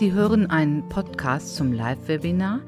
Sie 0.00 0.12
hören 0.12 0.48
einen 0.48 0.88
Podcast 0.88 1.56
zum 1.56 1.74
Live-Webinar 1.74 2.60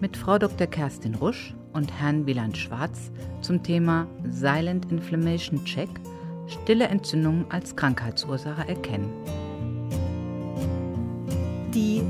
mit 0.00 0.16
Frau 0.16 0.40
Dr. 0.40 0.66
Kerstin 0.66 1.14
Rusch 1.14 1.54
und 1.72 1.92
Herrn 1.92 2.26
Wieland 2.26 2.56
Schwarz 2.56 3.12
zum 3.42 3.62
Thema 3.62 4.08
Silent 4.28 4.90
Inflammation 4.90 5.64
Check– 5.64 5.88
Stille 6.48 6.88
Entzündungen 6.88 7.48
als 7.48 7.76
Krankheitsursache 7.76 8.66
erkennen. 8.68 9.08
Die 11.72 12.02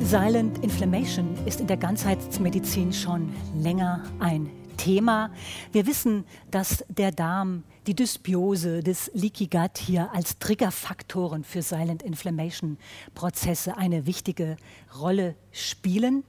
Silent 0.00 0.58
Inflammation 0.58 1.28
ist 1.46 1.60
in 1.60 1.68
der 1.68 1.76
Ganzheitsmedizin 1.76 2.92
schon 2.92 3.32
länger 3.54 4.02
ein 4.18 4.50
Thema. 4.76 5.30
Wir 5.70 5.86
wissen, 5.86 6.24
dass 6.50 6.84
der 6.88 7.12
Darm, 7.12 7.62
die 7.86 7.94
Dysbiose, 7.94 8.82
das 8.82 9.10
Leaky 9.14 9.46
Gut 9.46 9.78
hier 9.78 10.12
als 10.12 10.38
Triggerfaktoren 10.38 11.44
für 11.44 11.62
Silent 11.62 12.02
Inflammation 12.02 12.78
Prozesse 13.14 13.76
eine 13.76 14.06
wichtige 14.06 14.56
Rolle 14.98 15.36
spielen. 15.52 16.24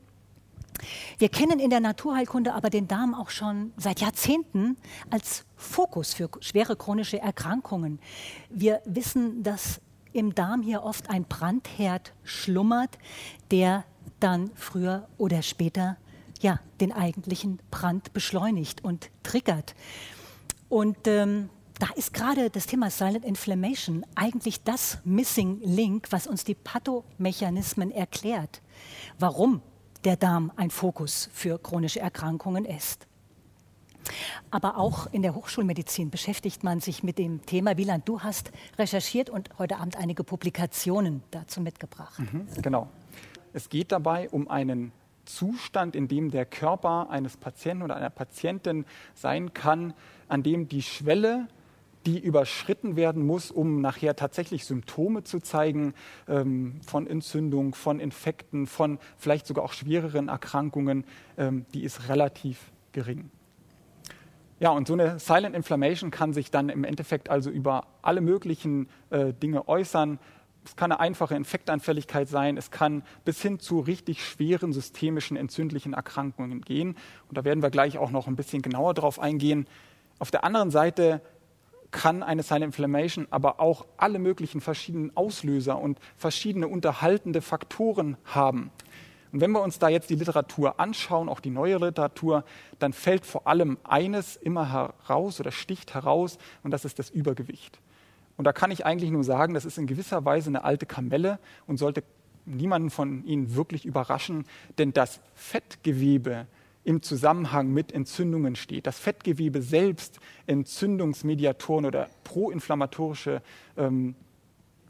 Wir 1.18 1.30
kennen 1.30 1.60
in 1.60 1.72
der 1.72 1.80
Naturheilkunde 1.80 2.54
aber 2.54 2.70
den 2.70 2.88
Darm 2.88 3.16
auch 3.16 3.32
schon 3.32 3.74
seit 3.78 4.00
Jahrzehnten 4.00 4.78
als 5.10 5.46
Fokus 5.56 6.14
für 6.14 6.30
schwere 6.42 6.76
chronische 6.76 7.20
Erkrankungen. 7.20 8.00
Wir 8.50 8.82
wissen, 8.86 9.42
dass 9.42 9.82
im 10.14 10.36
Darm 10.36 10.62
hier 10.62 10.84
oft 10.84 11.10
ein 11.10 11.26
Brandherd 11.26 12.14
schlummert, 12.24 13.00
der 13.50 13.84
dann 14.20 14.52
früher 14.54 15.08
oder 15.18 15.42
später 15.42 15.98
ja, 16.42 16.60
den 16.80 16.92
eigentlichen 16.92 17.60
Brand 17.72 18.14
beschleunigt 18.14 18.84
und 18.84 19.10
triggert. 19.24 19.74
Und 20.70 21.08
ähm, 21.08 21.50
da 21.80 21.88
ist 21.96 22.14
gerade 22.14 22.50
das 22.50 22.66
Thema 22.66 22.90
Silent 22.90 23.24
Inflammation 23.24 24.06
eigentlich 24.16 24.64
das 24.64 25.00
Missing 25.06 25.62
Link, 25.62 26.08
was 26.12 26.28
uns 26.28 26.44
die 26.44 26.56
Pathomechanismen 26.56 27.92
erklärt, 27.92 28.62
warum 29.20 29.62
der 30.04 30.16
Darm 30.16 30.52
ein 30.56 30.72
Fokus 30.72 31.30
für 31.34 31.60
chronische 31.60 32.00
Erkrankungen 32.00 32.66
ist. 32.66 33.08
Aber 34.52 34.78
auch 34.78 35.08
in 35.12 35.22
der 35.22 35.36
Hochschulmedizin 35.36 36.10
beschäftigt 36.10 36.64
man 36.64 36.80
sich 36.80 37.04
mit 37.04 37.18
dem 37.18 37.46
Thema. 37.46 37.78
Wieland, 37.78 38.08
du 38.08 38.22
hast 38.22 38.52
recherchiert 38.78 39.30
und 39.30 39.50
heute 39.60 39.78
Abend 39.78 39.98
einige 39.98 40.24
Publikationen 40.24 41.24
dazu 41.32 41.62
mitgebracht. 41.62 42.20
Mhm, 42.20 42.48
genau. 42.62 42.88
Es 43.54 43.70
geht 43.70 43.92
dabei 43.92 44.30
um 44.30 44.48
einen 44.50 44.92
Zustand, 45.28 45.96
in 45.96 46.08
dem 46.08 46.32
der 46.32 46.46
Körper 46.46 47.10
eines 47.10 47.38
Patienten 47.38 47.84
oder 47.84 47.96
einer 47.96 48.10
Patientin 48.10 48.86
sein 49.14 49.54
kann, 49.54 49.94
an 50.28 50.42
dem 50.42 50.68
die 50.68 50.82
Schwelle, 50.82 51.48
die 52.08 52.20
überschritten 52.20 52.96
werden 52.96 53.26
muss, 53.26 53.52
um 53.52 53.82
nachher 53.82 54.16
tatsächlich 54.16 54.66
Symptome 54.66 55.24
zu 55.24 55.40
zeigen 55.40 55.94
ähm, 56.28 56.80
von 56.86 57.06
Entzündung, 57.06 57.76
von 57.76 58.00
Infekten, 58.00 58.66
von 58.66 58.98
vielleicht 59.18 59.46
sogar 59.46 59.66
auch 59.66 59.74
schwereren 59.74 60.30
Erkrankungen, 60.30 61.04
ähm, 61.38 61.66
die 61.74 61.84
ist 61.84 62.08
relativ 62.08 62.72
gering. 62.94 63.30
Ja, 64.60 64.72
und 64.72 64.88
so 64.88 64.94
eine 64.94 65.20
Silent 65.20 65.56
Inflammation 65.56 66.10
kann 66.10 66.34
sich 66.34 66.50
dann 66.50 66.70
im 66.70 66.84
Endeffekt 66.84 67.30
also 67.30 67.52
über 67.52 67.86
alle 68.02 68.22
möglichen 68.22 68.88
äh, 69.12 69.34
Dinge 69.34 69.68
äußern. 69.68 70.18
Es 70.68 70.76
kann 70.76 70.92
eine 70.92 71.00
einfache 71.00 71.34
Infektanfälligkeit 71.34 72.28
sein, 72.28 72.58
es 72.58 72.72
kann 72.72 73.04
bis 73.24 73.42
hin 73.42 73.58
zu 73.58 73.80
richtig 73.80 74.22
schweren 74.22 74.74
systemischen 74.74 75.38
entzündlichen 75.38 75.94
Erkrankungen 75.94 76.60
gehen. 76.60 76.98
Und 77.30 77.38
da 77.38 77.46
werden 77.46 77.64
wir 77.64 77.70
gleich 77.70 77.98
auch 77.98 78.12
noch 78.12 78.28
ein 78.28 78.36
bisschen 78.36 78.62
genauer 78.62 78.94
drauf 78.94 79.18
eingehen. 79.18 79.66
Auf 80.20 80.30
der 80.30 80.44
anderen 80.44 80.70
Seite 80.70 81.22
kann 81.92 82.22
eine 82.22 82.44
Silent 82.44 82.66
Inflammation 82.66 83.28
aber 83.30 83.62
auch 83.62 83.86
alle 83.96 84.20
möglichen 84.20 84.60
verschiedenen 84.60 85.16
Auslöser 85.16 85.80
und 85.80 86.00
verschiedene 86.18 86.68
unterhaltende 86.68 87.42
Faktoren 87.42 88.18
haben. 88.26 88.70
Und 89.32 89.40
wenn 89.40 89.52
wir 89.52 89.62
uns 89.62 89.80
da 89.80 89.88
jetzt 89.88 90.10
die 90.10 90.16
Literatur 90.16 90.82
anschauen, 90.82 91.30
auch 91.30 91.40
die 91.40 91.50
neue 91.50 91.78
Literatur, 91.78 92.44
dann 92.78 92.92
fällt 92.92 93.26
vor 93.26 93.48
allem 93.48 93.78
eines 93.86 94.36
immer 94.36 94.70
heraus 94.70 95.40
oder 95.40 95.52
sticht 95.52 95.94
heraus, 95.94 96.38
und 96.62 96.72
das 96.72 96.84
ist 96.84 97.00
das 97.00 97.10
Übergewicht. 97.10 97.80
Und 98.38 98.46
da 98.46 98.54
kann 98.54 98.72
ich 98.72 98.86
eigentlich 98.86 99.12
nur 99.12 99.24
sagen, 99.24 99.54
das 99.54 99.66
ist 99.66 99.78
in 99.78 99.88
gewisser 99.88 100.24
Weise 100.24 100.50
eine 100.50 100.64
alte 100.64 100.86
Kamelle 100.86 101.40
und 101.66 101.78
sollte 101.78 102.04
niemanden 102.46 102.90
von 102.90 103.26
Ihnen 103.26 103.56
wirklich 103.56 103.86
überraschen, 103.86 104.46
denn 104.78 104.94
das 104.94 105.20
Fettgewebe 105.34 106.48
im 106.84 107.02
Zusammenhang 107.02 107.74
mit 107.74 107.92
Entzündungen 107.92 108.56
steht. 108.56 108.88
Das 108.88 108.98
Fettgewebe 108.98 109.62
selbst 109.62 110.20
Entzündungsmediatoren 110.46 111.86
oder 111.86 112.10
proinflammatorische 112.24 113.42
ähm, 113.76 114.16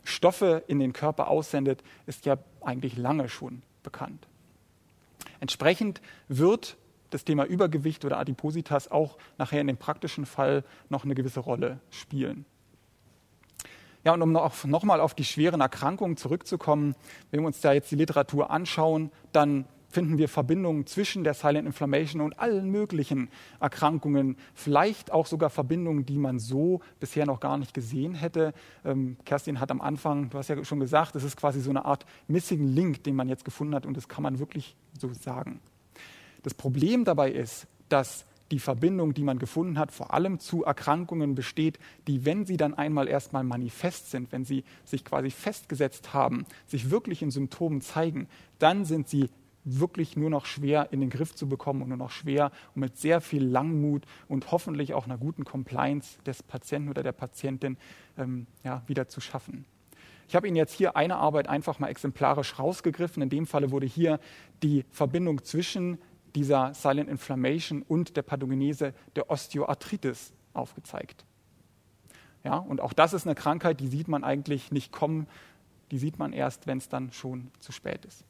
Stoffe 0.04 0.64
in 0.68 0.80
den 0.80 0.94
Körper 0.94 1.28
aussendet, 1.28 1.84
ist 2.06 2.26
ja 2.26 2.38
eigentlich 2.62 2.98
lange 2.98 3.30
schon 3.30 3.64
bekannt. 3.82 4.28
Entsprechend 5.40 6.02
wird 6.28 6.78
das 7.10 7.26
Thema 7.26 7.46
Übergewicht 7.46 8.06
oder 8.06 8.20
Adipositas 8.20 8.92
auch 8.92 9.18
nachher 9.38 9.62
in 9.62 9.68
dem 9.68 9.78
praktischen 9.78 10.26
Fall 10.26 10.64
noch 10.90 11.04
eine 11.04 11.16
gewisse 11.16 11.40
Rolle 11.40 11.80
spielen. 11.90 12.46
Ja, 14.08 14.14
und 14.14 14.22
um 14.22 14.32
noch, 14.32 14.64
noch 14.64 14.84
mal 14.86 15.02
auf 15.02 15.16
die 15.16 15.26
schweren 15.26 15.60
Erkrankungen 15.60 16.16
zurückzukommen, 16.16 16.96
wenn 17.30 17.42
wir 17.42 17.48
uns 17.48 17.60
da 17.60 17.74
jetzt 17.74 17.92
die 17.92 17.98
Literatur 17.98 18.52
anschauen, 18.52 19.12
dann 19.34 19.66
finden 19.90 20.18
wir 20.18 20.30
Verbindungen 20.30 20.86
zwischen 20.86 21.26
der 21.26 21.34
Silent 21.34 21.68
Inflammation 21.68 22.22
und 22.22 22.40
allen 22.40 22.72
möglichen 22.72 23.28
Erkrankungen, 23.60 24.38
vielleicht 24.54 25.12
auch 25.12 25.26
sogar 25.26 25.50
Verbindungen, 25.50 26.06
die 26.06 26.20
man 26.20 26.40
so 26.40 26.80
bisher 27.02 27.26
noch 27.26 27.42
gar 27.42 27.58
nicht 27.58 27.74
gesehen 27.74 28.14
hätte. 28.14 28.54
Ähm, 28.86 29.18
Kerstin 29.26 29.60
hat 29.60 29.72
am 29.72 29.82
Anfang, 29.82 30.30
du 30.30 30.38
hast 30.38 30.48
ja 30.48 30.64
schon 30.64 30.80
gesagt, 30.80 31.18
es 31.18 31.26
ist 31.26 31.36
quasi 31.36 31.60
so 31.60 31.70
eine 31.70 31.84
Art 31.84 32.06
Missing 32.30 32.64
Link, 32.64 33.04
den 33.04 33.14
man 33.14 33.28
jetzt 33.28 33.44
gefunden 33.44 33.76
hat 33.76 33.86
und 33.86 33.98
das 33.98 34.08
kann 34.08 34.24
man 34.24 34.40
wirklich 34.40 34.78
so 34.98 35.12
sagen. 35.12 35.60
Das 36.44 36.54
Problem 36.54 37.04
dabei 37.04 37.30
ist, 37.30 37.68
dass 37.90 38.24
die 38.52 38.60
Verbindung, 38.60 39.14
die 39.14 39.24
man 39.24 39.40
gefunden 39.40 39.78
hat, 39.78 39.92
vor 39.92 40.14
allem 40.14 40.40
zu 40.40 40.64
Erkrankungen 40.64 41.36
besteht, 41.36 41.80
die, 42.08 42.26
wenn 42.26 42.46
sie 42.46 42.58
dann 42.58 42.74
einmal 42.74 43.08
erstmal 43.08 43.44
manifest 43.44 44.12
sind, 44.12 44.32
wenn 44.32 44.46
sie 44.46 44.64
sich 44.86 45.04
quasi 45.04 45.30
festgesetzt 45.32 46.14
haben, 46.14 46.46
sich 46.66 46.90
wirklich 46.90 47.22
in 47.22 47.32
Symptomen 47.32 47.82
zeigen, 47.82 48.28
dann 48.60 48.86
sind 48.86 49.10
sie 49.10 49.30
wirklich 49.70 50.16
nur 50.16 50.30
noch 50.30 50.46
schwer 50.46 50.88
in 50.92 51.02
den 51.02 51.10
Griff 51.10 51.36
zu 51.36 51.50
bekommen 51.50 51.82
und 51.82 51.90
nur 51.90 51.98
noch 51.98 52.12
schwer 52.12 52.52
und 52.74 52.82
mit 52.82 52.98
sehr 52.98 53.20
viel 53.20 53.44
Langmut 53.44 54.06
und 54.30 54.52
hoffentlich 54.52 54.94
auch 54.94 55.06
einer 55.06 55.18
guten 55.18 55.44
Compliance 55.44 56.20
des 56.26 56.42
Patienten 56.42 56.90
oder 56.90 57.04
der 57.04 57.12
Patientin 57.12 57.78
ähm, 58.18 58.48
ja, 58.64 58.82
wieder 58.88 59.10
zu 59.10 59.20
schaffen. 59.20 59.66
Ich 60.30 60.36
habe 60.36 60.48
Ihnen 60.48 60.58
jetzt 60.58 60.74
hier 60.74 60.96
eine 60.96 61.18
Arbeit 61.18 61.48
einfach 61.48 61.80
mal 61.80 61.88
exemplarisch 61.88 62.60
rausgegriffen. 62.60 63.24
In 63.24 63.30
dem 63.30 63.46
Falle 63.46 63.72
wurde 63.72 63.86
hier 63.86 64.20
die 64.62 64.86
Verbindung 64.92 65.44
zwischen 65.44 65.98
dieser 66.36 66.74
Silent 66.74 67.10
Inflammation 67.10 67.82
und 67.82 68.18
der 68.18 68.22
Pathogenese 68.22 68.94
der 69.16 69.30
Osteoarthritis 69.30 70.34
aufgezeigt. 70.54 71.26
Ja, 72.44 72.58
und 72.58 72.82
auch 72.82 72.94
das 72.94 73.14
ist 73.14 73.26
eine 73.26 73.36
Krankheit, 73.36 73.80
die 73.80 73.88
sieht 73.88 74.08
man 74.08 74.24
eigentlich 74.24 74.72
nicht 74.72 74.92
kommen, 74.92 75.28
die 75.92 75.98
sieht 75.98 76.20
man 76.20 76.34
erst, 76.34 76.68
wenn 76.68 76.78
es 76.78 76.90
dann 76.90 77.12
schon 77.12 77.52
zu 77.60 77.72
spät 77.72 78.06
ist. 78.06 78.24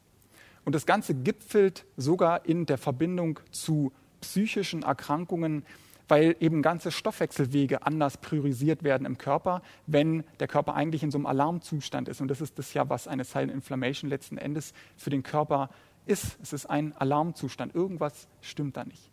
Und 0.65 0.73
das 0.73 0.85
Ganze 0.85 1.15
gipfelt 1.15 1.85
sogar 1.95 2.45
in 2.45 2.65
der 2.65 2.77
Verbindung 2.77 3.39
zu 3.51 3.93
psychischen 4.21 4.83
Erkrankungen, 4.83 5.63
weil 6.07 6.35
eben 6.39 6.61
ganze 6.61 6.91
Stoffwechselwege 6.91 7.85
anders 7.85 8.17
priorisiert 8.17 8.83
werden 8.83 9.05
im 9.05 9.17
Körper, 9.17 9.61
wenn 9.85 10.23
der 10.39 10.47
Körper 10.47 10.73
eigentlich 10.73 11.03
in 11.03 11.11
so 11.11 11.17
einem 11.17 11.25
Alarmzustand 11.25 12.07
ist. 12.09 12.21
Und 12.21 12.29
das 12.29 12.41
ist 12.41 12.57
das 12.57 12.73
ja, 12.73 12.89
was 12.89 13.07
eine 13.07 13.23
Silent 13.23 13.51
Inflammation 13.51 14.09
letzten 14.09 14.37
Endes 14.37 14.73
für 14.95 15.09
den 15.09 15.23
Körper 15.23 15.69
ist. 16.07 16.37
Es 16.41 16.53
ist 16.53 16.65
ein 16.65 16.95
Alarmzustand. 16.97 17.75
Irgendwas 17.75 18.27
stimmt 18.41 18.77
da 18.77 18.85
nicht. 18.85 19.11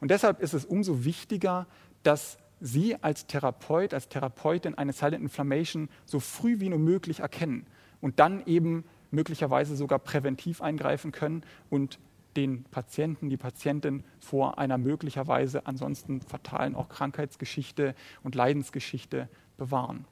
Und 0.00 0.10
deshalb 0.10 0.40
ist 0.40 0.54
es 0.54 0.64
umso 0.64 1.04
wichtiger, 1.04 1.66
dass 2.02 2.38
Sie 2.60 2.96
als 3.02 3.26
Therapeut, 3.26 3.92
als 3.92 4.08
Therapeutin 4.08 4.76
eine 4.76 4.92
Silent 4.92 5.22
Inflammation 5.22 5.88
so 6.06 6.20
früh 6.20 6.60
wie 6.60 6.68
nur 6.68 6.78
möglich 6.78 7.20
erkennen 7.20 7.66
und 8.00 8.20
dann 8.20 8.46
eben 8.46 8.84
möglicherweise 9.10 9.76
sogar 9.76 9.98
präventiv 9.98 10.62
eingreifen 10.62 11.12
können 11.12 11.42
und 11.68 11.98
den 12.36 12.64
Patienten, 12.64 13.28
die 13.28 13.36
Patientin 13.36 14.02
vor 14.18 14.58
einer 14.58 14.78
möglicherweise 14.78 15.66
ansonsten 15.66 16.20
fatalen 16.20 16.74
auch 16.74 16.88
Krankheitsgeschichte 16.88 17.94
und 18.22 18.34
Leidensgeschichte 18.34 19.28
bewahren. 19.56 20.04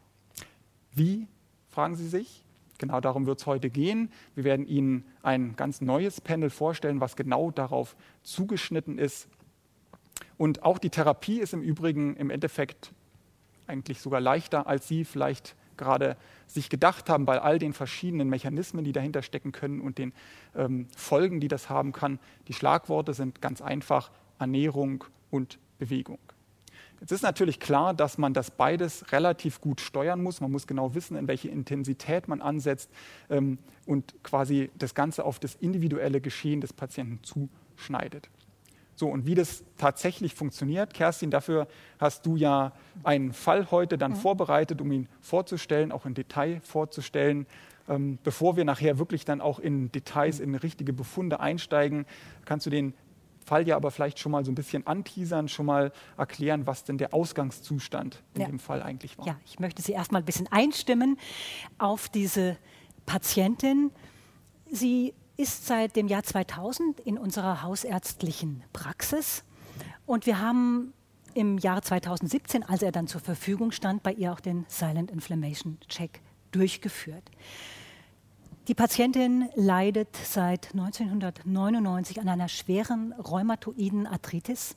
Wie, 0.92 1.26
fragen 1.68 1.96
Sie 1.96 2.08
sich? 2.08 2.44
Genau 2.82 3.00
darum 3.00 3.26
wird 3.26 3.38
es 3.38 3.46
heute 3.46 3.70
gehen. 3.70 4.10
Wir 4.34 4.42
werden 4.42 4.66
Ihnen 4.66 5.04
ein 5.22 5.54
ganz 5.54 5.80
neues 5.80 6.20
Panel 6.20 6.50
vorstellen, 6.50 7.00
was 7.00 7.14
genau 7.14 7.52
darauf 7.52 7.94
zugeschnitten 8.24 8.98
ist. 8.98 9.28
Und 10.36 10.64
auch 10.64 10.78
die 10.78 10.90
Therapie 10.90 11.38
ist 11.38 11.54
im 11.54 11.62
Übrigen 11.62 12.16
im 12.16 12.28
Endeffekt 12.28 12.92
eigentlich 13.68 14.00
sogar 14.00 14.20
leichter, 14.20 14.66
als 14.66 14.88
Sie 14.88 15.04
vielleicht 15.04 15.54
gerade 15.76 16.16
sich 16.48 16.70
gedacht 16.70 17.08
haben, 17.08 17.24
bei 17.24 17.40
all 17.40 17.60
den 17.60 17.72
verschiedenen 17.72 18.28
Mechanismen, 18.28 18.84
die 18.84 18.92
dahinter 18.92 19.22
stecken 19.22 19.52
können 19.52 19.80
und 19.80 19.98
den 19.98 20.12
ähm, 20.56 20.88
Folgen, 20.96 21.38
die 21.38 21.46
das 21.46 21.70
haben 21.70 21.92
kann. 21.92 22.18
Die 22.48 22.52
Schlagworte 22.52 23.14
sind 23.14 23.40
ganz 23.40 23.62
einfach 23.62 24.10
Ernährung 24.40 25.04
und 25.30 25.60
Bewegung. 25.78 26.18
Jetzt 27.02 27.10
ist 27.10 27.22
natürlich 27.22 27.58
klar, 27.58 27.94
dass 27.94 28.16
man 28.16 28.32
das 28.32 28.52
beides 28.52 29.10
relativ 29.10 29.60
gut 29.60 29.80
steuern 29.80 30.22
muss. 30.22 30.40
Man 30.40 30.52
muss 30.52 30.68
genau 30.68 30.94
wissen, 30.94 31.16
in 31.16 31.26
welche 31.26 31.48
Intensität 31.48 32.28
man 32.28 32.40
ansetzt 32.40 32.88
ähm, 33.28 33.58
und 33.86 34.14
quasi 34.22 34.70
das 34.78 34.94
Ganze 34.94 35.24
auf 35.24 35.40
das 35.40 35.56
individuelle 35.56 36.20
Geschehen 36.20 36.60
des 36.60 36.72
Patienten 36.72 37.18
zuschneidet. 37.24 38.30
So, 38.94 39.08
und 39.08 39.26
wie 39.26 39.34
das 39.34 39.64
tatsächlich 39.78 40.36
funktioniert, 40.36 40.94
Kerstin, 40.94 41.32
dafür 41.32 41.66
hast 41.98 42.24
du 42.24 42.36
ja 42.36 42.70
einen 43.02 43.32
Fall 43.32 43.72
heute 43.72 43.98
dann 43.98 44.12
mhm. 44.12 44.16
vorbereitet, 44.16 44.80
um 44.80 44.92
ihn 44.92 45.08
vorzustellen, 45.20 45.90
auch 45.90 46.06
in 46.06 46.14
Detail 46.14 46.60
vorzustellen. 46.62 47.46
Ähm, 47.88 48.20
bevor 48.22 48.56
wir 48.56 48.64
nachher 48.64 49.00
wirklich 49.00 49.24
dann 49.24 49.40
auch 49.40 49.58
in 49.58 49.90
Details, 49.90 50.38
mhm. 50.38 50.44
in 50.44 50.54
richtige 50.54 50.92
Befunde 50.92 51.40
einsteigen, 51.40 52.06
kannst 52.44 52.64
du 52.66 52.70
den 52.70 52.94
Fall 53.44 53.66
ja 53.66 53.76
aber 53.76 53.90
vielleicht 53.90 54.18
schon 54.18 54.32
mal 54.32 54.44
so 54.44 54.50
ein 54.50 54.54
bisschen 54.54 54.86
anteasern, 54.86 55.48
schon 55.48 55.66
mal 55.66 55.92
erklären, 56.16 56.66
was 56.66 56.84
denn 56.84 56.98
der 56.98 57.12
Ausgangszustand 57.14 58.22
in 58.34 58.40
ja. 58.42 58.46
dem 58.46 58.58
Fall 58.58 58.82
eigentlich 58.82 59.18
war. 59.18 59.26
Ja, 59.26 59.36
ich 59.44 59.58
möchte 59.58 59.82
Sie 59.82 59.92
erstmal 59.92 60.22
ein 60.22 60.24
bisschen 60.24 60.48
einstimmen 60.50 61.18
auf 61.78 62.08
diese 62.08 62.56
Patientin. 63.06 63.90
Sie 64.70 65.14
ist 65.36 65.66
seit 65.66 65.96
dem 65.96 66.08
Jahr 66.08 66.22
2000 66.22 67.00
in 67.00 67.18
unserer 67.18 67.62
hausärztlichen 67.62 68.62
Praxis 68.72 69.44
und 70.06 70.26
wir 70.26 70.40
haben 70.40 70.92
im 71.34 71.58
Jahr 71.58 71.82
2017, 71.82 72.62
als 72.62 72.82
er 72.82 72.92
dann 72.92 73.06
zur 73.06 73.20
Verfügung 73.20 73.72
stand, 73.72 74.02
bei 74.02 74.12
ihr 74.12 74.32
auch 74.32 74.40
den 74.40 74.66
Silent 74.68 75.10
Inflammation 75.10 75.78
Check 75.88 76.20
durchgeführt. 76.50 77.30
Die 78.68 78.74
Patientin 78.74 79.48
leidet 79.56 80.14
seit 80.14 80.70
1999 80.70 82.20
an 82.20 82.28
einer 82.28 82.46
schweren 82.46 83.12
rheumatoiden 83.14 84.06
Arthritis. 84.06 84.76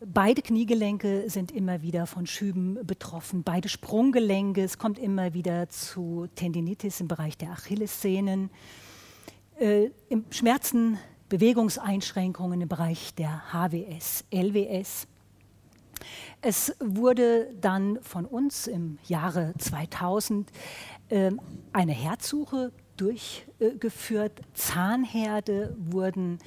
Beide 0.00 0.40
Kniegelenke 0.40 1.28
sind 1.28 1.50
immer 1.50 1.82
wieder 1.82 2.06
von 2.06 2.26
Schüben 2.26 2.78
betroffen, 2.86 3.42
beide 3.42 3.68
Sprunggelenke. 3.68 4.62
Es 4.62 4.78
kommt 4.78 4.98
immer 4.98 5.34
wieder 5.34 5.68
zu 5.68 6.28
Tendinitis 6.34 7.00
im 7.00 7.08
Bereich 7.08 7.36
der 7.36 7.50
Achillessehnen, 7.50 8.48
äh, 9.58 9.90
Schmerzen, 10.30 10.98
Bewegungseinschränkungen 11.28 12.62
im 12.62 12.68
Bereich 12.68 13.14
der 13.14 13.52
HWS, 13.52 14.24
LWS. 14.30 15.06
Es 16.40 16.74
wurde 16.80 17.52
dann 17.60 17.98
von 18.02 18.24
uns 18.24 18.66
im 18.66 18.98
Jahre 19.06 19.54
2000 19.58 20.50
ähm, 21.10 21.40
eine 21.72 21.92
Herzsuche 21.92 22.72
durchgeführt. 22.96 24.40
Zahnherde 24.54 25.76
wurden 25.78 26.38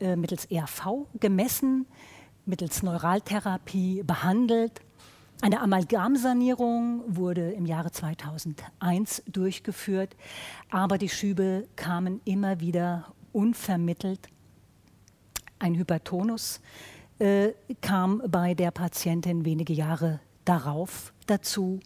äh, 0.00 0.16
mittels 0.16 0.46
ERV 0.46 1.06
gemessen, 1.18 1.86
mittels 2.46 2.82
Neuraltherapie 2.82 4.02
behandelt. 4.02 4.80
Eine 5.42 5.60
Amalgamsanierung 5.60 7.02
wurde 7.06 7.52
im 7.52 7.64
Jahre 7.64 7.92
2001 7.92 9.22
durchgeführt, 9.26 10.14
aber 10.70 10.98
die 10.98 11.08
Schübe 11.08 11.66
kamen 11.76 12.20
immer 12.24 12.60
wieder 12.60 13.14
unvermittelt. 13.32 14.28
Ein 15.58 15.76
Hypertonus 15.76 16.60
äh, 17.20 17.52
kam 17.80 18.22
bei 18.28 18.54
der 18.54 18.70
Patientin 18.70 19.44
wenige 19.44 19.72
Jahre 19.72 20.20
darauf 20.44 21.12
dazu 21.26 21.80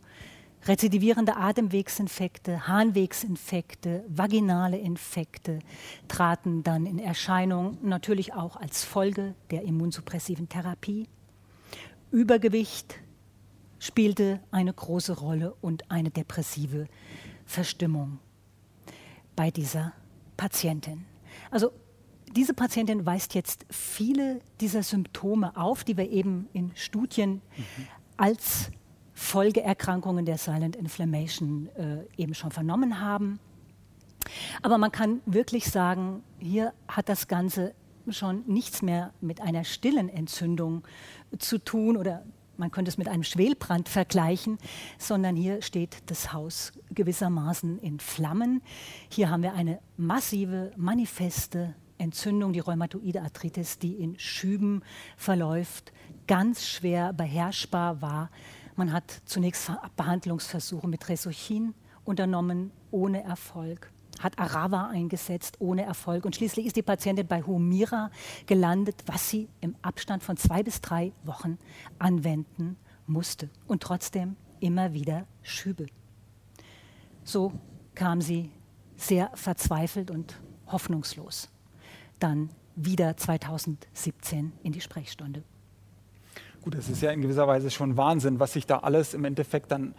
rezidivierende 0.67 1.37
Atemwegsinfekte, 1.37 2.67
Harnwegsinfekte, 2.67 4.05
vaginale 4.09 4.79
Infekte 4.79 5.59
traten 6.09 6.63
dann 6.63 6.87
in 6.87 6.99
Erscheinung, 6.99 7.79
natürlich 7.83 8.33
auch 8.33 8.57
als 8.57 8.85
Folge 8.85 9.35
der 9.51 9.63
immunsuppressiven 9.63 10.49
Therapie. 10.49 11.09
Übergewicht 12.11 12.95
spielte 13.79 14.41
eine 14.51 14.73
große 14.73 15.19
Rolle 15.19 15.55
und 15.61 15.91
eine 15.91 16.11
depressive 16.11 16.87
Verstimmung 17.45 18.19
bei 19.37 19.51
dieser 19.51 19.93
Patientin. 20.37 21.05
Also 21.51 21.73
diese 22.37 22.55
Patientin 22.55 23.07
weist 23.07 23.35
jetzt 23.35 23.65
viele 23.71 24.41
dieser 24.61 24.83
Symptome 24.83 25.57
auf, 25.57 25.85
die 25.85 25.97
wir 25.97 26.11
eben 26.11 26.49
in 26.53 26.73
Studien 26.75 27.43
mhm. 27.57 27.65
als 28.17 28.71
Folgeerkrankungen 29.15 30.25
der 30.25 30.39
Silent 30.39 30.77
Inflammation 30.77 31.69
äh, 31.77 32.05
eben 32.17 32.35
schon 32.35 32.51
vernommen 32.51 33.01
haben. 33.01 33.39
Aber 34.63 34.79
man 34.79 34.91
kann 34.91 35.21
wirklich 35.27 35.67
sagen, 35.67 36.23
hier 36.39 36.73
hat 36.89 37.09
das 37.09 37.29
Ganze 37.29 37.75
schon 38.09 38.43
nichts 38.47 38.83
mehr 38.83 39.13
mit 39.21 39.41
einer 39.41 39.65
stillen 39.65 40.09
Entzündung 40.09 40.83
zu 41.39 41.59
tun 41.59 41.97
oder 41.97 42.25
man 42.57 42.71
könnte 42.71 42.89
es 42.89 42.99
mit 42.99 43.09
einem 43.09 43.25
Schwelbrand 43.25 43.89
vergleichen, 43.89 44.59
sondern 44.99 45.37
hier 45.37 45.63
steht 45.63 46.03
das 46.07 46.33
Haus 46.33 46.73
gewissermaßen 46.91 47.79
in 47.79 47.99
Flammen. 47.99 48.63
Hier 49.09 49.31
haben 49.31 49.43
wir 49.43 49.55
eine 49.55 49.81
massive, 49.97 50.73
manifeste 50.77 51.75
Entzündung, 51.99 52.53
die 52.53 52.61
rheumatoide 52.61 53.23
Arthritis, 53.23 53.79
die 53.79 53.95
in 53.95 54.19
Schüben 54.19 54.83
verläuft, 55.17 55.93
ganz 56.27 56.67
schwer 56.67 57.13
beherrschbar 57.13 58.03
war 58.03 58.31
man 58.77 58.93
hat 58.93 59.23
zunächst 59.25 59.71
Behandlungsversuche 59.97 60.89
mit 60.89 61.09
Resorchin 61.09 61.75
unternommen, 62.05 62.73
ohne 62.91 63.23
Erfolg 63.23 63.91
hat 64.21 64.39
Arava 64.39 64.89
eingesetzt, 64.89 65.57
ohne 65.59 65.83
Erfolg. 65.83 66.25
Und 66.25 66.37
schließlich 66.37 66.67
ist 66.67 66.77
die 66.77 66.83
Patientin 66.83 67.27
bei 67.27 67.43
Humira 67.43 68.11
gelandet, 68.47 69.03
was 69.07 69.29
sie 69.29 69.49
im 69.61 69.75
Abstand 69.83 70.23
von 70.23 70.37
zwei 70.37 70.63
bis 70.63 70.81
drei 70.81 71.13
Wochen 71.25 71.59
anwenden 71.99 72.77
musste. 73.07 73.51
Und 73.67 73.83
trotzdem 73.83 74.37
immer 74.61 74.93
wieder 74.93 75.27
Schübe. 75.43 75.87
So 77.25 77.53
kam 77.97 78.21
sie 78.21 78.51
sehr 78.97 79.31
verzweifelt 79.35 80.13
und 80.13 80.41
hoffnungslos 80.69 81.49
dann 82.25 82.49
wieder 82.75 83.17
2017 83.17 84.53
in 84.63 84.73
die 84.73 84.81
Sprechstunde. 84.81 85.43
Gut, 86.63 86.75
es 86.75 86.89
ist 86.89 87.03
ja 87.03 87.11
in 87.11 87.21
gewisser 87.21 87.47
Weise 87.47 87.71
schon 87.71 87.99
Wahnsinn, 87.99 88.41
was 88.41 88.55
sich 88.55 88.67
da 88.67 88.79
alles 88.79 89.13
im 89.13 89.27
Endeffekt 89.27 89.71
dann 89.71 89.95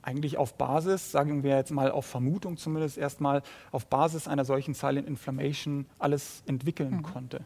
eigentlich 0.00 0.38
auf 0.38 0.54
Basis, 0.54 1.12
sagen 1.12 1.42
wir 1.42 1.56
jetzt 1.56 1.70
mal 1.70 1.90
auf 1.90 2.06
Vermutung 2.06 2.56
zumindest 2.56 2.96
erstmal, 2.96 3.42
auf 3.70 3.86
Basis 3.86 4.26
einer 4.26 4.46
solchen 4.46 4.72
Silent 4.72 5.06
Inflammation 5.06 5.84
alles 5.98 6.42
entwickeln 6.46 6.96
mhm. 6.96 7.02
konnte. 7.02 7.44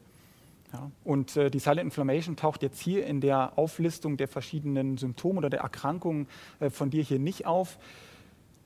Ja, 0.73 0.93
und 1.03 1.37
äh, 1.37 1.51
die 1.51 1.59
Silent 1.59 1.87
Inflammation 1.87 2.37
taucht 2.37 2.63
jetzt 2.63 2.81
hier 2.81 3.07
in 3.07 3.21
der 3.21 3.59
Auflistung 3.59 4.17
der 4.17 4.29
verschiedenen 4.29 4.97
Symptome 4.97 5.39
oder 5.39 5.51
der 5.51 5.61
Erkrankungen 5.61 6.29
äh, 6.61 6.71
von 6.71 6.91
dir 6.91 7.03
hier 7.03 7.19
nicht 7.19 7.47
auf. 7.47 7.79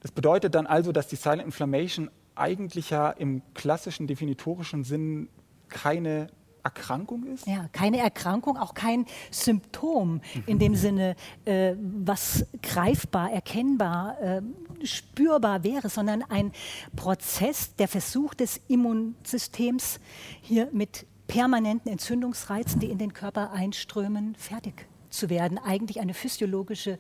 Das 0.01 0.13
bedeutet 0.13 0.55
dann 0.55 0.67
also, 0.67 0.93
dass 0.93 1.09
die 1.09 1.17
Silent 1.17 1.45
Inflammation 1.45 2.11
eigentlich 2.35 2.91
ja 2.91 3.11
im 3.11 3.41
klassischen 3.55 4.07
definitorischen 4.07 4.85
Sinn 4.85 5.29
keine 5.69 6.29
Erkrankung 6.63 7.25
ist? 7.25 7.47
Ja, 7.47 7.69
keine 7.73 7.99
Erkrankung, 7.99 8.57
auch 8.57 8.75
kein 8.75 9.07
Symptom 9.31 10.21
in 10.47 10.59
dem 10.59 10.75
Sinne, 10.85 11.17
äh, 11.45 11.75
was 11.79 12.47
greifbar, 12.63 13.33
erkennbar, 13.33 14.21
äh, 14.21 14.43
spürbar 14.85 15.65
wäre, 15.65 15.89
sondern 15.89 16.23
ein 16.23 16.53
Prozess, 16.95 17.75
der 17.77 17.89
Versuch 17.89 18.35
des 18.35 18.61
Immunsystems, 18.69 20.01
hier 20.43 20.69
mit 20.73 21.07
permanenten 21.27 21.91
Entzündungsreizen, 21.91 22.81
die 22.81 22.91
in 22.91 22.99
den 22.99 23.13
Körper 23.13 23.53
einströmen, 23.53 24.35
fertig 24.35 24.89
zu 25.11 25.31
werden. 25.31 25.59
Eigentlich 25.59 26.01
eine 26.01 26.15
physiologische 26.15 26.99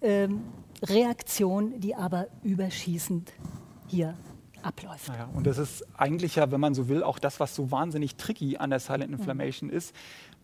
ähm, 0.00 0.44
Reaktion, 0.82 1.80
die 1.80 1.94
aber 1.94 2.28
überschießend 2.42 3.32
hier 3.86 4.16
abläuft. 4.64 5.08
Naja, 5.08 5.28
und 5.32 5.46
das 5.46 5.58
ist 5.58 5.84
eigentlich 5.96 6.36
ja, 6.36 6.50
wenn 6.50 6.60
man 6.60 6.74
so 6.74 6.88
will, 6.88 7.02
auch 7.02 7.18
das, 7.18 7.40
was 7.40 7.54
so 7.54 7.70
wahnsinnig 7.70 8.16
tricky 8.16 8.56
an 8.56 8.70
der 8.70 8.80
Silent 8.80 9.10
mhm. 9.10 9.18
Inflammation 9.18 9.70
mhm. 9.70 9.76
ist, 9.76 9.94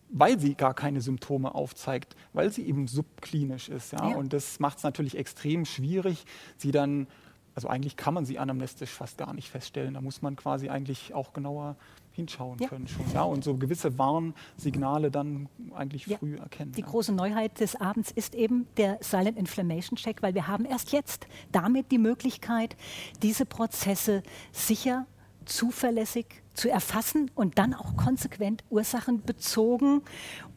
weil 0.09 0.39
sie 0.39 0.55
gar 0.55 0.73
keine 0.73 1.01
Symptome 1.01 1.55
aufzeigt, 1.55 2.15
weil 2.33 2.51
sie 2.51 2.67
eben 2.67 2.87
subklinisch 2.87 3.69
ist. 3.69 3.93
Ja? 3.93 4.09
ja. 4.09 4.15
Und 4.15 4.33
das 4.33 4.59
macht 4.59 4.77
es 4.77 4.83
natürlich 4.83 5.17
extrem 5.17 5.65
schwierig, 5.65 6.25
sie 6.57 6.71
dann, 6.71 7.07
also 7.55 7.69
eigentlich 7.69 7.95
kann 7.95 8.13
man 8.13 8.25
sie 8.25 8.37
anamnestisch 8.37 8.91
fast 8.91 9.17
gar 9.17 9.33
nicht 9.33 9.49
feststellen. 9.49 9.93
Da 9.93 10.01
muss 10.01 10.21
man 10.21 10.35
quasi 10.35 10.69
eigentlich 10.69 11.13
auch 11.13 11.33
genauer 11.33 11.75
hinschauen 12.11 12.59
ja. 12.59 12.67
können 12.67 12.87
schon. 12.87 13.05
Ja, 13.13 13.23
und 13.23 13.43
so 13.43 13.55
gewisse 13.55 13.97
Warnsignale 13.97 15.11
dann 15.11 15.47
eigentlich 15.73 16.07
ja. 16.07 16.17
früh 16.17 16.35
erkennen. 16.35 16.73
Die 16.73 16.81
ja. 16.81 16.87
große 16.87 17.13
Neuheit 17.13 17.59
des 17.59 17.75
Abends 17.75 18.11
ist 18.11 18.35
eben 18.35 18.67
der 18.77 18.97
Silent 19.01 19.37
Inflammation 19.37 19.97
Check, 19.97 20.21
weil 20.21 20.33
wir 20.33 20.47
haben 20.47 20.65
erst 20.65 20.91
jetzt 20.91 21.27
damit 21.51 21.91
die 21.91 21.97
Möglichkeit, 21.97 22.75
diese 23.21 23.45
Prozesse 23.45 24.23
sicher, 24.51 25.05
zuverlässig 25.45 26.25
zu 26.53 26.69
erfassen 26.69 27.31
und 27.33 27.57
dann 27.57 27.73
auch 27.73 27.95
konsequent 27.95 28.63
ursachenbezogen 28.69 30.01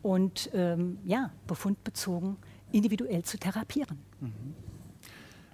und 0.02 0.50
ähm, 0.52 0.98
ja, 1.04 1.30
befundbezogen 1.46 2.36
individuell 2.72 3.22
zu 3.22 3.38
therapieren. 3.38 3.98
Mhm. 4.20 4.54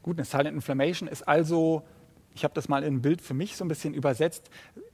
Gut, 0.03 0.17
eine 0.17 0.25
Silent 0.25 0.55
Inflammation 0.55 1.09
ist 1.09 1.29
also 1.29 1.85
ich 2.35 2.45
habe 2.45 2.55
das 2.55 2.69
mal 2.69 2.83
in 2.83 2.97
ein 2.97 3.03
Bild 3.03 3.21
für 3.21 3.35
mich 3.35 3.57
so 3.57 3.65
ein 3.65 3.69
bisschen 3.69 3.95
übersetzt, 3.95 4.51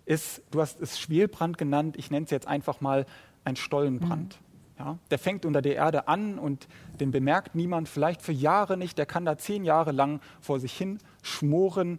ist, 0.06 0.42
du 0.50 0.60
hast 0.60 0.80
es 0.80 0.98
Schwelbrand 0.98 1.58
genannt, 1.58 1.96
ich 1.98 2.10
nenne 2.10 2.24
es 2.24 2.30
jetzt 2.30 2.48
einfach 2.48 2.80
mal 2.80 3.04
ein 3.44 3.56
Stollenbrand. 3.56 4.38
Mhm. 4.40 4.46
Ja, 4.78 4.98
der 5.10 5.18
fängt 5.18 5.46
unter 5.46 5.62
der 5.62 5.74
Erde 5.74 6.06
an 6.06 6.38
und 6.38 6.68
den 7.00 7.10
bemerkt 7.10 7.54
niemand, 7.54 7.88
vielleicht 7.88 8.20
für 8.20 8.32
Jahre 8.32 8.76
nicht. 8.76 8.98
Der 8.98 9.06
kann 9.06 9.24
da 9.24 9.38
zehn 9.38 9.64
Jahre 9.64 9.90
lang 9.90 10.20
vor 10.40 10.60
sich 10.60 10.76
hin 10.76 10.98
schmoren, 11.22 11.98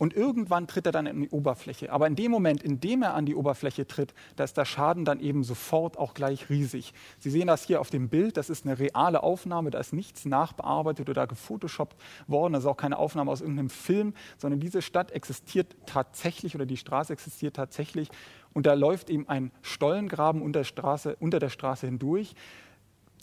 und 0.00 0.14
irgendwann 0.14 0.66
tritt 0.66 0.86
er 0.86 0.92
dann 0.92 1.06
an 1.06 1.20
die 1.20 1.28
Oberfläche. 1.28 1.92
Aber 1.92 2.06
in 2.06 2.16
dem 2.16 2.30
Moment, 2.30 2.62
in 2.62 2.80
dem 2.80 3.02
er 3.02 3.12
an 3.12 3.26
die 3.26 3.34
Oberfläche 3.34 3.86
tritt, 3.86 4.14
da 4.34 4.44
ist 4.44 4.56
der 4.56 4.64
Schaden 4.64 5.04
dann 5.04 5.20
eben 5.20 5.44
sofort 5.44 5.98
auch 5.98 6.14
gleich 6.14 6.48
riesig. 6.48 6.94
Sie 7.18 7.28
sehen 7.28 7.48
das 7.48 7.64
hier 7.64 7.82
auf 7.82 7.90
dem 7.90 8.08
Bild, 8.08 8.38
das 8.38 8.48
ist 8.48 8.64
eine 8.64 8.78
reale 8.78 9.22
Aufnahme, 9.22 9.70
da 9.70 9.78
ist 9.78 9.92
nichts 9.92 10.24
nachbearbeitet 10.24 11.10
oder 11.10 11.26
gefotoshoppt 11.26 12.00
worden, 12.26 12.54
das 12.54 12.62
ist 12.62 12.66
auch 12.70 12.78
keine 12.78 12.96
Aufnahme 12.96 13.30
aus 13.30 13.42
irgendeinem 13.42 13.68
Film, 13.68 14.14
sondern 14.38 14.58
diese 14.58 14.80
Stadt 14.80 15.10
existiert 15.10 15.76
tatsächlich 15.84 16.54
oder 16.54 16.64
die 16.64 16.78
Straße 16.78 17.12
existiert 17.12 17.54
tatsächlich 17.54 18.08
und 18.54 18.64
da 18.64 18.72
läuft 18.72 19.10
eben 19.10 19.28
ein 19.28 19.52
Stollengraben 19.60 20.40
unter 20.40 20.64
Straße, 20.64 21.16
unter 21.20 21.40
der 21.40 21.50
Straße 21.50 21.86
hindurch. 21.86 22.34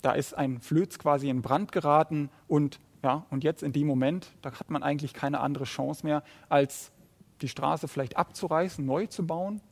Da 0.02 0.12
ist 0.12 0.32
ein 0.32 0.60
Flöz 0.60 1.00
quasi 1.00 1.28
in 1.28 1.42
Brand 1.42 1.72
geraten 1.72 2.30
und 2.46 2.78
ja, 3.08 3.24
und 3.30 3.42
jetzt 3.42 3.62
in 3.62 3.72
dem 3.72 3.86
Moment, 3.86 4.32
da 4.42 4.52
hat 4.52 4.68
man 4.68 4.82
eigentlich 4.82 5.14
keine 5.14 5.40
andere 5.40 5.64
Chance 5.64 6.04
mehr, 6.04 6.22
als 6.50 6.92
die 7.40 7.48
Straße 7.48 7.88
vielleicht 7.88 8.18
abzureißen, 8.18 8.84
neu 8.84 9.06
zu 9.06 9.26
bauen. 9.26 9.62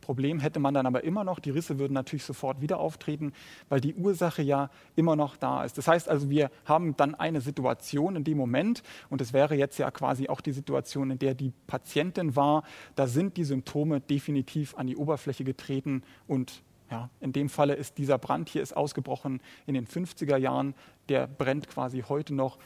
Problem 0.00 0.38
hätte 0.38 0.60
man 0.60 0.72
dann 0.72 0.86
aber 0.86 1.02
immer 1.02 1.24
noch, 1.24 1.40
die 1.40 1.50
Risse 1.50 1.80
würden 1.80 1.94
natürlich 1.94 2.22
sofort 2.22 2.60
wieder 2.60 2.78
auftreten, 2.78 3.32
weil 3.68 3.80
die 3.80 3.94
Ursache 3.94 4.40
ja 4.40 4.70
immer 4.94 5.16
noch 5.16 5.36
da 5.36 5.64
ist. 5.64 5.78
Das 5.78 5.88
heißt 5.88 6.08
also, 6.08 6.30
wir 6.30 6.48
haben 6.64 6.96
dann 6.96 7.16
eine 7.16 7.40
Situation 7.40 8.14
in 8.14 8.22
dem 8.22 8.36
Moment, 8.36 8.84
und 9.10 9.20
es 9.20 9.32
wäre 9.32 9.56
jetzt 9.56 9.78
ja 9.78 9.90
quasi 9.90 10.28
auch 10.28 10.40
die 10.40 10.52
Situation, 10.52 11.10
in 11.10 11.18
der 11.18 11.34
die 11.34 11.52
Patientin 11.66 12.36
war, 12.36 12.62
da 12.94 13.08
sind 13.08 13.36
die 13.36 13.42
Symptome 13.42 14.00
definitiv 14.00 14.76
an 14.76 14.86
die 14.86 14.96
Oberfläche 14.96 15.42
getreten 15.42 16.04
und 16.28 16.62
ja, 16.90 17.10
in 17.20 17.32
dem 17.32 17.48
Falle 17.48 17.74
ist 17.74 17.98
dieser 17.98 18.18
Brand 18.18 18.48
hier 18.48 18.62
ist 18.62 18.76
ausgebrochen 18.76 19.40
in 19.66 19.74
den 19.74 19.86
50er 19.86 20.36
Jahren, 20.36 20.74
der 21.08 21.26
brennt 21.26 21.68
quasi 21.68 22.04
heute 22.08 22.34
noch. 22.34 22.58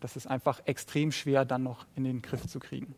Das 0.00 0.16
ist 0.16 0.26
einfach 0.26 0.60
extrem 0.64 1.12
schwer 1.12 1.44
dann 1.44 1.62
noch 1.62 1.86
in 1.94 2.04
den 2.04 2.22
Griff 2.22 2.46
zu 2.46 2.58
kriegen. 2.58 2.94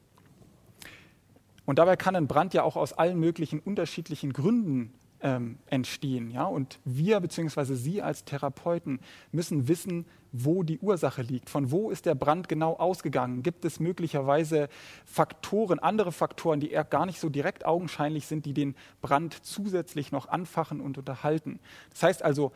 Und 1.67 1.79
dabei 1.79 1.97
kann 1.97 2.17
ein 2.17 2.27
Brand 2.27 2.55
ja 2.55 2.63
auch 2.63 2.77
aus 2.77 2.93
allen 2.93 3.19
möglichen 3.19 3.61
unterschiedlichen 3.61 4.33
Gründen 4.33 4.93
ähm, 5.25 5.59
entstehen. 5.67 6.31
Ja? 6.31 6.45
Und 6.45 6.79
wir 6.85 7.19
bzw. 7.19 7.75
Sie 7.75 8.03
als 8.03 8.25
Therapeuten 8.25 9.01
müssen 9.33 9.67
wissen, 9.67 10.05
wo 10.31 10.63
die 10.63 10.79
Ursache 10.79 11.23
liegt. 11.23 11.49
Von 11.49 11.71
wo 11.71 11.91
ist 11.91 12.07
der 12.07 12.15
Brand 12.15 12.49
genau 12.49 12.75
ausgegangen? 12.75 13.43
Gibt 13.43 13.65
es 13.65 13.81
möglicherweise 13.81 14.69
Faktoren, 15.07 15.79
andere 15.79 16.13
Faktoren, 16.13 16.61
die 16.61 16.71
eher 16.71 16.85
gar 16.85 17.07
nicht 17.07 17.19
so 17.19 17.31
direkt 17.31 17.65
augenscheinlich 17.65 18.27
sind, 18.27 18.45
die 18.45 18.53
den 18.53 18.77
Brand 19.01 19.35
zusätzlich 19.45 20.13
noch 20.13 20.29
anfachen 20.29 20.81
und 20.81 20.99
unterhalten? 20.99 21.59
Das 21.91 22.03
heißt 22.03 22.23
also, 22.23 22.53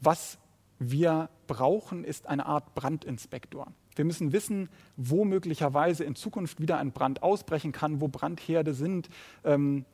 was 0.00 0.38
wir 0.78 1.28
brauchen, 1.46 2.04
ist 2.04 2.26
eine 2.26 2.46
Art 2.46 2.74
Brandinspektor. 2.74 3.72
Wir 3.94 4.04
müssen 4.04 4.32
wissen, 4.32 4.68
wo 4.96 5.24
möglicherweise 5.24 6.04
in 6.04 6.14
Zukunft 6.14 6.60
wieder 6.60 6.78
ein 6.78 6.92
Brand 6.92 7.22
ausbrechen 7.22 7.72
kann, 7.72 8.00
wo 8.00 8.08
Brandherde 8.08 8.74
sind. 8.74 9.08
Ähm, 9.42 9.84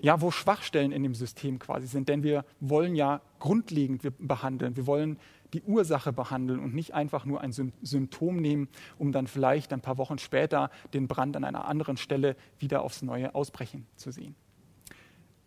ja, 0.00 0.20
wo 0.20 0.30
Schwachstellen 0.30 0.92
in 0.92 1.02
dem 1.02 1.14
System 1.14 1.58
quasi 1.58 1.86
sind. 1.86 2.08
Denn 2.08 2.22
wir 2.22 2.44
wollen 2.60 2.94
ja 2.94 3.20
grundlegend 3.38 4.02
behandeln. 4.18 4.76
Wir 4.76 4.86
wollen 4.86 5.18
die 5.52 5.62
Ursache 5.62 6.12
behandeln 6.12 6.60
und 6.60 6.74
nicht 6.74 6.94
einfach 6.94 7.24
nur 7.24 7.40
ein 7.40 7.52
Symptom 7.52 8.36
nehmen, 8.36 8.68
um 8.98 9.12
dann 9.12 9.26
vielleicht 9.26 9.72
ein 9.72 9.80
paar 9.80 9.98
Wochen 9.98 10.18
später 10.18 10.70
den 10.92 11.08
Brand 11.08 11.36
an 11.36 11.44
einer 11.44 11.66
anderen 11.66 11.96
Stelle 11.96 12.36
wieder 12.58 12.82
aufs 12.82 13.02
Neue 13.02 13.34
ausbrechen 13.34 13.86
zu 13.96 14.10
sehen. 14.10 14.34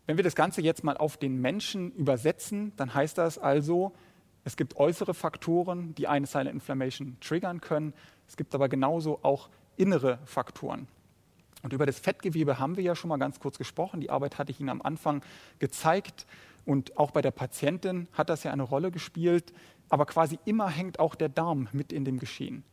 Wenn 0.07 0.17
wir 0.17 0.23
das 0.23 0.35
Ganze 0.35 0.61
jetzt 0.61 0.83
mal 0.83 0.97
auf 0.97 1.17
den 1.17 1.39
Menschen 1.39 1.91
übersetzen, 1.91 2.73
dann 2.75 2.93
heißt 2.93 3.17
das 3.17 3.37
also, 3.37 3.93
es 4.43 4.57
gibt 4.57 4.75
äußere 4.75 5.13
Faktoren, 5.13 5.93
die 5.93 6.07
eine 6.07 6.25
Silent 6.25 6.55
Inflammation 6.55 7.17
triggern 7.21 7.61
können. 7.61 7.93
Es 8.27 8.35
gibt 8.35 8.55
aber 8.55 8.69
genauso 8.69 9.19
auch 9.21 9.49
innere 9.77 10.17
Faktoren. 10.25 10.87
Und 11.61 11.73
über 11.73 11.85
das 11.85 11.99
Fettgewebe 11.99 12.59
haben 12.59 12.77
wir 12.77 12.83
ja 12.83 12.95
schon 12.95 13.09
mal 13.09 13.17
ganz 13.17 13.39
kurz 13.39 13.57
gesprochen. 13.57 14.01
Die 14.01 14.09
Arbeit 14.09 14.37
hatte 14.37 14.51
ich 14.51 14.59
Ihnen 14.59 14.69
am 14.69 14.81
Anfang 14.81 15.21
gezeigt. 15.59 16.25
Und 16.65 16.97
auch 16.97 17.11
bei 17.11 17.21
der 17.21 17.31
Patientin 17.31 18.07
hat 18.13 18.29
das 18.29 18.43
ja 18.43 18.51
eine 18.51 18.63
Rolle 18.63 18.91
gespielt. 18.91 19.53
Aber 19.89 20.05
quasi 20.05 20.39
immer 20.45 20.69
hängt 20.69 20.99
auch 20.99 21.15
der 21.15 21.29
Darm 21.29 21.67
mit 21.71 21.91
in 21.91 22.05
dem 22.05 22.19
Geschehen. 22.19 22.63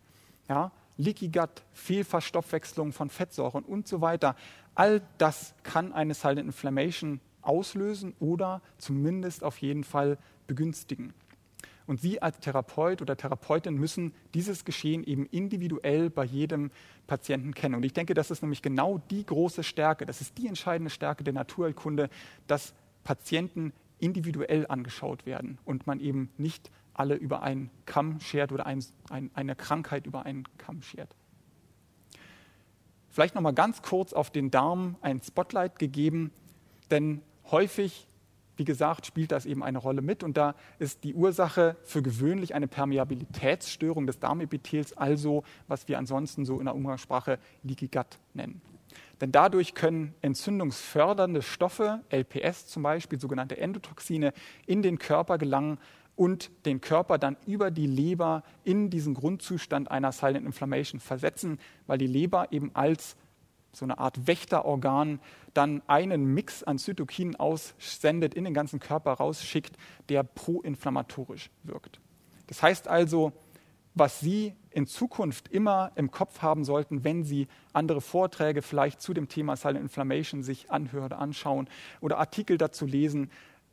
Ja? 0.48 0.72
Leaky 0.96 1.28
Gut, 1.28 1.62
Fehlverstoffwechslung 1.72 2.92
von 2.92 3.08
Fettsäuren 3.08 3.64
und 3.64 3.86
so 3.86 4.00
weiter. 4.00 4.34
All 4.74 5.00
das 5.18 5.54
kann 5.62 5.92
eine 5.92 6.14
Silent 6.14 6.46
Inflammation 6.46 7.20
auslösen 7.42 8.14
oder 8.20 8.60
zumindest 8.78 9.44
auf 9.44 9.58
jeden 9.58 9.84
Fall 9.84 10.18
begünstigen. 10.46 11.14
Und 11.88 12.02
Sie 12.02 12.20
als 12.20 12.38
Therapeut 12.38 13.00
oder 13.00 13.16
Therapeutin 13.16 13.74
müssen 13.74 14.12
dieses 14.34 14.66
Geschehen 14.66 15.02
eben 15.04 15.24
individuell 15.24 16.10
bei 16.10 16.22
jedem 16.22 16.70
Patienten 17.06 17.54
kennen. 17.54 17.76
Und 17.76 17.82
ich 17.82 17.94
denke, 17.94 18.12
das 18.12 18.30
ist 18.30 18.42
nämlich 18.42 18.60
genau 18.60 18.98
die 19.10 19.24
große 19.24 19.64
Stärke, 19.64 20.04
das 20.04 20.20
ist 20.20 20.36
die 20.36 20.48
entscheidende 20.48 20.90
Stärke 20.90 21.24
der 21.24 21.32
Naturheilkunde, 21.32 22.10
dass 22.46 22.74
Patienten 23.04 23.72
individuell 24.00 24.66
angeschaut 24.68 25.24
werden 25.24 25.56
und 25.64 25.86
man 25.86 25.98
eben 25.98 26.30
nicht 26.36 26.70
alle 26.92 27.14
über 27.14 27.42
einen 27.42 27.70
Kamm 27.86 28.20
schert 28.20 28.52
oder 28.52 28.66
ein, 28.66 28.84
ein, 29.08 29.30
eine 29.32 29.56
Krankheit 29.56 30.04
über 30.04 30.26
einen 30.26 30.44
Kamm 30.58 30.82
schert. 30.82 31.16
Vielleicht 33.08 33.34
noch 33.34 33.40
mal 33.40 33.54
ganz 33.54 33.80
kurz 33.80 34.12
auf 34.12 34.28
den 34.28 34.50
Darm 34.50 34.96
ein 35.00 35.22
Spotlight 35.22 35.78
gegeben, 35.78 36.32
denn 36.90 37.22
häufig 37.50 38.07
wie 38.58 38.64
gesagt, 38.64 39.06
spielt 39.06 39.32
das 39.32 39.46
eben 39.46 39.62
eine 39.62 39.78
Rolle 39.78 40.02
mit 40.02 40.22
und 40.22 40.36
da 40.36 40.54
ist 40.78 41.04
die 41.04 41.14
Ursache 41.14 41.76
für 41.84 42.02
gewöhnlich 42.02 42.54
eine 42.54 42.66
Permeabilitätsstörung 42.68 44.06
des 44.06 44.18
Darmepithels, 44.18 44.96
also 44.96 45.44
was 45.68 45.88
wir 45.88 45.98
ansonsten 45.98 46.44
so 46.44 46.58
in 46.58 46.66
der 46.66 46.74
Umgangssprache 46.74 47.38
Leaky 47.62 47.88
Gut 47.88 48.18
nennen. 48.34 48.60
Denn 49.20 49.32
dadurch 49.32 49.74
können 49.74 50.14
entzündungsfördernde 50.22 51.42
Stoffe, 51.42 52.00
LPS 52.10 52.66
zum 52.66 52.82
Beispiel, 52.82 53.20
sogenannte 53.20 53.58
Endotoxine, 53.58 54.32
in 54.66 54.82
den 54.82 54.98
Körper 54.98 55.38
gelangen 55.38 55.78
und 56.16 56.50
den 56.66 56.80
Körper 56.80 57.18
dann 57.18 57.36
über 57.46 57.70
die 57.70 57.86
Leber 57.86 58.42
in 58.64 58.90
diesen 58.90 59.14
Grundzustand 59.14 59.90
einer 59.90 60.10
Silent 60.12 60.46
Inflammation 60.46 61.00
versetzen, 61.00 61.58
weil 61.86 61.98
die 61.98 62.06
Leber 62.06 62.48
eben 62.50 62.70
als 62.74 63.16
so 63.72 63.84
eine 63.84 63.98
Art 63.98 64.26
Wächterorgan, 64.26 65.20
dann 65.54 65.82
einen 65.86 66.24
Mix 66.34 66.62
an 66.62 66.78
Zytokinen 66.78 67.36
aussendet, 67.36 68.34
in 68.34 68.44
den 68.44 68.54
ganzen 68.54 68.80
Körper 68.80 69.12
rausschickt, 69.12 69.76
der 70.08 70.22
proinflammatorisch 70.22 71.50
wirkt. 71.64 72.00
Das 72.46 72.62
heißt 72.62 72.88
also, 72.88 73.32
was 73.94 74.20
Sie 74.20 74.54
in 74.70 74.86
Zukunft 74.86 75.48
immer 75.48 75.92
im 75.96 76.10
Kopf 76.10 76.40
haben 76.40 76.64
sollten, 76.64 77.04
wenn 77.04 77.24
Sie 77.24 77.48
andere 77.72 78.00
Vorträge 78.00 78.62
vielleicht 78.62 79.00
zu 79.00 79.12
dem 79.12 79.28
Thema 79.28 79.56
Silent 79.56 79.80
Inflammation 79.80 80.42
sich 80.42 80.70
anhören, 80.70 81.12
anschauen 81.12 81.68
oder 82.00 82.18
Artikel 82.18 82.58
dazu 82.58 82.86
lesen, 82.86 83.30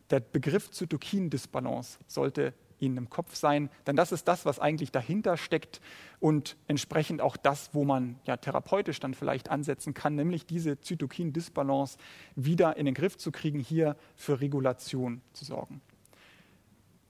der 0.09 0.19
Begriff 0.19 0.71
Zytokindisbalance 0.71 1.99
sollte 2.07 2.53
ihnen 2.85 2.97
im 2.97 3.09
Kopf 3.09 3.35
sein, 3.35 3.69
denn 3.87 3.95
das 3.95 4.11
ist 4.11 4.27
das, 4.27 4.45
was 4.45 4.59
eigentlich 4.59 4.91
dahinter 4.91 5.37
steckt 5.37 5.81
und 6.19 6.55
entsprechend 6.67 7.21
auch 7.21 7.37
das, 7.37 7.71
wo 7.73 7.83
man 7.83 8.19
ja 8.25 8.37
therapeutisch 8.37 8.99
dann 8.99 9.13
vielleicht 9.13 9.49
ansetzen 9.49 9.93
kann, 9.93 10.15
nämlich 10.15 10.45
diese 10.45 10.79
Zytokin-Disbalance 10.79 11.97
wieder 12.35 12.77
in 12.77 12.85
den 12.85 12.95
Griff 12.95 13.17
zu 13.17 13.31
kriegen, 13.31 13.59
hier 13.59 13.95
für 14.15 14.39
Regulation 14.39 15.21
zu 15.33 15.45
sorgen. 15.45 15.81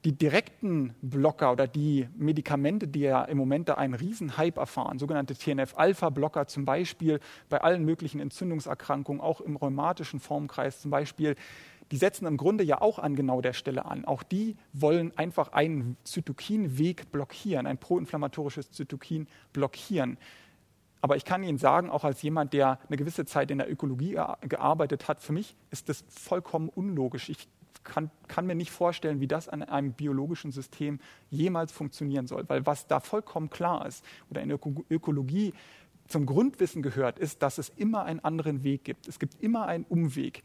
Die 0.06 0.16
direkten 0.16 0.94
Blocker 1.02 1.52
oder 1.52 1.66
die 1.66 2.08
Medikamente, 2.16 2.88
die 2.88 3.00
ja 3.00 3.24
im 3.24 3.40
Moment 3.40 3.70
da 3.70 3.74
einen 3.74 3.96
Riesenhype 3.96 4.60
erfahren, 4.60 5.00
sogenannte 5.00 5.34
TNF-Alpha-Blocker 5.34 6.46
zum 6.46 6.64
Beispiel 6.64 7.20
bei 7.50 7.60
allen 7.62 7.84
möglichen 7.84 8.20
Entzündungserkrankungen, 8.20 9.20
auch 9.20 9.42
im 9.42 9.56
rheumatischen 9.56 10.20
Formkreis 10.20 10.80
zum 10.80 10.92
Beispiel, 10.92 11.36
die 11.92 11.98
setzen 11.98 12.26
im 12.26 12.38
Grunde 12.38 12.64
ja 12.64 12.82
auch 12.82 13.00
an 13.00 13.16
genau 13.16 13.42
der 13.42 13.54
Stelle 13.54 13.86
an. 13.86 14.06
Auch 14.06 14.24
die 14.24 14.58
wollen 14.74 15.16
einfach 15.18 15.54
einen 15.54 15.98
Zytokinweg 16.04 17.12
blockieren, 17.12 17.68
ein 17.68 17.78
proinflammatorisches 17.78 18.72
Zytokin 18.72 19.28
blockieren. 19.54 20.18
Aber 21.02 21.16
ich 21.16 21.26
kann 21.26 21.44
Ihnen 21.44 21.60
sagen, 21.60 21.92
auch 21.92 22.04
als 22.04 22.24
jemand, 22.24 22.54
der 22.54 22.80
eine 22.88 22.98
gewisse 22.98 23.26
Zeit 23.26 23.52
in 23.52 23.60
der 23.60 23.72
Ökologie 23.72 24.18
gearbeitet 24.42 25.08
hat, 25.08 25.22
für 25.22 25.34
mich 25.34 25.56
ist 25.70 25.88
das 25.88 26.04
vollkommen 26.10 26.70
unlogisch. 26.70 27.30
Ich 27.30 27.48
kann, 27.84 28.10
kann, 28.28 28.48
mir 28.48 28.56
nicht 28.56 28.72
vorstellen, 28.72 29.20
wie 29.20 29.28
das 29.28 29.48
an 29.48 29.62
einem 29.62 29.94
biologischen 29.94 30.52
System 30.52 31.00
jemals 31.30 31.72
funktionieren 31.72 32.26
soll. 32.26 32.50
Weil 32.50 32.66
was 32.66 32.88
da 32.88 33.00
vollkommen 33.00 33.52
klar 33.52 33.86
ist 33.86 34.04
oder 34.32 34.42
in 34.42 34.50
der 34.50 34.60
Ökologie 34.90 35.54
zum 36.08 36.26
Grundwissen 36.26 36.82
gehört, 36.82 37.20
ist, 37.20 37.44
dass 37.44 37.60
es 37.60 37.70
immer 37.70 38.04
einen 38.06 38.20
anderen 38.22 38.64
Weg 38.64 38.84
gibt. 38.84 39.08
Es 39.08 39.20
gibt 39.20 39.42
immer 39.44 39.68
einen 39.68 39.86
Umweg. 39.86 40.44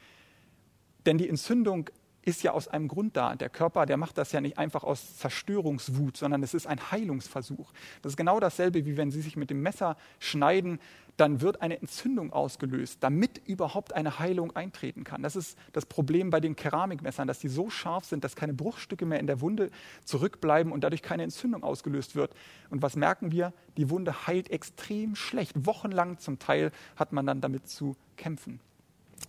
Denn 1.07 1.19
die 1.19 1.29
Entzündung 1.29 1.91
ist 2.23 2.43
ja 2.43 2.53
aus 2.53 2.69
einem 2.69 2.89
Grund 2.89 3.17
da. 3.17 3.35
Der 3.35 3.49
Körper, 3.49 3.87
der 3.87 3.97
macht 3.97 4.19
das 4.19 4.33
ja 4.33 4.41
nicht 4.41 4.59
einfach 4.59 4.85
aus 4.85 5.17
Zerstörungswut, 5.17 6.17
sondern 6.17 6.43
es 6.43 6.55
ist 6.55 6.67
ein 6.67 6.91
Heilungsversuch. 6.91 7.73
Das 8.03 8.13
ist 8.13 8.17
genau 8.17 8.41
dasselbe, 8.41 8.85
wie 8.85 8.97
wenn 8.97 9.11
Sie 9.11 9.23
sich 9.23 9.37
mit 9.37 9.51
dem 9.51 9.63
Messer 9.63 9.97
schneiden, 10.19 10.81
dann 11.17 11.43
wird 11.43 11.61
eine 11.61 11.79
Entzündung 11.79 12.33
ausgelöst, 12.33 12.99
damit 13.01 13.47
überhaupt 13.47 13.93
eine 13.93 14.19
Heilung 14.19 14.57
eintreten 14.57 15.05
kann. 15.05 15.23
Das 15.23 15.37
ist 15.37 15.59
das 15.73 15.85
Problem 15.85 16.31
bei 16.31 16.41
den 16.41 16.57
Keramikmessern, 16.57 17.29
dass 17.29 17.41
die 17.41 17.49
so 17.49 17.69
scharf 17.69 18.07
sind, 18.07 18.25
dass 18.25 18.37
keine 18.37 18.55
Bruchstücke 18.55 19.05
mehr 19.05 19.21
in 19.21 19.27
der 19.27 19.41
Wunde 19.43 19.71
zurückbleiben 20.05 20.73
und 20.73 20.83
dadurch 20.83 21.03
keine 21.03 21.25
Entzündung 21.25 21.63
ausgelöst 21.63 22.17
wird. 22.17 22.35
Und 22.71 22.81
was 22.81 22.97
merken 22.97 23.33
wir? 23.33 23.53
Die 23.77 23.91
Wunde 23.91 24.27
heilt 24.27 24.51
extrem 24.51 25.15
schlecht. 25.15 25.67
Wochenlang 25.67 26.19
zum 26.19 26.39
Teil 26.39 26.71
hat 26.97 27.13
man 27.13 27.27
dann 27.27 27.41
damit 27.43 27.69
zu 27.69 27.97
kämpfen. 28.17 28.61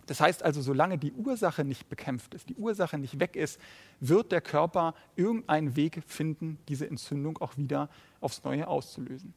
Das 0.05 0.19
heißt 0.19 0.43
also, 0.43 0.61
solange 0.61 0.97
die 0.97 1.11
Ursache 1.11 1.63
nicht 1.63 1.89
bekämpft 1.89 2.33
ist, 2.33 2.49
die 2.49 2.55
Ursache 2.55 2.97
nicht 2.97 3.19
weg 3.19 3.35
ist, 3.35 3.59
wird 3.99 4.31
der 4.31 4.41
Körper 4.41 4.93
irgendeinen 5.15 5.75
Weg 5.75 6.01
finden, 6.05 6.57
diese 6.67 6.87
Entzündung 6.87 7.37
auch 7.39 7.57
wieder 7.57 7.89
aufs 8.19 8.43
Neue 8.43 8.67
auszulösen. 8.67 9.33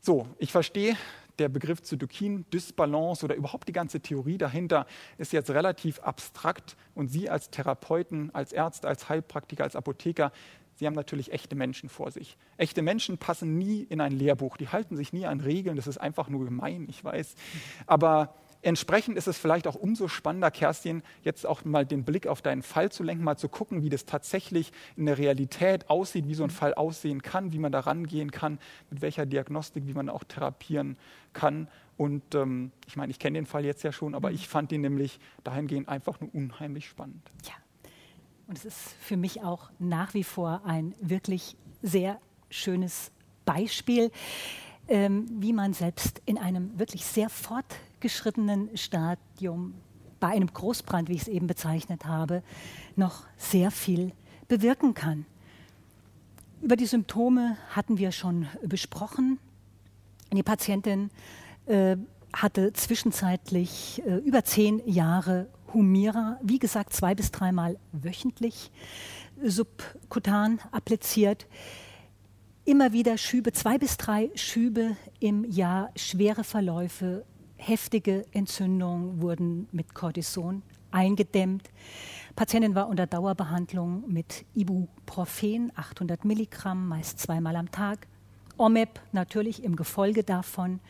So, 0.00 0.26
ich 0.38 0.50
verstehe, 0.50 0.96
der 1.38 1.48
Begriff 1.48 1.82
Zytokin, 1.82 2.44
Dysbalance 2.52 3.24
oder 3.24 3.34
überhaupt 3.34 3.68
die 3.68 3.72
ganze 3.72 4.00
Theorie 4.00 4.38
dahinter 4.38 4.86
ist 5.18 5.32
jetzt 5.32 5.50
relativ 5.50 5.98
abstrakt 6.00 6.76
und 6.94 7.08
Sie 7.08 7.30
als 7.30 7.50
Therapeuten, 7.50 8.34
als 8.34 8.52
Ärzte, 8.52 8.88
als 8.88 9.08
Heilpraktiker, 9.08 9.64
als 9.64 9.76
Apotheker, 9.76 10.32
Sie 10.74 10.86
haben 10.86 10.94
natürlich 10.94 11.32
echte 11.32 11.54
Menschen 11.54 11.88
vor 11.88 12.10
sich. 12.10 12.36
Echte 12.56 12.82
Menschen 12.82 13.18
passen 13.18 13.58
nie 13.58 13.82
in 13.82 14.00
ein 14.00 14.12
Lehrbuch, 14.12 14.56
die 14.56 14.68
halten 14.68 14.96
sich 14.96 15.12
nie 15.12 15.26
an 15.26 15.40
Regeln, 15.40 15.76
das 15.76 15.86
ist 15.86 15.98
einfach 15.98 16.28
nur 16.28 16.44
gemein, 16.44 16.86
ich 16.88 17.04
weiß. 17.04 17.34
Aber 17.86 18.34
Entsprechend 18.64 19.16
ist 19.16 19.26
es 19.26 19.36
vielleicht 19.36 19.66
auch 19.66 19.74
umso 19.74 20.06
spannender, 20.06 20.52
Kerstin, 20.52 21.02
jetzt 21.22 21.44
auch 21.44 21.64
mal 21.64 21.84
den 21.84 22.04
Blick 22.04 22.28
auf 22.28 22.42
deinen 22.42 22.62
Fall 22.62 22.92
zu 22.92 23.02
lenken, 23.02 23.24
mal 23.24 23.36
zu 23.36 23.48
gucken, 23.48 23.82
wie 23.82 23.88
das 23.88 24.04
tatsächlich 24.04 24.72
in 24.96 25.06
der 25.06 25.18
Realität 25.18 25.90
aussieht, 25.90 26.28
wie 26.28 26.34
so 26.34 26.44
ein 26.44 26.50
Fall 26.50 26.72
aussehen 26.74 27.22
kann, 27.22 27.52
wie 27.52 27.58
man 27.58 27.72
da 27.72 27.80
rangehen 27.80 28.30
kann, 28.30 28.60
mit 28.88 29.02
welcher 29.02 29.26
Diagnostik, 29.26 29.86
wie 29.88 29.94
man 29.94 30.08
auch 30.08 30.22
therapieren 30.22 30.96
kann. 31.32 31.66
Und 31.96 32.36
ähm, 32.36 32.70
ich 32.86 32.96
meine, 32.96 33.10
ich 33.10 33.18
kenne 33.18 33.38
den 33.38 33.46
Fall 33.46 33.64
jetzt 33.64 33.82
ja 33.82 33.90
schon, 33.90 34.14
aber 34.14 34.28
mhm. 34.28 34.36
ich 34.36 34.48
fand 34.48 34.70
ihn 34.70 34.80
nämlich 34.80 35.18
dahingehend 35.42 35.88
einfach 35.88 36.20
nur 36.20 36.32
unheimlich 36.32 36.88
spannend. 36.88 37.32
Ja, 37.44 37.54
und 38.46 38.58
es 38.58 38.64
ist 38.64 38.94
für 39.00 39.16
mich 39.16 39.42
auch 39.42 39.70
nach 39.80 40.14
wie 40.14 40.24
vor 40.24 40.62
ein 40.64 40.94
wirklich 41.00 41.56
sehr 41.82 42.20
schönes 42.48 43.10
Beispiel, 43.44 44.12
ähm, 44.88 45.26
wie 45.40 45.52
man 45.52 45.72
selbst 45.72 46.22
in 46.26 46.38
einem 46.38 46.78
wirklich 46.78 47.04
sehr 47.04 47.28
fort 47.28 47.64
fortgeschrittenen 48.02 48.76
Stadium 48.76 49.74
bei 50.18 50.28
einem 50.28 50.52
Großbrand, 50.52 51.08
wie 51.08 51.14
ich 51.14 51.22
es 51.22 51.28
eben 51.28 51.46
bezeichnet 51.46 52.04
habe, 52.04 52.42
noch 52.96 53.26
sehr 53.36 53.70
viel 53.70 54.10
bewirken 54.48 54.94
kann. 54.94 55.24
Über 56.60 56.74
die 56.74 56.86
Symptome 56.86 57.56
hatten 57.70 57.98
wir 57.98 58.10
schon 58.10 58.48
besprochen. 58.64 59.38
Die 60.32 60.42
Patientin 60.42 61.10
äh, 61.66 61.96
hatte 62.32 62.72
zwischenzeitlich 62.72 64.02
äh, 64.04 64.16
über 64.16 64.44
zehn 64.44 64.82
Jahre 64.84 65.46
Humira, 65.72 66.40
wie 66.42 66.58
gesagt, 66.58 66.92
zwei 66.92 67.14
bis 67.14 67.30
dreimal 67.30 67.78
wöchentlich 67.92 68.72
subkutan 69.44 70.58
appliziert. 70.72 71.46
Immer 72.64 72.92
wieder 72.92 73.16
Schübe, 73.16 73.52
zwei 73.52 73.78
bis 73.78 73.96
drei 73.96 74.30
Schübe 74.34 74.96
im 75.20 75.44
Jahr, 75.48 75.90
schwere 75.94 76.42
Verläufe, 76.42 77.24
heftige 77.62 78.26
Entzündungen 78.32 79.22
wurden 79.22 79.68
mit 79.72 79.94
Cortison 79.94 80.62
eingedämmt. 80.90 81.70
Patientin 82.36 82.74
war 82.74 82.88
unter 82.88 83.06
Dauerbehandlung 83.06 84.04
mit 84.10 84.44
Ibuprofen, 84.54 85.72
800 85.74 86.24
Milligramm, 86.24 86.88
meist 86.88 87.18
zweimal 87.18 87.56
am 87.56 87.70
Tag. 87.70 88.06
OMEP 88.58 89.00
natürlich 89.12 89.64
im 89.64 89.76
Gefolge 89.76 90.22
davon. 90.22 90.80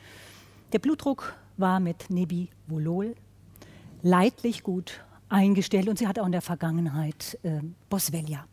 Der 0.72 0.78
Blutdruck 0.78 1.34
war 1.56 1.80
mit 1.80 2.10
Nebivolol 2.10 3.14
leidlich 4.02 4.62
gut 4.62 5.04
eingestellt 5.28 5.88
und 5.88 5.98
sie 5.98 6.06
hat 6.06 6.18
auch 6.18 6.26
in 6.26 6.32
der 6.32 6.42
Vergangenheit 6.42 7.38
äh, 7.42 7.60
Boswellia 7.88 8.46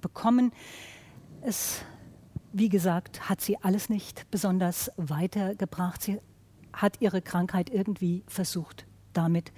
bekommen. 0.00 0.52
Es, 1.42 1.82
wie 2.52 2.68
gesagt, 2.68 3.28
hat 3.28 3.40
sie 3.40 3.56
alles 3.58 3.88
nicht 3.88 4.30
besonders 4.30 4.90
weitergebracht. 4.96 6.02
Sie 6.02 6.20
hat 6.78 7.00
ihre 7.00 7.22
Krankheit 7.22 7.70
irgendwie 7.70 8.24
versucht, 8.26 8.86
damit 9.12 9.52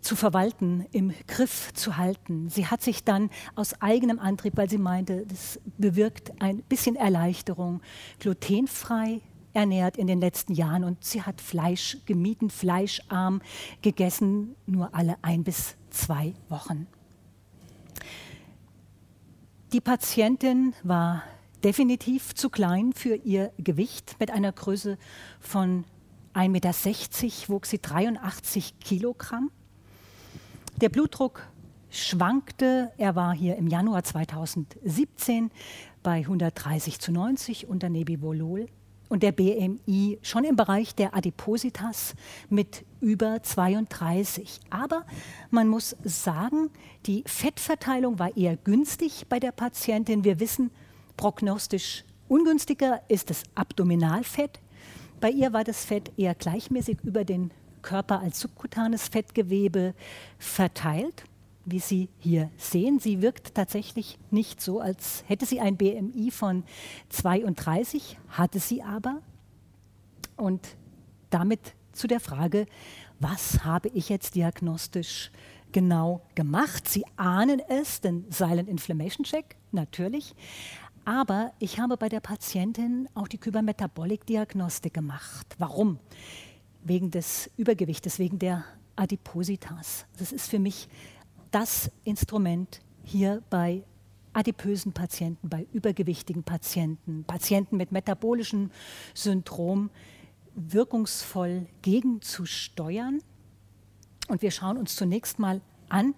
zu 0.00 0.16
verwalten, 0.16 0.86
im 0.92 1.12
Griff 1.26 1.72
zu 1.74 1.96
halten. 1.96 2.48
Sie 2.48 2.66
hat 2.66 2.82
sich 2.82 3.04
dann 3.04 3.30
aus 3.56 3.80
eigenem 3.80 4.18
Antrieb, 4.18 4.56
weil 4.56 4.70
sie 4.70 4.78
meinte, 4.78 5.26
das 5.26 5.60
bewirkt 5.76 6.40
ein 6.40 6.62
bisschen 6.62 6.96
Erleichterung, 6.96 7.82
glutenfrei 8.20 9.20
ernährt 9.52 9.96
in 9.96 10.06
den 10.06 10.20
letzten 10.20 10.54
Jahren 10.54 10.84
und 10.84 11.02
sie 11.04 11.22
hat 11.22 11.40
Fleisch 11.40 11.98
gemieden, 12.06 12.50
fleischarm 12.50 13.42
gegessen, 13.82 14.54
nur 14.66 14.94
alle 14.94 15.16
ein 15.22 15.42
bis 15.42 15.76
zwei 15.90 16.34
Wochen. 16.48 16.86
Die 19.72 19.80
Patientin 19.80 20.74
war 20.82 21.22
definitiv 21.64 22.34
zu 22.34 22.50
klein 22.50 22.92
für 22.92 23.16
ihr 23.16 23.52
Gewicht 23.58 24.16
mit 24.20 24.30
einer 24.30 24.52
Größe 24.52 24.96
von 25.40 25.84
1,60 26.38 26.50
Meter 26.50 27.48
wog 27.48 27.66
sie 27.66 27.80
83 27.80 28.78
Kilogramm. 28.78 29.50
Der 30.80 30.88
Blutdruck 30.88 31.42
schwankte. 31.90 32.92
Er 32.96 33.16
war 33.16 33.34
hier 33.34 33.56
im 33.56 33.66
Januar 33.66 34.04
2017 34.04 35.50
bei 36.04 36.18
130 36.18 37.00
zu 37.00 37.10
90 37.10 37.66
unter 37.66 37.88
Nebivolol 37.88 38.68
und 39.08 39.24
der 39.24 39.32
BMI 39.32 40.20
schon 40.22 40.44
im 40.44 40.54
Bereich 40.54 40.94
der 40.94 41.16
Adipositas 41.16 42.14
mit 42.48 42.84
über 43.00 43.42
32. 43.42 44.60
Aber 44.70 45.06
man 45.50 45.66
muss 45.66 45.96
sagen, 46.04 46.70
die 47.06 47.24
Fettverteilung 47.26 48.20
war 48.20 48.36
eher 48.36 48.56
günstig 48.56 49.26
bei 49.28 49.40
der 49.40 49.50
Patientin. 49.50 50.22
Wir 50.22 50.38
wissen, 50.38 50.70
prognostisch 51.16 52.04
ungünstiger 52.28 53.02
ist 53.08 53.30
das 53.30 53.42
Abdominalfett. 53.56 54.60
Bei 55.20 55.30
ihr 55.30 55.52
war 55.52 55.64
das 55.64 55.84
Fett 55.84 56.12
eher 56.16 56.34
gleichmäßig 56.34 56.98
über 57.02 57.24
den 57.24 57.50
Körper 57.82 58.20
als 58.20 58.40
subkutanes 58.40 59.08
Fettgewebe 59.08 59.94
verteilt, 60.38 61.24
wie 61.64 61.80
Sie 61.80 62.08
hier 62.18 62.50
sehen. 62.56 63.00
Sie 63.00 63.20
wirkt 63.20 63.54
tatsächlich 63.54 64.18
nicht 64.30 64.60
so, 64.60 64.80
als 64.80 65.24
hätte 65.26 65.44
sie 65.44 65.60
ein 65.60 65.76
BMI 65.76 66.30
von 66.30 66.64
32, 67.10 68.18
hatte 68.28 68.58
sie 68.58 68.82
aber. 68.82 69.20
Und 70.36 70.76
damit 71.30 71.74
zu 71.92 72.06
der 72.06 72.20
Frage, 72.20 72.66
was 73.20 73.64
habe 73.64 73.88
ich 73.88 74.08
jetzt 74.08 74.34
diagnostisch 74.34 75.30
genau 75.72 76.22
gemacht? 76.34 76.88
Sie 76.88 77.04
ahnen 77.16 77.60
es, 77.68 78.00
den 78.00 78.24
Silent 78.30 78.68
Inflammation 78.68 79.24
Check, 79.24 79.56
natürlich. 79.72 80.34
Aber 81.08 81.54
ich 81.58 81.80
habe 81.80 81.96
bei 81.96 82.10
der 82.10 82.20
Patientin 82.20 83.08
auch 83.14 83.28
die 83.28 83.38
Kybermetabolic-Diagnostik 83.38 84.92
gemacht. 84.92 85.46
Warum? 85.56 85.98
Wegen 86.84 87.10
des 87.10 87.50
Übergewichtes, 87.56 88.18
wegen 88.18 88.38
der 88.38 88.66
Adipositas. 88.94 90.04
Das 90.18 90.32
ist 90.32 90.50
für 90.50 90.58
mich 90.58 90.86
das 91.50 91.90
Instrument 92.04 92.82
hier 93.02 93.42
bei 93.48 93.84
adipösen 94.34 94.92
Patienten, 94.92 95.48
bei 95.48 95.66
übergewichtigen 95.72 96.42
Patienten, 96.42 97.24
Patienten 97.24 97.78
mit 97.78 97.90
metabolischem 97.90 98.70
Syndrom 99.14 99.88
wirkungsvoll 100.56 101.68
gegenzusteuern. 101.80 103.22
Und 104.28 104.42
wir 104.42 104.50
schauen 104.50 104.76
uns 104.76 104.94
zunächst 104.94 105.38
mal 105.38 105.62
an, 105.88 106.14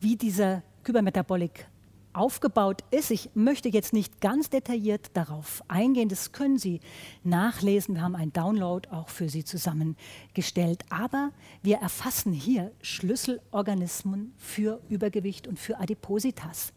wie 0.00 0.16
dieser 0.16 0.62
Kybermetabolic 0.84 1.66
aufgebaut 2.14 2.82
ist. 2.90 3.10
Ich 3.10 3.30
möchte 3.34 3.68
jetzt 3.68 3.92
nicht 3.92 4.20
ganz 4.20 4.50
detailliert 4.50 5.10
darauf 5.14 5.62
eingehen, 5.68 6.08
das 6.08 6.32
können 6.32 6.58
Sie 6.58 6.80
nachlesen. 7.22 7.96
Wir 7.96 8.02
haben 8.02 8.16
einen 8.16 8.32
Download 8.32 8.88
auch 8.90 9.08
für 9.08 9.28
Sie 9.28 9.44
zusammengestellt. 9.44 10.84
Aber 10.90 11.30
wir 11.62 11.78
erfassen 11.78 12.32
hier 12.32 12.72
Schlüsselorganismen 12.80 14.32
für 14.38 14.80
Übergewicht 14.88 15.46
und 15.46 15.58
für 15.58 15.78
Adipositas. 15.78 16.72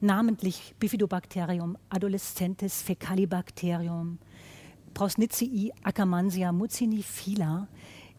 Namentlich 0.00 0.74
Bifidobacterium 0.78 1.76
adolescentes 1.88 2.82
Fecalibacterium, 2.82 4.18
Prausnitzii 4.94 5.72
Akkermansia 5.82 6.52
mucinifila 6.52 7.68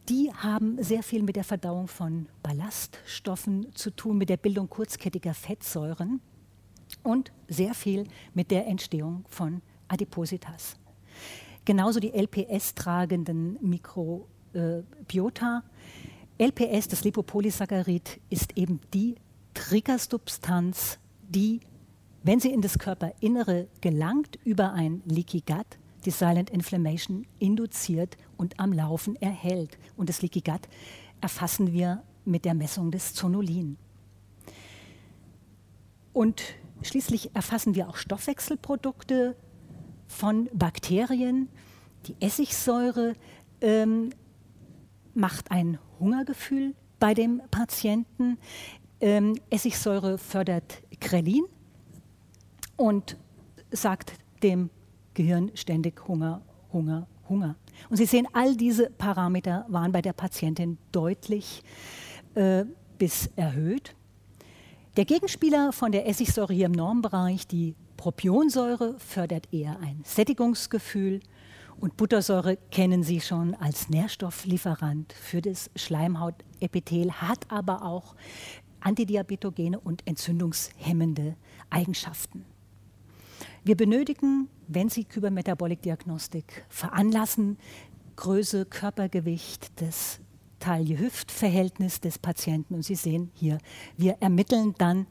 die 0.10 0.34
haben 0.34 0.82
sehr 0.82 1.04
viel 1.04 1.22
mit 1.22 1.36
der 1.36 1.44
Verdauung 1.44 1.88
von 1.88 2.28
Ballaststoffen 2.42 3.68
zu 3.76 3.92
tun, 3.92 4.18
mit 4.18 4.30
der 4.30 4.38
Bildung 4.38 4.68
kurzkettiger 4.68 5.36
Fettsäuren 5.36 6.20
und 7.10 7.32
sehr 7.48 7.74
viel 7.74 8.06
mit 8.34 8.52
der 8.52 8.68
Entstehung 8.68 9.26
von 9.28 9.62
Adipositas. 9.88 10.78
Genauso 11.66 12.00
die 12.00 12.14
LPS-tragenden 12.14 13.58
Mikrobiota 13.62 15.64
LPS, 16.38 16.88
das 16.88 17.04
Lipopolysaccharid, 17.04 18.22
ist 18.30 18.58
eben 18.58 18.80
die 18.94 19.16
Triggersubstanz, 19.54 21.00
die, 21.28 21.60
wenn 22.24 22.40
sie 22.40 22.54
in 22.54 22.62
das 22.62 22.80
Körperinnere 22.80 23.68
gelangt, 23.82 24.40
über 24.46 24.72
ein 24.72 25.02
Leaky 25.06 25.42
Gut 25.42 25.66
die 26.06 26.12
Silent 26.12 26.50
Inflammation 26.50 27.28
induziert 27.40 28.16
und 28.38 28.58
am 28.58 28.72
Laufen 28.72 29.18
erhält. 29.18 29.78
Und 29.98 30.08
das 30.08 30.22
Leaky 30.22 30.40
Gut 30.40 30.62
erfassen 31.20 31.74
wir 31.74 32.04
mit 32.24 32.46
der 32.46 32.54
Messung 32.54 32.90
des 32.90 33.14
Zonulin. 33.14 33.76
Und 36.14 36.56
schließlich 36.82 37.36
erfassen 37.36 37.76
wir 37.76 37.90
auch 37.90 37.98
Stoffwechselprodukte 37.98 39.36
von 40.08 40.50
Bakterien. 40.54 41.50
Die 42.06 42.16
Essigsäure 42.20 43.14
ähm, 43.62 44.12
macht 45.14 45.52
ein 45.52 45.80
Hungergefühl 46.00 46.76
bei 47.00 47.14
dem 47.14 47.42
Patienten. 47.52 48.38
Ähm, 49.02 49.36
Essigsäure 49.50 50.18
fördert 50.18 50.82
Krelin 51.00 51.46
und 52.78 53.18
sagt 53.72 54.14
dem 54.44 54.70
Gehirn 55.14 55.52
ständig 55.56 56.08
Hunger, 56.08 56.42
Hunger, 56.72 57.08
Hunger. 57.28 57.56
Und 57.90 57.98
Sie 57.98 58.06
sehen, 58.06 58.28
all 58.34 58.56
diese 58.56 58.90
Parameter 58.90 59.66
waren 59.68 59.92
bei 59.92 60.02
der 60.02 60.14
Patientin 60.14 60.78
deutlich 60.92 61.64
äh, 62.36 62.66
bis 62.98 63.28
erhöht. 63.36 63.96
Der 64.98 65.06
Gegenspieler 65.06 65.72
von 65.72 65.92
der 65.92 66.08
Essigsäure 66.08 66.52
hier 66.52 66.66
im 66.66 66.72
Normbereich, 66.72 67.46
die 67.46 67.76
Propionsäure, 67.96 68.98
fördert 68.98 69.48
eher 69.54 69.80
ein 69.82 70.02
Sättigungsgefühl 70.04 71.20
und 71.80 71.96
Buttersäure 71.96 72.58
kennen 72.72 73.04
Sie 73.04 73.22
schon 73.22 73.54
als 73.54 73.90
Nährstofflieferant 73.90 75.14
für 75.14 75.42
das 75.42 75.70
Schleimhautepithel, 75.76 77.12
hat 77.14 77.52
aber 77.52 77.84
auch 77.84 78.16
antidiabetogene 78.80 79.80
und 79.80 80.06
entzündungshemmende 80.08 81.36
Eigenschaften. 81.70 82.44
Wir 83.64 83.78
benötigen, 83.78 84.50
wenn 84.68 84.90
Sie 84.90 85.04
Kybermetabolic-Diagnostik 85.04 86.66
veranlassen, 86.68 87.60
Größe, 88.16 88.66
Körpergewicht, 88.66 89.72
das 89.82 90.20
Taille-Hüft-Verhältnis 90.60 92.02
des 92.02 92.20
Patienten. 92.20 92.76
Und 92.76 92.84
Sie 92.84 92.96
sehen 92.96 93.32
hier, 93.34 93.58
wir 93.98 94.18
ermitteln 94.20 94.76
dann 94.78 95.08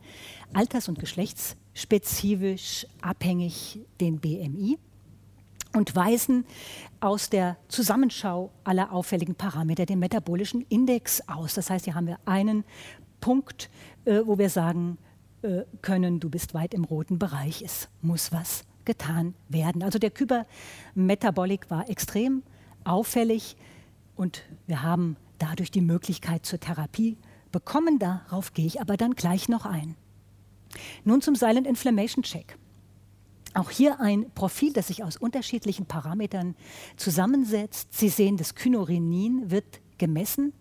alters- 0.53 0.89
und 0.89 0.99
geschlechtsspezifisch 0.99 2.87
abhängig 3.01 3.81
den 4.01 4.19
BMI 4.21 4.79
und 5.75 5.95
weisen 5.95 6.45
aus 7.01 7.31
der 7.31 7.57
Zusammenschau 7.69 8.51
aller 8.65 8.93
auffälligen 8.93 9.35
Parameter 9.35 9.87
den 9.87 9.99
metabolischen 9.99 10.65
Index 10.69 11.23
aus. 11.29 11.55
Das 11.55 11.71
heißt, 11.71 11.85
hier 11.85 11.95
haben 11.95 12.07
wir 12.07 12.19
einen 12.25 12.65
Punkt, 13.21 13.71
äh, 14.05 14.21
wo 14.25 14.39
wir 14.39 14.51
sagen 14.51 14.99
äh, 15.43 15.63
können, 15.83 16.21
du 16.21 16.31
bist 16.31 16.55
weit 16.55 16.75
im 16.75 16.85
roten 16.85 17.19
Bereich, 17.19 17.63
es 17.63 17.89
muss 18.03 18.33
was 18.33 18.65
getan 18.85 19.35
werden. 19.49 19.83
Also 19.83 19.99
der 19.99 20.11
Kybermetabolik 20.11 21.71
war 21.71 21.89
extrem 21.91 22.43
auffällig 22.85 23.57
und 24.17 24.43
wir 24.67 24.83
haben 24.83 25.17
dadurch 25.39 25.71
die 25.71 25.81
Möglichkeit 25.81 26.47
zur 26.47 26.61
Therapie 26.61 27.17
bekommen. 27.51 27.99
Darauf 27.99 28.53
gehe 28.53 28.67
ich 28.67 28.81
aber 28.81 28.97
dann 28.97 29.15
gleich 29.15 29.49
noch 29.49 29.67
ein. 29.67 29.97
Nun 31.05 31.23
zum 31.23 31.35
Silent 31.35 31.67
Inflammation 31.67 32.23
Check. 32.23 32.59
Auch 33.55 33.71
hier 33.71 34.01
ein 34.01 34.31
Profil, 34.35 34.73
das 34.73 34.89
sich 34.89 35.03
aus 35.03 35.17
unterschiedlichen 35.17 35.87
Parametern 35.87 36.55
zusammensetzt. 36.97 37.89
Sie 37.93 38.11
sehen, 38.11 38.37
das 38.37 38.55
Kynurenin 38.55 39.51
wird 39.51 39.81
gemessen, 39.97 40.53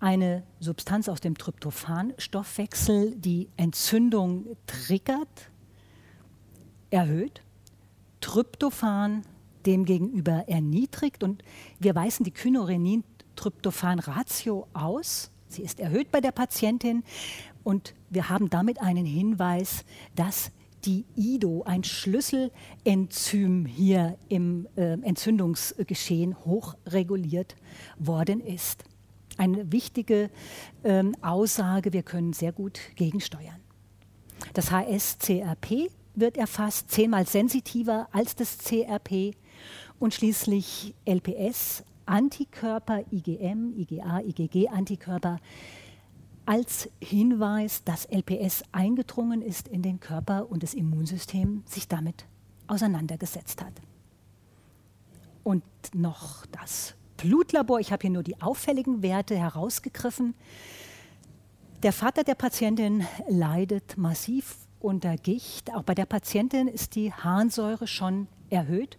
eine 0.00 0.42
Substanz 0.60 1.08
aus 1.08 1.20
dem 1.20 1.38
Tryptophan-Stoffwechsel, 1.38 3.14
die 3.16 3.48
Entzündung 3.56 4.56
triggert, 4.66 5.50
erhöht. 6.90 7.42
Tryptophan 8.20 9.22
demgegenüber 9.64 10.48
erniedrigt 10.48 11.22
und 11.22 11.42
wir 11.78 11.94
weisen 11.94 12.24
die 12.24 12.32
Kynurenin-Tryptophan-Ratio 13.38 14.66
aus. 14.72 15.30
Sie 15.48 15.62
ist 15.62 15.80
erhöht 15.80 16.10
bei 16.10 16.20
der 16.20 16.32
Patientin 16.32 17.04
und 17.64 17.94
wir 18.10 18.28
haben 18.28 18.50
damit 18.50 18.80
einen 18.80 19.06
Hinweis, 19.06 19.84
dass 20.14 20.50
die 20.84 21.04
IDO, 21.16 21.64
ein 21.64 21.82
Schlüsselenzym 21.84 23.66
hier 23.66 24.16
im 24.28 24.68
äh, 24.76 24.92
Entzündungsgeschehen, 24.92 26.36
hochreguliert 26.44 27.56
worden 27.98 28.40
ist. 28.40 28.84
Eine 29.36 29.72
wichtige 29.72 30.30
ähm, 30.84 31.16
Aussage, 31.20 31.92
wir 31.92 32.02
können 32.02 32.32
sehr 32.32 32.52
gut 32.52 32.80
gegensteuern. 32.94 33.60
Das 34.54 34.70
HSCRP 34.70 35.90
wird 36.14 36.36
erfasst, 36.36 36.90
zehnmal 36.90 37.26
sensitiver 37.26 38.08
als 38.12 38.36
das 38.36 38.58
CRP 38.58 39.34
und 39.98 40.14
schließlich 40.14 40.94
LPS, 41.04 41.84
Antikörper, 42.08 43.04
IgM, 43.10 43.74
IgA, 43.76 44.20
IgG-Antikörper 44.20 45.38
als 46.46 46.88
Hinweis, 47.02 47.84
dass 47.84 48.06
LPS 48.06 48.62
eingedrungen 48.72 49.42
ist 49.42 49.68
in 49.68 49.82
den 49.82 50.00
Körper 50.00 50.50
und 50.50 50.62
das 50.62 50.72
Immunsystem 50.72 51.62
sich 51.66 51.88
damit 51.88 52.24
auseinandergesetzt 52.66 53.62
hat. 53.62 53.74
Und 55.44 55.62
noch 55.94 56.46
das 56.46 56.94
Blutlabor. 57.18 57.80
Ich 57.80 57.92
habe 57.92 58.02
hier 58.02 58.10
nur 58.10 58.22
die 58.22 58.40
auffälligen 58.40 59.02
Werte 59.02 59.36
herausgegriffen. 59.36 60.34
Der 61.82 61.92
Vater 61.92 62.24
der 62.24 62.34
Patientin 62.34 63.06
leidet 63.28 63.98
massiv 63.98 64.56
unter 64.80 65.16
Gicht. 65.16 65.74
Auch 65.74 65.82
bei 65.82 65.94
der 65.94 66.06
Patientin 66.06 66.66
ist 66.66 66.94
die 66.94 67.12
Harnsäure 67.12 67.86
schon 67.86 68.28
erhöht. 68.50 68.96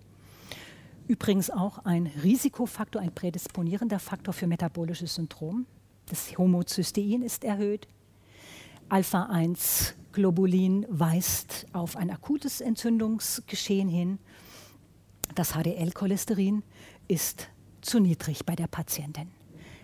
Übrigens 1.10 1.50
auch 1.50 1.80
ein 1.86 2.06
Risikofaktor, 2.06 3.02
ein 3.02 3.12
prädisponierender 3.12 3.98
Faktor 3.98 4.32
für 4.32 4.46
metabolisches 4.46 5.16
Syndrom. 5.16 5.66
Das 6.06 6.38
Homozystein 6.38 7.24
ist 7.24 7.44
erhöht. 7.44 7.88
Alpha-1-Globulin 8.90 10.86
weist 10.88 11.66
auf 11.74 11.96
ein 11.96 12.12
akutes 12.12 12.62
Entzündungsgeschehen 12.62 13.90
hin. 13.90 14.20
Das 15.34 15.54
HDL-Cholesterin 15.54 16.62
ist 17.08 17.50
zu 17.82 18.00
niedrig 18.00 18.46
bei 18.46 18.56
der 18.56 18.68
Patientin. 18.68 19.39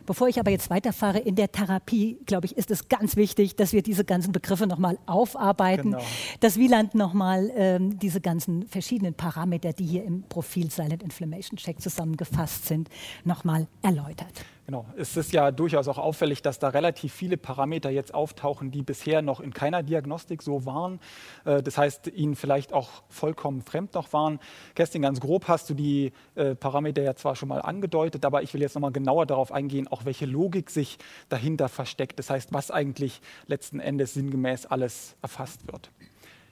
Bevor 0.06 0.28
ich 0.28 0.39
aber 0.39 0.52
jetzt 0.52 0.70
weiterfahre 0.70 1.20
in 1.20 1.36
der 1.36 1.52
Therapie, 1.52 2.18
glaube 2.26 2.46
ich, 2.46 2.58
ist 2.58 2.72
es 2.72 2.88
ganz 2.89 3.15
wichtig, 3.15 3.56
dass 3.56 3.74
wir 3.74 3.82
diese 3.82 4.06
ganzen 4.06 4.32
Begriffe 4.32 4.68
nochmal 4.68 4.98
aufarbeiten, 5.06 5.91
genau. 5.91 6.04
dass 6.39 6.58
Wieland 6.58 6.96
nochmal 6.96 7.52
ähm, 7.56 7.98
diese 8.00 8.22
ganzen 8.22 8.68
verschiedenen 8.68 9.13
Parameter, 9.13 9.74
die 9.74 9.86
hier 9.86 10.04
im 10.04 10.24
Profil 10.24 10.70
Silent 10.70 11.04
Inflammation 11.04 11.58
Check 11.58 11.82
zusammengefasst 11.82 12.65
sind, 12.65 12.89
nochmal 13.24 13.68
erläutert. 13.82 14.46
Genau. 14.65 14.88
Es 14.97 15.15
ist 15.15 15.32
ja 15.32 15.51
durchaus 15.51 15.88
auch 15.88 15.99
auffällig, 15.99 16.41
dass 16.41 16.58
da 16.58 16.69
relativ 16.69 17.13
viele 17.13 17.38
Parameter 17.38 17.91
jetzt 17.91 18.15
auftauchen, 18.15 18.71
die 18.71 18.82
bisher 18.82 19.21
noch 19.21 19.39
in 19.39 19.54
keiner 19.54 19.84
Diagnostik 19.84 20.41
so 20.41 20.65
waren. 20.65 20.99
Äh, 21.45 21.62
das 21.62 21.78
heißt, 21.78 22.08
ihnen 22.08 22.36
vielleicht 22.36 22.73
auch 22.73 22.89
vollkommen 23.08 23.62
fremd 23.62 23.93
noch 23.93 24.12
waren. 24.12 24.39
Kerstin, 24.73 25.04
ganz 25.04 25.19
grob 25.19 25.47
hast 25.47 25.69
du 25.69 25.75
die 25.75 26.13
äh, 26.34 26.56
Parameter 26.56 27.04
ja 27.04 27.15
zwar 27.15 27.36
schon 27.36 27.49
mal 27.49 27.62
angedeutet, 27.62 28.25
aber 28.25 28.41
ich 28.41 28.56
will 28.56 28.62
jetzt 28.62 28.73
nochmal 28.73 28.91
genauer 28.91 29.28
darauf 29.28 29.51
eingehen, 29.51 29.88
auch 29.88 30.06
welche 30.06 30.25
Logik 30.25 30.71
sich 30.71 30.97
dahinter 31.30 31.69
versteckt. 31.69 32.17
Das 32.17 32.32
heißt, 32.32 32.51
was 32.51 32.71
eigentlich 32.71 33.21
letzten 33.45 33.80
Endes 33.80 34.15
sinngemäß 34.15 34.65
alles 34.65 35.15
erfasst 35.21 35.71
wird. 35.71 35.91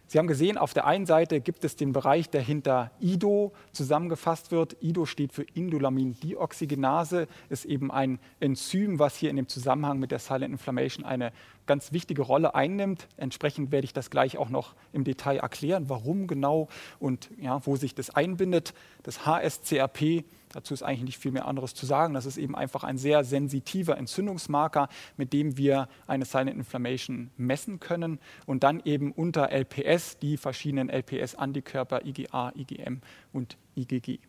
Sie 0.08 0.20
haben 0.20 0.28
gesehen, 0.28 0.58
auf 0.58 0.74
der 0.74 0.86
einen 0.86 1.06
Seite 1.06 1.42
gibt 1.42 1.64
es 1.64 1.76
den 1.76 1.92
Bereich, 1.92 2.30
der 2.30 2.42
hinter 2.42 2.92
IDO 3.00 3.54
zusammengefasst 3.72 4.52
wird. 4.52 4.78
IDO 4.82 5.06
steht 5.06 5.34
für 5.34 5.44
Indolamindioxygenase, 5.44 7.28
ist 7.50 7.66
eben 7.66 7.90
ein 7.90 8.20
Enzym, 8.40 9.00
was 9.00 9.16
hier 9.16 9.30
in 9.30 9.38
dem 9.38 9.48
Zusammenhang 9.48 10.00
mit 10.00 10.12
der 10.12 10.20
Silent 10.20 10.52
Inflammation 10.52 11.06
eine 11.06 11.32
ganz 11.66 11.94
wichtige 11.94 12.22
Rolle 12.22 12.54
einnimmt. 12.54 13.08
Entsprechend 13.18 13.72
werde 13.72 13.86
ich 13.86 13.94
das 13.94 14.10
gleich 14.10 14.38
auch 14.38 14.50
noch 14.50 14.76
im 14.92 15.04
Detail 15.04 15.38
erklären, 15.38 15.90
warum 15.90 16.28
genau 16.28 16.68
und 17.00 17.30
ja, 17.40 17.66
wo 17.66 17.76
sich 17.76 17.96
das 17.96 18.10
einbindet. 18.10 18.74
Das 19.02 19.26
HSCRP, 19.26 20.26
dazu 20.54 20.74
ist 20.74 20.84
eigentlich 20.84 21.04
nicht 21.04 21.18
viel 21.18 21.32
mehr 21.32 21.48
anderes 21.48 21.74
zu 21.74 21.86
sagen. 21.86 22.14
Das 22.14 22.26
ist 22.26 22.38
eben 22.38 22.56
einfach 22.56 22.84
ein 22.84 22.98
sehr 22.98 23.24
sensitiver 23.26 23.98
Entzündungsmarker, 23.98 24.88
mit 25.18 25.34
dem 25.34 25.58
wir 25.58 25.90
eine 26.08 26.24
Silent 26.26 26.58
Inflammation 26.58 27.32
messen 27.36 27.80
können 27.80 28.20
und 28.46 28.64
dann 28.64 28.82
eben 28.86 29.12
unter 29.12 29.52
LPS 29.52 30.20
die 30.20 30.38
verschiedenen 30.38 30.90
LPS-Antikörper 30.90 32.06
IgA, 32.06 32.54
IgM 32.56 33.02
und 33.34 33.58
IgG. 33.76 34.20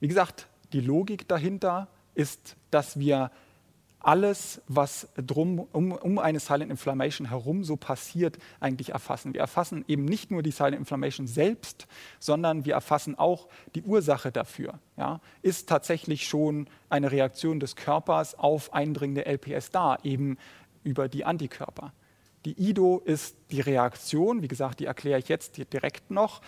Wie 0.00 0.08
gesagt, 0.08 0.48
die 0.72 0.80
Logik 0.80 1.28
dahinter 1.28 1.88
ist, 2.14 2.56
dass 2.70 2.98
wir 2.98 3.30
alles, 4.04 4.60
was 4.68 5.08
drum, 5.16 5.66
um, 5.72 5.92
um 5.92 6.18
eine 6.18 6.38
Silent 6.38 6.70
Inflammation 6.70 7.28
herum 7.28 7.64
so 7.64 7.76
passiert, 7.76 8.38
eigentlich 8.60 8.90
erfassen. 8.90 9.32
Wir 9.32 9.40
erfassen 9.40 9.84
eben 9.88 10.04
nicht 10.04 10.30
nur 10.30 10.42
die 10.42 10.50
Silent 10.50 10.76
Inflammation 10.76 11.26
selbst, 11.26 11.86
sondern 12.18 12.64
wir 12.64 12.74
erfassen 12.74 13.18
auch 13.18 13.48
die 13.74 13.82
Ursache 13.82 14.30
dafür. 14.30 14.78
Ja? 14.96 15.20
Ist 15.42 15.68
tatsächlich 15.68 16.26
schon 16.26 16.68
eine 16.88 17.10
Reaktion 17.10 17.60
des 17.60 17.76
Körpers 17.76 18.38
auf 18.38 18.72
eindringende 18.74 19.24
LPS 19.26 19.70
da, 19.70 19.98
eben 20.02 20.36
über 20.82 21.08
die 21.08 21.24
Antikörper. 21.24 21.92
Die 22.44 22.70
IDO 22.70 23.00
ist 23.02 23.36
die 23.50 23.62
Reaktion, 23.62 24.42
wie 24.42 24.48
gesagt, 24.48 24.80
die 24.80 24.84
erkläre 24.84 25.18
ich 25.18 25.28
jetzt 25.28 25.56
direkt 25.72 26.10
noch. 26.10 26.42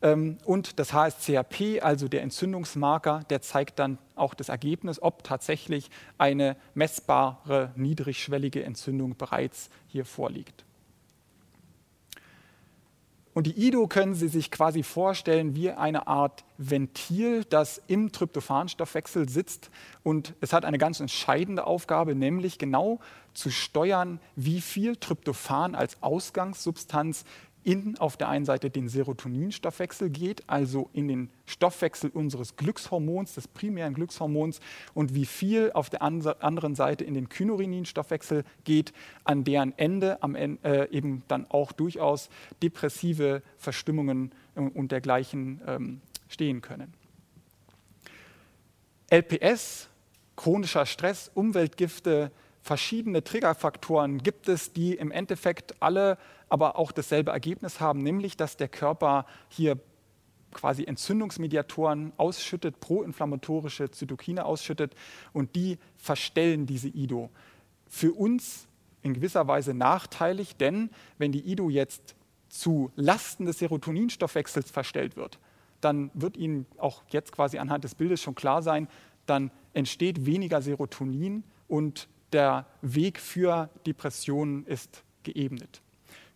Ähm, 0.00 0.38
und 0.44 0.78
das 0.78 0.92
HSCRP, 0.92 1.82
also 1.82 2.08
der 2.08 2.22
Entzündungsmarker, 2.22 3.22
der 3.30 3.42
zeigt 3.42 3.78
dann 3.78 3.98
auch 4.14 4.34
das 4.34 4.48
Ergebnis, 4.48 5.02
ob 5.02 5.24
tatsächlich 5.24 5.90
eine 6.18 6.56
messbare 6.74 7.72
niedrigschwellige 7.76 8.62
Entzündung 8.62 9.16
bereits 9.16 9.70
hier 9.88 10.04
vorliegt. 10.04 10.64
Und 13.38 13.46
die 13.46 13.68
IDO 13.68 13.86
können 13.86 14.14
Sie 14.14 14.26
sich 14.26 14.50
quasi 14.50 14.82
vorstellen 14.82 15.54
wie 15.54 15.70
eine 15.70 16.08
Art 16.08 16.44
Ventil, 16.56 17.44
das 17.44 17.80
im 17.86 18.10
Tryptophanstoffwechsel 18.10 19.28
sitzt. 19.28 19.70
Und 20.02 20.34
es 20.40 20.52
hat 20.52 20.64
eine 20.64 20.76
ganz 20.76 20.98
entscheidende 20.98 21.64
Aufgabe, 21.64 22.16
nämlich 22.16 22.58
genau 22.58 22.98
zu 23.34 23.50
steuern, 23.50 24.18
wie 24.34 24.60
viel 24.60 24.96
Tryptophan 24.96 25.76
als 25.76 26.02
Ausgangssubstanz 26.02 27.24
in 27.64 27.98
auf 27.98 28.16
der 28.16 28.28
einen 28.28 28.44
Seite 28.44 28.70
den 28.70 28.88
Serotoninstoffwechsel 28.88 30.10
geht, 30.10 30.42
also 30.46 30.88
in 30.92 31.08
den 31.08 31.30
Stoffwechsel 31.46 32.10
unseres 32.10 32.56
Glückshormons, 32.56 33.34
des 33.34 33.48
primären 33.48 33.94
Glückshormons, 33.94 34.60
und 34.94 35.14
wie 35.14 35.26
viel 35.26 35.72
auf 35.72 35.90
der 35.90 36.02
anderen 36.02 36.74
Seite 36.74 37.04
in 37.04 37.14
den 37.14 37.28
Kynureninstoffwechsel 37.28 38.44
geht, 38.64 38.92
an 39.24 39.44
deren 39.44 39.76
Ende 39.76 40.22
am 40.22 40.34
äh, 40.34 40.88
eben 40.90 41.22
dann 41.28 41.46
auch 41.50 41.72
durchaus 41.72 42.30
depressive 42.62 43.42
Verstimmungen 43.56 44.32
äh, 44.54 44.60
und 44.60 44.92
dergleichen 44.92 45.60
ähm, 45.66 46.00
stehen 46.28 46.62
können. 46.62 46.92
LPS, 49.10 49.88
chronischer 50.36 50.86
Stress, 50.86 51.30
Umweltgifte, 51.34 52.30
verschiedene 52.62 53.24
Triggerfaktoren 53.24 54.18
gibt 54.18 54.48
es, 54.48 54.72
die 54.74 54.94
im 54.94 55.10
Endeffekt 55.10 55.80
alle 55.80 56.18
aber 56.48 56.78
auch 56.78 56.92
dasselbe 56.92 57.30
Ergebnis 57.30 57.80
haben, 57.80 58.00
nämlich 58.00 58.36
dass 58.36 58.56
der 58.56 58.68
Körper 58.68 59.26
hier 59.48 59.78
quasi 60.52 60.84
Entzündungsmediatoren 60.84 62.12
ausschüttet, 62.16 62.80
proinflammatorische 62.80 63.90
Zytokine 63.90 64.44
ausschüttet 64.44 64.94
und 65.32 65.54
die 65.56 65.78
verstellen 65.96 66.66
diese 66.66 66.88
IDO. 66.88 67.30
Für 67.86 68.12
uns 68.12 68.66
in 69.02 69.14
gewisser 69.14 69.46
Weise 69.46 69.74
nachteilig, 69.74 70.56
denn 70.56 70.90
wenn 71.18 71.32
die 71.32 71.50
IDO 71.50 71.70
jetzt 71.70 72.14
zu 72.48 72.90
Lasten 72.96 73.44
des 73.44 73.58
Serotoninstoffwechsels 73.58 74.70
verstellt 74.70 75.16
wird, 75.16 75.38
dann 75.80 76.10
wird 76.14 76.36
Ihnen 76.36 76.66
auch 76.78 77.02
jetzt 77.10 77.32
quasi 77.32 77.58
anhand 77.58 77.84
des 77.84 77.94
Bildes 77.94 78.22
schon 78.22 78.34
klar 78.34 78.62
sein, 78.62 78.88
dann 79.26 79.50
entsteht 79.74 80.26
weniger 80.26 80.62
Serotonin 80.62 81.44
und 81.68 82.08
der 82.32 82.66
Weg 82.82 83.20
für 83.20 83.70
Depressionen 83.86 84.66
ist 84.66 85.04
geebnet. 85.22 85.82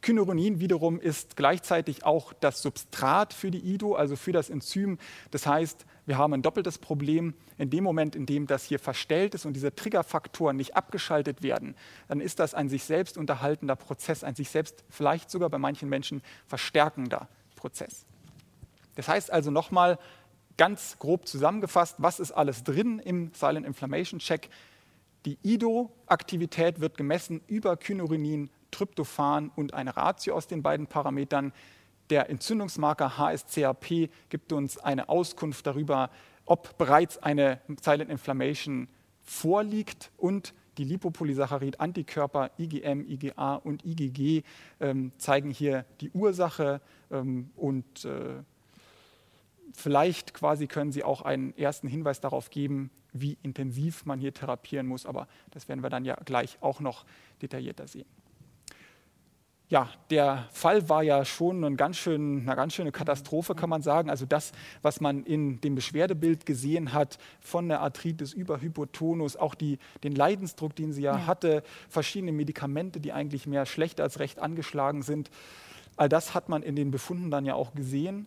Kynurenin 0.03 0.59
wiederum 0.59 1.01
ist 1.01 1.37
gleichzeitig 1.37 2.05
auch 2.05 2.33
das 2.33 2.61
Substrat 2.61 3.33
für 3.33 3.51
die 3.53 3.75
IDO, 3.75 3.95
also 3.95 4.17
für 4.17 4.33
das 4.33 4.51
Enzym. 4.51 4.99
Das 5.31 5.47
heißt, 5.47 5.87
wir 6.07 6.19
haben 6.19 6.35
ein 6.35 6.43
doppeltes 6.43 6.79
Problem. 6.79 7.35
In 7.57 7.71
dem 7.71 7.85
Moment, 7.85 8.17
in 8.17 8.27
dem 8.27 8.49
das 8.49 8.65
hier 8.65 8.81
verstellt 8.81 9.35
ist 9.35 9.47
und 9.47 9.55
diese 9.55 9.75
Triggerfaktoren 9.75 10.57
nicht 10.57 10.75
abgeschaltet 10.77 11.43
werden, 11.45 11.77
dann 12.09 12.21
ist 12.21 12.41
das 12.41 12.53
ein 12.53 12.69
sich 12.69 12.83
selbst 12.83 13.17
unterhaltender 13.17 13.77
Prozess, 13.77 14.25
ein 14.25 14.35
sich 14.35 14.51
selbst 14.51 14.85
vielleicht 14.91 15.31
sogar 15.31 15.49
bei 15.49 15.59
manchen 15.59 15.89
Menschen 15.89 16.21
verstärkender 16.47 17.29
Prozess. 17.55 18.05
Das 18.97 19.07
heißt 19.07 19.31
also 19.31 19.53
nochmal 19.53 19.99
ganz 20.57 20.99
grob 20.99 21.29
zusammengefasst, 21.29 21.95
was 21.99 22.19
ist 22.19 22.33
alles 22.33 22.65
drin 22.65 22.99
im 22.99 23.31
Silent 23.35 23.65
Inflammation 23.65 24.19
Check? 24.19 24.51
Die 25.25 25.39
IDO-Aktivität 25.45 26.81
wird 26.81 26.97
gemessen 26.97 27.41
über 27.47 27.77
Kynurenin, 27.77 28.51
Tryptophan 28.73 29.53
und 29.55 29.75
eine 29.75 29.97
Ratio 29.97 30.35
aus 30.35 30.49
den 30.49 30.63
beiden 30.63 30.89
Parametern. 30.89 31.53
Der 32.11 32.29
Entzündungsmarker 32.29 33.17
HSCRP 33.17 34.11
gibt 34.29 34.53
uns 34.53 34.79
eine 34.79 35.09
Auskunft 35.09 35.67
darüber, 35.67 36.11
ob 36.45 36.77
bereits 36.77 37.19
eine 37.19 37.61
Silent 37.81 38.11
Inflammation 38.11 38.89
vorliegt 39.23 40.11
und 40.17 40.53
die 40.79 40.85
Lipopolysaccharid-Antikörper 40.85 42.51
IgM, 42.59 43.07
IgA 43.07 43.57
und 43.57 43.85
IgG 43.85 44.43
ähm, 44.81 45.13
zeigen 45.19 45.51
hier 45.51 45.85
die 46.01 46.11
Ursache 46.11 46.81
ähm, 47.11 47.51
und 47.57 48.05
äh, 48.05 48.43
vielleicht 49.73 50.35
quasi 50.35 50.67
können 50.67 50.93
sie 50.93 51.05
auch 51.05 51.23
einen 51.23 51.57
ersten 51.57 51.89
Hinweis 51.89 52.21
darauf 52.21 52.51
geben, 52.51 52.91
wie 53.13 53.37
intensiv 53.43 54.07
man 54.07 54.19
hier 54.19 54.33
therapieren 54.33 54.87
muss, 54.87 55.05
aber 55.05 55.29
das 55.51 55.69
werden 55.69 55.83
wir 55.83 55.91
dann 55.91 56.05
ja 56.05 56.17
gleich 56.25 56.59
auch 56.63 56.81
noch 56.81 57.05
detaillierter 57.43 57.87
sehen. 57.87 58.07
Ja, 59.69 59.89
der 60.11 60.47
Fall 60.53 60.89
war 60.91 61.03
ja 61.03 61.25
schon 61.25 61.65
eine 61.65 61.77
ganz, 61.77 61.97
schön, 61.97 62.43
eine 62.43 62.57
ganz 62.57 62.75
schöne 62.75 62.93
Katastrophe, 62.93 63.55
kann 63.55 63.71
man 63.71 63.81
sagen. 63.81 64.11
Also 64.11 64.27
das, 64.27 64.53
was 64.83 65.01
man 65.01 65.25
in 65.25 65.63
dem 65.63 65.75
Beschwerdebild 65.75 66.45
gesehen 66.45 66.93
hat, 66.93 67.19
von 67.41 67.69
der 67.69 67.81
Arthritis 67.81 68.35
über 68.35 68.61
Hypotonus, 68.61 69.37
auch 69.37 69.55
die, 69.55 69.79
den 70.05 70.15
Leidensdruck, 70.15 70.77
den 70.77 70.93
sie 70.93 71.03
ja, 71.03 71.17
ja 71.17 71.27
hatte, 71.27 71.63
verschiedene 71.89 72.33
Medikamente, 72.33 73.01
die 73.01 73.13
eigentlich 73.13 73.47
mehr 73.47 73.65
schlecht 73.65 73.99
als 74.01 74.19
recht 74.19 74.41
angeschlagen 74.41 75.01
sind. 75.03 75.31
All 75.97 76.11
das 76.11 76.35
hat 76.35 76.51
man 76.51 76.63
in 76.63 76.77
den 76.77 76.91
Befunden 76.91 77.31
dann 77.31 77.47
ja 77.47 77.55
auch 77.55 77.75
gesehen. 77.75 78.27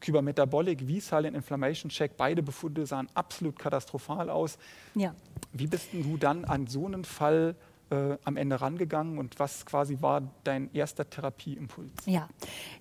Kybermetabolic 0.00 0.86
wie 0.86 1.00
Silent 1.00 1.36
Inflammation 1.36 1.90
Check, 1.90 2.16
beide 2.16 2.42
Befunde 2.42 2.86
sahen 2.86 3.08
absolut 3.14 3.58
katastrophal 3.58 4.30
aus. 4.30 4.58
Ja. 4.94 5.14
Wie 5.52 5.66
bist 5.66 5.88
du 5.92 6.16
dann 6.16 6.44
an 6.44 6.66
so 6.66 6.86
einen 6.86 7.04
Fall 7.04 7.56
äh, 7.90 8.16
am 8.24 8.36
Ende 8.36 8.60
rangegangen 8.60 9.18
und 9.18 9.38
was 9.38 9.64
quasi 9.66 9.98
war 10.00 10.22
dein 10.44 10.72
erster 10.72 11.08
Therapieimpuls? 11.08 11.92
Ja, 12.06 12.28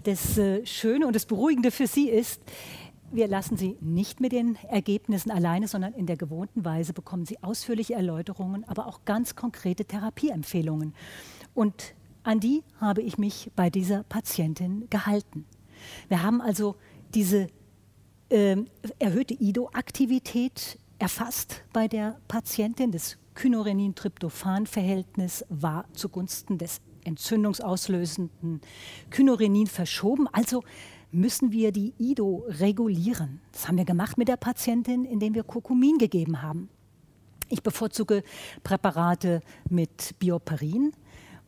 das 0.04 0.38
äh, 0.38 0.66
Schöne 0.66 1.08
und 1.08 1.16
das 1.16 1.26
Beruhigende 1.26 1.72
für 1.72 1.88
Sie 1.88 2.10
ist, 2.10 2.42
wir 3.12 3.28
lassen 3.28 3.56
Sie 3.56 3.78
nicht 3.82 4.20
mit 4.20 4.32
den 4.32 4.58
Ergebnissen 4.70 5.32
alleine, 5.32 5.68
sondern 5.68 5.94
in 5.94 6.06
der 6.06 6.18
gewohnten 6.18 6.66
Weise 6.66 6.94
bekommen 6.94 7.26
Sie 7.26 7.42
ausführliche 7.44 7.94
Erläuterungen, 7.94 8.64
aber 8.68 8.88
auch 8.88 9.06
ganz 9.06 9.36
konkrete 9.36 9.86
Therapieempfehlungen. 9.86 10.94
Und 11.54 11.94
an 12.24 12.40
die 12.40 12.64
habe 12.82 13.02
ich 13.02 13.18
mich 13.18 13.52
bei 13.56 13.70
dieser 13.70 14.04
Patientin 14.04 14.88
gehalten. 14.90 15.46
Wir 16.08 16.24
haben 16.24 16.42
also 16.42 16.76
diese 17.14 17.48
äh, 18.30 18.58
erhöhte 18.98 19.36
IDO-Aktivität 19.36 20.80
erfasst 20.98 21.64
bei 21.72 21.88
der 21.88 22.20
Patientin. 22.28 22.92
Das 22.92 23.18
Kynurenin-Tryptophan-Verhältnis 23.36 25.46
war 25.50 25.86
zugunsten 25.94 26.58
des 26.58 26.82
entzündungsauslösenden 27.04 28.62
Kynurenin 29.12 29.68
verschoben. 29.68 30.28
Also 30.32 30.64
müssen 31.12 31.52
wir 31.52 31.72
die 31.72 31.94
IDO 32.00 32.46
regulieren. 32.48 33.42
Das 33.52 33.68
haben 33.68 33.78
wir 33.78 33.86
gemacht 33.86 34.18
mit 34.18 34.28
der 34.28 34.38
Patientin, 34.38 35.06
indem 35.06 35.36
wir 35.36 35.44
Kurkumin 35.44 35.98
gegeben 35.98 36.42
haben. 36.42 36.70
Ich 37.50 37.62
bevorzuge 37.62 38.24
Präparate 38.64 39.42
mit 39.70 40.16
Bioperin, 40.18 40.94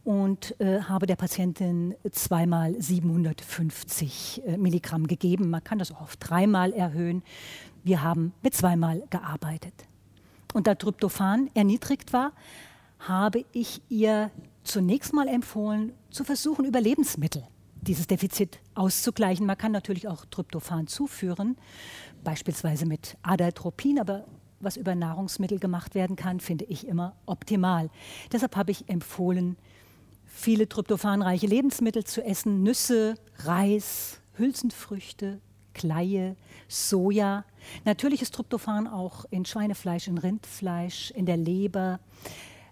und 0.07 0.57
äh, 0.61 0.79
habe 0.83 1.05
der 1.05 1.17
Patientin 1.17 1.93
zweimal 2.11 2.81
750 2.81 4.41
äh, 4.45 4.55
Milligramm 4.55 5.05
gegeben. 5.05 5.49
Man 5.49 5.65
kann 5.65 5.79
das 5.79 5.91
auch 5.91 5.99
auf 5.99 6.15
dreimal 6.15 6.71
erhöhen. 6.71 7.23
Wir 7.83 8.03
haben 8.03 8.31
mit 8.41 8.53
zweimal 8.53 9.03
gearbeitet. 9.09 9.73
Und 10.57 10.65
da 10.65 10.73
Tryptophan 10.73 11.51
erniedrigt 11.53 12.13
war, 12.13 12.31
habe 12.97 13.45
ich 13.51 13.79
ihr 13.89 14.31
zunächst 14.63 15.13
mal 15.13 15.27
empfohlen, 15.27 15.93
zu 16.09 16.23
versuchen, 16.23 16.65
über 16.65 16.81
Lebensmittel 16.81 17.43
dieses 17.81 18.07
Defizit 18.07 18.57
auszugleichen. 18.73 19.45
Man 19.45 19.59
kann 19.59 19.71
natürlich 19.71 20.07
auch 20.07 20.25
Tryptophan 20.25 20.87
zuführen, 20.87 21.57
beispielsweise 22.23 22.87
mit 22.87 23.17
Adatropin, 23.21 23.99
aber 23.99 24.25
was 24.59 24.77
über 24.77 24.95
Nahrungsmittel 24.95 25.59
gemacht 25.59 25.93
werden 25.93 26.15
kann, 26.15 26.39
finde 26.39 26.65
ich 26.65 26.87
immer 26.87 27.15
optimal. 27.27 27.91
Deshalb 28.31 28.55
habe 28.55 28.71
ich 28.71 28.89
empfohlen, 28.89 29.57
viele 30.25 30.67
tryptophanreiche 30.67 31.45
Lebensmittel 31.45 32.03
zu 32.03 32.23
essen, 32.23 32.63
Nüsse, 32.63 33.13
Reis, 33.43 34.21
Hülsenfrüchte, 34.33 35.39
Kleie, 35.75 36.35
Soja. 36.67 37.45
Natürlich 37.85 38.21
ist 38.21 38.33
Tryptophan 38.33 38.87
auch 38.87 39.25
in 39.29 39.45
Schweinefleisch, 39.45 40.07
in 40.07 40.17
Rindfleisch, 40.17 41.11
in 41.11 41.25
der 41.25 41.37
Leber, 41.37 41.99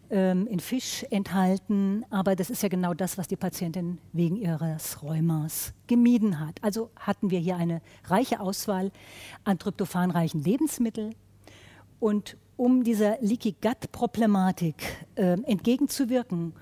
ähm, 0.10 0.48
in 0.48 0.60
Fisch 0.60 1.06
enthalten. 1.10 2.06
Aber 2.10 2.36
das 2.36 2.50
ist 2.50 2.64
ja 2.64 2.70
genau 2.70 2.94
das, 2.94 3.18
was 3.18 3.28
die 3.28 3.36
Patientin 3.36 4.00
wegen 4.14 4.36
ihres 4.36 5.02
Rheumas 5.04 5.74
gemieden 5.88 6.40
hat. 6.40 6.64
Also 6.64 6.92
hatten 6.96 7.32
wir 7.32 7.40
hier 7.40 7.58
eine 7.58 7.82
reiche 8.06 8.40
Auswahl 8.40 8.92
an 9.44 9.60
tryptophanreichen 9.60 10.44
Lebensmitteln. 10.44 11.16
Und 12.00 12.38
um 12.58 12.84
dieser 12.84 13.18
Leaky 13.22 13.56
Gut-Problematik 13.62 14.76
äh, 15.16 15.38
entgegenzuwirken 15.44 16.54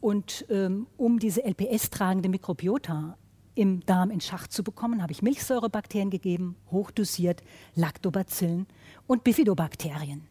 und 0.00 0.44
ähm, 0.50 0.86
um 0.96 1.18
diese 1.18 1.44
LPS-tragende 1.44 2.28
Mikrobiota 2.28 3.16
im 3.56 3.84
Darm 3.84 4.10
in 4.10 4.20
Schach 4.20 4.46
zu 4.46 4.62
bekommen, 4.62 5.02
habe 5.02 5.12
ich 5.12 5.22
Milchsäurebakterien 5.22 6.10
gegeben, 6.10 6.54
hochdosiert, 6.70 7.42
Lactobacillen 7.74 8.66
und 9.08 9.24
Bifidobakterien. 9.24 10.22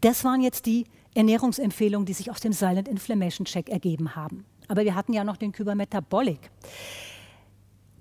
Das 0.00 0.24
waren 0.24 0.40
jetzt 0.40 0.66
die 0.66 0.86
Ernährungsempfehlungen, 1.14 2.06
die 2.06 2.12
sich 2.12 2.30
aus 2.30 2.40
dem 2.40 2.52
Silent 2.52 2.88
Inflammation 2.88 3.44
Check 3.44 3.68
ergeben 3.68 4.16
haben. 4.16 4.44
Aber 4.68 4.84
wir 4.84 4.94
hatten 4.94 5.12
ja 5.12 5.22
noch 5.22 5.36
den 5.36 5.52
Kybermetabolic. 5.52 6.50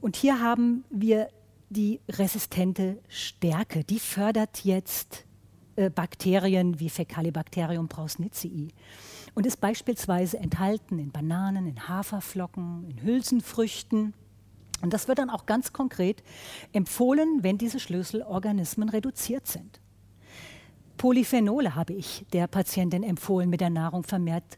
Und 0.01 0.15
hier 0.15 0.41
haben 0.41 0.83
wir 0.89 1.29
die 1.69 1.99
resistente 2.09 2.99
Stärke. 3.07 3.83
Die 3.83 3.99
fördert 3.99 4.63
jetzt 4.63 5.25
äh, 5.75 5.89
Bakterien 5.89 6.79
wie 6.79 6.89
Fecalibacterium 6.89 7.87
prausnitzii 7.87 8.69
und 9.33 9.45
ist 9.45 9.59
beispielsweise 9.59 10.37
enthalten 10.37 10.99
in 10.99 11.11
Bananen, 11.11 11.67
in 11.67 11.87
Haferflocken, 11.87 12.85
in 12.89 13.01
Hülsenfrüchten. 13.01 14.13
Und 14.81 14.93
das 14.93 15.07
wird 15.07 15.19
dann 15.19 15.29
auch 15.29 15.45
ganz 15.45 15.73
konkret 15.73 16.23
empfohlen, 16.73 17.39
wenn 17.41 17.57
diese 17.57 17.79
Schlüsselorganismen 17.79 18.89
reduziert 18.89 19.47
sind. 19.47 19.79
Polyphenole 20.97 21.75
habe 21.75 21.93
ich 21.93 22.25
der 22.33 22.47
Patientin 22.47 23.03
empfohlen, 23.03 23.49
mit 23.49 23.61
der 23.61 23.69
Nahrung 23.69 24.03
vermehrt 24.03 24.57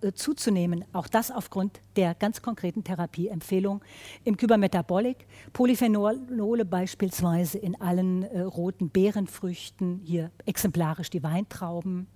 äh, 0.00 0.12
zuzunehmen. 0.12 0.84
Auch 0.92 1.08
das 1.08 1.30
aufgrund 1.30 1.80
der 1.96 2.14
ganz 2.14 2.42
konkreten 2.42 2.84
Therapieempfehlung 2.84 3.82
im 4.24 4.36
Kybermetabolic. 4.36 5.26
Polyphenole 5.52 6.64
beispielsweise 6.64 7.58
in 7.58 7.80
allen 7.80 8.22
äh, 8.22 8.40
roten 8.40 8.90
Beerenfrüchten, 8.90 10.00
hier 10.04 10.30
exemplarisch 10.46 11.10
die 11.10 11.22
Weintrauben. 11.22 12.06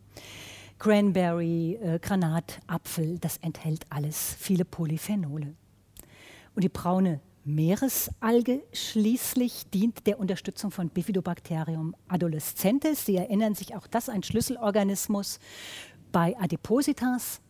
Cranberry, 0.79 1.79
äh, 1.83 1.99
Granat, 1.99 2.61
Apfel, 2.67 3.19
das 3.19 3.39
enthält 3.39 3.87
alles 3.91 4.37
viele 4.39 4.65
Polyphenole. 4.65 5.55
Und 6.57 6.65
die 6.65 6.71
braune 6.71 7.21
Meeresalge 7.45 8.63
schließlich 8.73 9.69
dient 9.71 10.07
der 10.07 10.19
Unterstützung 10.19 10.71
von 10.71 10.89
Bifidobacterium 10.89 11.95
adolescentes. 12.09 13.05
Sie 13.05 13.17
erinnern 13.17 13.55
sich 13.55 13.77
auch 13.77 13.87
das, 13.87 14.09
ein 14.09 14.23
Schlüsselorganismus 14.23 15.39
bei 16.11 16.35
Adipositas. 16.41 17.43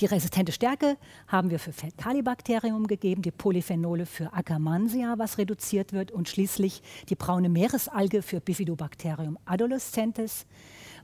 Die 0.00 0.06
resistente 0.06 0.50
Stärke 0.50 0.96
haben 1.28 1.50
wir 1.50 1.60
für 1.60 1.72
Fecalibacterium 1.72 2.88
gegeben, 2.88 3.22
die 3.22 3.30
Polyphenole 3.30 4.04
für 4.04 4.32
Akkermansia, 4.32 5.14
was 5.16 5.38
reduziert 5.38 5.92
wird, 5.92 6.10
und 6.10 6.28
schließlich 6.28 6.82
die 7.08 7.16
braune 7.16 7.48
Meeresalge 7.48 8.22
für 8.22 8.40
Bifidobacterium 8.40 9.38
adolescentes, 9.44 10.44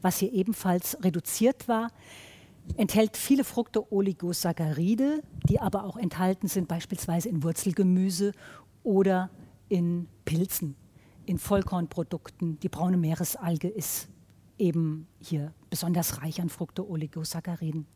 was 0.02 0.18
hier 0.18 0.32
ebenfalls 0.32 0.98
reduziert 1.02 1.68
war. 1.68 1.90
Enthält 2.76 3.16
viele 3.16 3.44
Fructooligosacchαρide, 3.44 5.22
die 5.48 5.60
aber 5.60 5.84
auch 5.84 5.96
enthalten 5.96 6.48
sind 6.48 6.66
beispielsweise 6.66 7.28
in 7.28 7.42
Wurzelgemüse 7.42 8.32
oder 8.82 9.30
in 9.68 10.08
Pilzen, 10.24 10.74
in 11.26 11.38
Vollkornprodukten. 11.38 12.58
Die 12.60 12.68
braune 12.68 12.96
Meeresalge 12.96 13.68
ist 13.68 14.08
eben 14.58 15.06
hier 15.20 15.52
besonders 15.70 16.22
reich 16.22 16.40
an 16.40 16.48
Fructooligosachariden. 16.48 17.86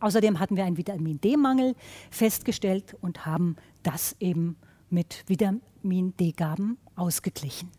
Außerdem 0.00 0.38
hatten 0.38 0.56
wir 0.56 0.64
einen 0.64 0.76
Vitamin 0.76 1.20
D-Mangel 1.20 1.74
festgestellt 2.10 2.96
und 3.00 3.26
haben 3.26 3.56
das 3.82 4.16
eben 4.20 4.56
mit 4.90 5.24
Vitamin 5.26 6.16
D-Gaben 6.16 6.78
ausgeglichen. 6.94 7.70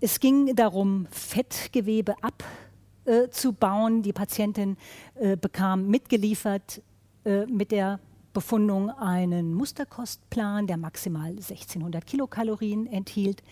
Es 0.00 0.18
ging 0.18 0.56
darum, 0.56 1.06
Fettgewebe 1.10 2.16
abzubauen. 3.06 4.02
Die 4.02 4.12
Patientin 4.12 4.76
äh, 5.14 5.36
bekam 5.36 5.88
mitgeliefert 5.88 6.82
äh, 7.24 7.46
mit 7.46 7.72
der 7.72 8.00
Befundung 8.32 8.90
einen 8.90 9.52
Musterkostplan, 9.54 10.66
der 10.66 10.78
maximal 10.78 11.30
1600 11.30 12.06
Kilokalorien 12.06 12.86
enthielt. 12.86 13.42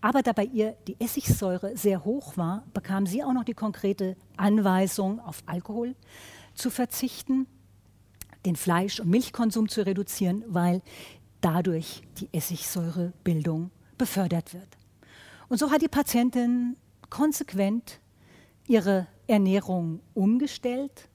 Aber 0.00 0.22
da 0.22 0.32
bei 0.32 0.44
ihr 0.44 0.76
die 0.88 0.96
Essigsäure 0.98 1.76
sehr 1.76 2.04
hoch 2.04 2.36
war, 2.36 2.64
bekam 2.72 3.06
sie 3.06 3.22
auch 3.22 3.32
noch 3.32 3.44
die 3.44 3.54
konkrete 3.54 4.16
Anweisung, 4.36 5.20
auf 5.20 5.42
Alkohol 5.46 5.94
zu 6.54 6.70
verzichten, 6.70 7.46
den 8.46 8.56
Fleisch- 8.56 9.00
und 9.00 9.10
Milchkonsum 9.10 9.68
zu 9.68 9.84
reduzieren, 9.84 10.44
weil 10.46 10.80
dadurch 11.42 12.02
die 12.18 12.28
Essigsäurebildung 12.32 13.70
befördert 13.98 14.54
wird. 14.54 14.78
Und 15.48 15.58
so 15.58 15.70
hat 15.70 15.82
die 15.82 15.88
Patientin 15.88 16.76
konsequent 17.10 18.00
ihre 18.66 19.06
Ernährung 19.26 20.00
umgestellt 20.14 21.10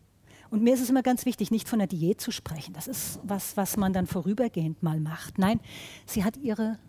und 0.50 0.64
mir 0.64 0.74
ist 0.74 0.82
es 0.82 0.90
immer 0.90 1.04
ganz 1.04 1.26
wichtig, 1.26 1.52
nicht 1.52 1.68
von 1.68 1.82
einer 1.82 1.88
Diät 1.88 2.22
zu 2.22 2.32
sprechen. 2.32 2.74
Das 2.74 2.88
ist 2.88 3.20
was, 3.24 3.58
was 3.58 3.78
man 3.78 3.94
dann 3.94 4.08
vorübergehend 4.08 4.84
mal 4.84 5.00
macht. 5.00 5.38
Nein, 5.38 5.60
sie 6.06 6.24
hat 6.24 6.38
ihre, 6.38 6.80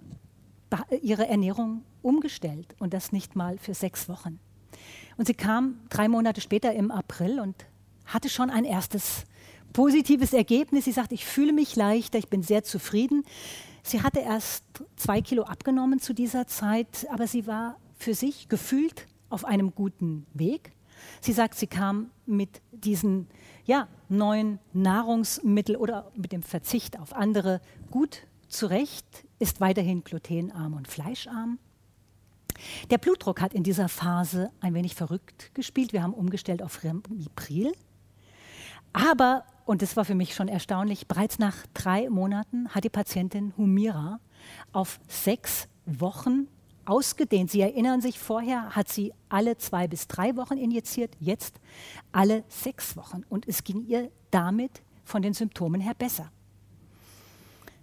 ihre 1.02 1.26
Ernährung 1.26 1.82
umgestellt 2.02 2.76
und 2.78 2.94
das 2.94 3.12
nicht 3.12 3.34
mal 3.34 3.58
für 3.58 3.74
sechs 3.74 4.08
Wochen. 4.08 4.38
Und 5.16 5.26
sie 5.26 5.34
kam 5.34 5.80
drei 5.88 6.08
Monate 6.08 6.40
später 6.40 6.72
im 6.74 6.90
April 6.90 7.40
und 7.40 7.56
hatte 8.04 8.28
schon 8.28 8.50
ein 8.50 8.64
erstes 8.64 9.24
positives 9.72 10.32
Ergebnis. 10.32 10.84
Sie 10.84 10.92
sagt, 10.92 11.12
ich 11.12 11.24
fühle 11.24 11.52
mich 11.52 11.74
leichter, 11.74 12.18
ich 12.18 12.28
bin 12.28 12.42
sehr 12.42 12.62
zufrieden. 12.62 13.24
Sie 13.82 14.02
hatte 14.02 14.20
erst 14.20 14.64
zwei 14.96 15.22
Kilo 15.22 15.42
abgenommen 15.42 15.98
zu 15.98 16.12
dieser 16.12 16.46
Zeit, 16.46 17.06
aber 17.10 17.26
sie 17.26 17.46
war 17.46 17.80
für 17.96 18.14
sich 18.14 18.48
gefühlt 18.48 19.06
auf 19.28 19.44
einem 19.44 19.74
guten 19.74 20.26
Weg. 20.34 20.72
Sie 21.20 21.32
sagt, 21.32 21.54
sie 21.54 21.66
kam 21.66 22.10
mit 22.24 22.62
diesen 22.72 23.28
ja, 23.64 23.88
neuen 24.08 24.58
Nahrungsmitteln 24.72 25.78
oder 25.78 26.10
mit 26.14 26.32
dem 26.32 26.42
Verzicht 26.42 26.98
auf 26.98 27.14
andere 27.14 27.60
gut 27.90 28.26
zurecht, 28.48 29.26
ist 29.38 29.60
weiterhin 29.60 30.04
glutenarm 30.04 30.74
und 30.74 30.88
fleischarm. 30.88 31.58
Der 32.90 32.98
Blutdruck 32.98 33.40
hat 33.40 33.52
in 33.52 33.62
dieser 33.62 33.88
Phase 33.88 34.50
ein 34.60 34.72
wenig 34.74 34.94
verrückt 34.94 35.54
gespielt. 35.54 35.92
Wir 35.92 36.02
haben 36.02 36.14
umgestellt 36.14 36.62
auf 36.62 36.82
Ramipril. 36.84 37.72
Aber, 38.92 39.44
und 39.66 39.82
das 39.82 39.96
war 39.96 40.06
für 40.06 40.14
mich 40.14 40.34
schon 40.34 40.48
erstaunlich, 40.48 41.06
bereits 41.06 41.38
nach 41.38 41.66
drei 41.74 42.08
Monaten 42.08 42.70
hat 42.70 42.84
die 42.84 42.88
Patientin 42.88 43.52
Humira 43.58 44.20
auf 44.72 45.00
sechs 45.06 45.68
Wochen 45.84 46.48
ausgedehnt. 46.86 47.50
Sie 47.50 47.60
erinnern 47.60 48.00
sich, 48.00 48.18
vorher 48.18 48.74
hat 48.74 48.88
sie 48.88 49.12
alle 49.28 49.58
zwei 49.58 49.88
bis 49.88 50.08
drei 50.08 50.36
Wochen 50.36 50.56
injiziert, 50.56 51.14
jetzt 51.20 51.60
alle 52.12 52.44
sechs 52.48 52.96
Wochen. 52.96 53.22
Und 53.28 53.46
es 53.46 53.64
ging 53.64 53.84
ihr 53.86 54.10
damit 54.30 54.82
von 55.04 55.22
den 55.22 55.34
Symptomen 55.34 55.80
her 55.80 55.94
besser. 55.94 56.30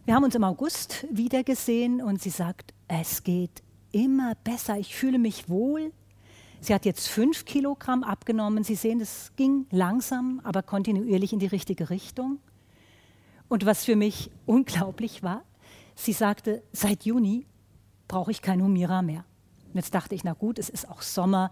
Wir 0.05 0.15
haben 0.15 0.23
uns 0.23 0.35
im 0.35 0.43
August 0.43 1.07
wiedergesehen 1.09 2.01
und 2.01 2.21
sie 2.21 2.29
sagt, 2.29 2.73
es 2.87 3.23
geht 3.23 3.63
immer 3.93 4.35
besser, 4.43 4.77
ich 4.77 4.95
fühle 4.95 5.17
mich 5.17 5.47
wohl. 5.47 5.93
Sie 6.59 6.73
hat 6.73 6.85
jetzt 6.85 7.07
fünf 7.07 7.45
Kilogramm 7.45 8.03
abgenommen. 8.03 8.63
Sie 8.63 8.75
sehen, 8.75 9.01
es 9.01 9.31
ging 9.35 9.65
langsam, 9.71 10.41
aber 10.43 10.61
kontinuierlich 10.63 11.33
in 11.33 11.39
die 11.39 11.47
richtige 11.47 11.89
Richtung. 11.89 12.39
Und 13.47 13.65
was 13.65 13.85
für 13.85 13.95
mich 13.95 14.31
unglaublich 14.45 15.23
war, 15.23 15.43
sie 15.95 16.13
sagte, 16.13 16.63
seit 16.71 17.05
Juni 17.05 17.45
brauche 18.13 18.30
ich 18.30 18.43
kein 18.43 18.62
Humira 18.62 19.02
mehr. 19.02 19.26
Und 19.69 19.76
jetzt 19.78 19.95
dachte 19.95 20.13
ich, 20.13 20.23
na 20.23 20.34
gut, 20.34 20.60
es 20.60 20.69
ist 20.69 20.88
auch 20.88 21.02
Sommer. 21.02 21.49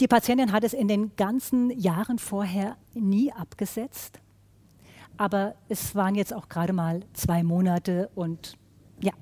Die 0.00 0.08
Patientin 0.08 0.50
hat 0.50 0.64
es 0.64 0.72
in 0.72 0.88
den 0.88 1.14
ganzen 1.14 1.70
Jahren 1.70 2.18
vorher 2.18 2.76
nie 2.94 3.32
abgesetzt. 3.32 4.18
Aber 5.16 5.54
es 5.68 5.94
waren 5.94 6.16
jetzt 6.16 6.34
auch 6.34 6.48
gerade 6.48 6.72
mal 6.72 7.02
zwei 7.12 7.44
Monate 7.44 8.10
und 8.16 8.58
ja, 9.00 9.12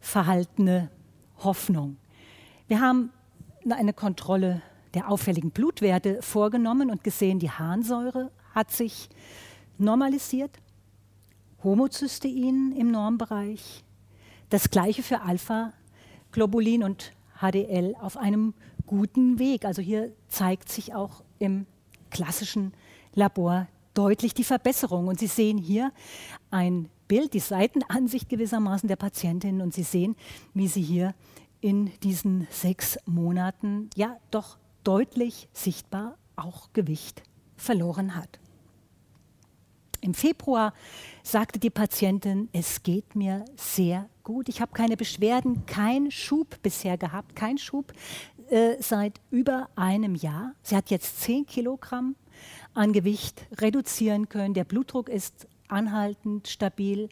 verhaltene 0.00 0.90
Hoffnung. 1.40 1.98
Wir 2.66 2.80
haben 2.80 3.10
eine 3.68 3.92
Kontrolle 3.92 4.62
der 4.94 5.10
auffälligen 5.10 5.50
Blutwerte 5.50 6.22
vorgenommen 6.22 6.90
und 6.90 7.04
gesehen, 7.04 7.38
die 7.38 7.50
Harnsäure 7.50 8.30
hat 8.54 8.70
sich 8.70 9.10
normalisiert, 9.76 10.58
Homozystein 11.62 12.72
im 12.72 12.90
Normbereich, 12.90 13.83
das 14.50 14.70
gleiche 14.70 15.02
für 15.02 15.22
Alpha-Globulin 15.22 16.82
und 16.82 17.12
HDL 17.40 17.94
auf 18.00 18.16
einem 18.16 18.54
guten 18.86 19.38
Weg. 19.38 19.64
Also 19.64 19.82
hier 19.82 20.12
zeigt 20.28 20.70
sich 20.70 20.94
auch 20.94 21.22
im 21.38 21.66
klassischen 22.10 22.72
Labor 23.14 23.66
deutlich 23.94 24.34
die 24.34 24.44
Verbesserung. 24.44 25.08
Und 25.08 25.18
Sie 25.18 25.26
sehen 25.26 25.58
hier 25.58 25.92
ein 26.50 26.88
Bild, 27.08 27.34
die 27.34 27.40
Seitenansicht 27.40 28.28
gewissermaßen 28.28 28.88
der 28.88 28.96
Patientin. 28.96 29.60
Und 29.60 29.74
Sie 29.74 29.82
sehen, 29.82 30.16
wie 30.52 30.68
sie 30.68 30.82
hier 30.82 31.14
in 31.60 31.92
diesen 32.02 32.46
sechs 32.50 32.98
Monaten 33.06 33.88
ja 33.96 34.18
doch 34.30 34.58
deutlich 34.82 35.48
sichtbar 35.52 36.18
auch 36.36 36.72
Gewicht 36.72 37.22
verloren 37.56 38.16
hat. 38.16 38.38
Im 40.00 40.12
Februar 40.12 40.74
sagte 41.22 41.58
die 41.58 41.70
Patientin, 41.70 42.50
es 42.52 42.82
geht 42.82 43.16
mir 43.16 43.46
sehr 43.56 44.10
gut. 44.24 44.48
Ich 44.48 44.60
habe 44.60 44.72
keine 44.72 44.96
Beschwerden, 44.96 45.66
keinen 45.66 46.10
Schub 46.10 46.60
bisher 46.62 46.98
gehabt, 46.98 47.36
kein 47.36 47.58
Schub 47.58 47.92
äh, 48.50 48.76
seit 48.80 49.20
über 49.30 49.68
einem 49.76 50.14
Jahr. 50.14 50.54
Sie 50.62 50.76
hat 50.76 50.90
jetzt 50.90 51.20
10 51.20 51.46
Kilogramm 51.46 52.16
an 52.72 52.92
Gewicht 52.92 53.46
reduzieren 53.60 54.28
können. 54.28 54.54
Der 54.54 54.64
Blutdruck 54.64 55.08
ist 55.08 55.46
anhaltend 55.68 56.48
stabil. 56.48 57.08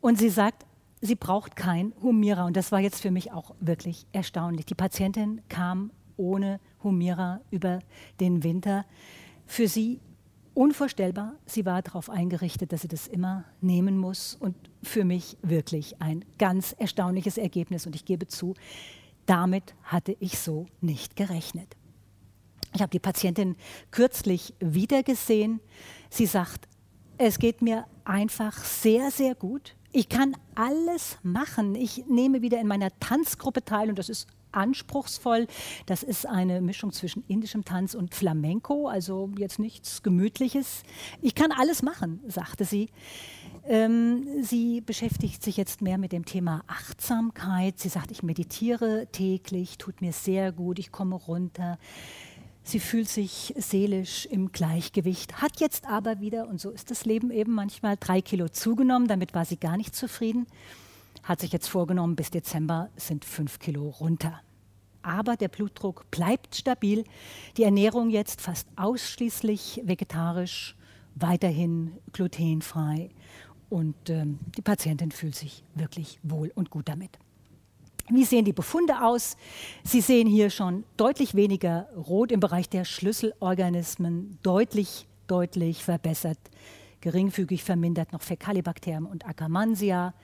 Und 0.00 0.18
sie 0.18 0.28
sagt, 0.28 0.66
sie 1.00 1.14
braucht 1.14 1.56
kein 1.56 1.92
Humira. 2.02 2.44
Und 2.44 2.56
das 2.56 2.70
war 2.72 2.80
jetzt 2.80 3.00
für 3.00 3.10
mich 3.10 3.32
auch 3.32 3.54
wirklich 3.60 4.06
erstaunlich. 4.12 4.66
Die 4.66 4.74
Patientin 4.74 5.40
kam 5.48 5.90
ohne 6.16 6.60
Humira 6.82 7.40
über 7.50 7.80
den 8.20 8.44
Winter. 8.44 8.84
Für 9.46 9.68
sie 9.68 10.00
unvorstellbar. 10.58 11.36
Sie 11.46 11.64
war 11.64 11.82
darauf 11.82 12.10
eingerichtet, 12.10 12.72
dass 12.72 12.82
sie 12.82 12.88
das 12.88 13.06
immer 13.06 13.44
nehmen 13.60 13.96
muss. 13.96 14.34
Und 14.34 14.56
für 14.82 15.04
mich 15.04 15.36
wirklich 15.40 16.02
ein 16.02 16.24
ganz 16.36 16.74
erstaunliches 16.76 17.38
Ergebnis. 17.38 17.86
Und 17.86 17.94
ich 17.94 18.04
gebe 18.04 18.26
zu, 18.26 18.54
damit 19.24 19.76
hatte 19.84 20.16
ich 20.18 20.36
so 20.36 20.66
nicht 20.80 21.14
gerechnet. 21.14 21.76
Ich 22.74 22.82
habe 22.82 22.90
die 22.90 22.98
Patientin 22.98 23.54
kürzlich 23.92 24.52
wiedergesehen. 24.58 25.60
Sie 26.10 26.26
sagt, 26.26 26.66
es 27.18 27.38
geht 27.38 27.62
mir 27.62 27.86
einfach 28.04 28.58
sehr, 28.64 29.12
sehr 29.12 29.36
gut. 29.36 29.76
Ich 29.92 30.08
kann 30.08 30.36
alles 30.56 31.18
machen. 31.22 31.76
Ich 31.76 32.04
nehme 32.08 32.42
wieder 32.42 32.60
in 32.60 32.66
meiner 32.66 32.90
Tanzgruppe 32.98 33.64
teil 33.64 33.90
und 33.90 33.98
das 33.98 34.08
ist 34.08 34.26
anspruchsvoll. 34.52 35.46
Das 35.86 36.02
ist 36.02 36.26
eine 36.26 36.60
Mischung 36.60 36.92
zwischen 36.92 37.24
indischem 37.28 37.64
Tanz 37.64 37.94
und 37.94 38.14
Flamenco, 38.14 38.88
also 38.88 39.30
jetzt 39.38 39.58
nichts 39.58 40.02
Gemütliches. 40.02 40.82
Ich 41.22 41.34
kann 41.34 41.52
alles 41.52 41.82
machen, 41.82 42.20
sagte 42.26 42.64
sie. 42.64 42.88
Ähm, 43.66 44.26
sie 44.42 44.80
beschäftigt 44.80 45.42
sich 45.42 45.56
jetzt 45.56 45.82
mehr 45.82 45.98
mit 45.98 46.12
dem 46.12 46.24
Thema 46.24 46.62
Achtsamkeit. 46.66 47.78
Sie 47.78 47.88
sagt, 47.88 48.10
ich 48.10 48.22
meditiere 48.22 49.08
täglich, 49.12 49.78
tut 49.78 50.00
mir 50.00 50.12
sehr 50.12 50.52
gut, 50.52 50.78
ich 50.78 50.90
komme 50.90 51.16
runter. 51.16 51.78
Sie 52.62 52.80
fühlt 52.80 53.08
sich 53.08 53.54
seelisch 53.56 54.26
im 54.26 54.52
Gleichgewicht, 54.52 55.40
hat 55.40 55.58
jetzt 55.58 55.86
aber 55.86 56.20
wieder, 56.20 56.48
und 56.48 56.60
so 56.60 56.68
ist 56.70 56.90
das 56.90 57.06
Leben 57.06 57.30
eben 57.30 57.52
manchmal, 57.52 57.96
drei 57.98 58.20
Kilo 58.20 58.48
zugenommen. 58.50 59.08
Damit 59.08 59.32
war 59.32 59.46
sie 59.46 59.56
gar 59.56 59.78
nicht 59.78 59.94
zufrieden. 59.94 60.46
Hat 61.28 61.40
sich 61.40 61.52
jetzt 61.52 61.68
vorgenommen, 61.68 62.16
bis 62.16 62.30
Dezember 62.30 62.88
sind 62.96 63.22
fünf 63.22 63.58
Kilo 63.58 63.90
runter. 64.00 64.40
Aber 65.02 65.36
der 65.36 65.48
Blutdruck 65.48 66.10
bleibt 66.10 66.56
stabil. 66.56 67.04
Die 67.58 67.64
Ernährung 67.64 68.08
jetzt 68.08 68.40
fast 68.40 68.66
ausschließlich 68.76 69.82
vegetarisch, 69.84 70.74
weiterhin 71.16 71.92
glutenfrei. 72.14 73.10
Und 73.68 74.08
ähm, 74.08 74.38
die 74.56 74.62
Patientin 74.62 75.10
fühlt 75.10 75.34
sich 75.34 75.64
wirklich 75.74 76.18
wohl 76.22 76.50
und 76.54 76.70
gut 76.70 76.88
damit. 76.88 77.18
Wie 78.08 78.24
sehen 78.24 78.46
die 78.46 78.54
Befunde 78.54 79.02
aus? 79.02 79.36
Sie 79.84 80.00
sehen 80.00 80.26
hier 80.26 80.48
schon 80.48 80.84
deutlich 80.96 81.34
weniger 81.34 81.90
rot 81.94 82.32
im 82.32 82.40
Bereich 82.40 82.70
der 82.70 82.86
Schlüsselorganismen, 82.86 84.38
deutlich, 84.42 85.06
deutlich 85.26 85.84
verbessert. 85.84 86.38
Geringfügig 87.02 87.64
vermindert 87.64 88.14
noch 88.14 88.22
Fäkalibakterien 88.22 89.04
und 89.04 89.26
Akkermansia. 89.26 90.14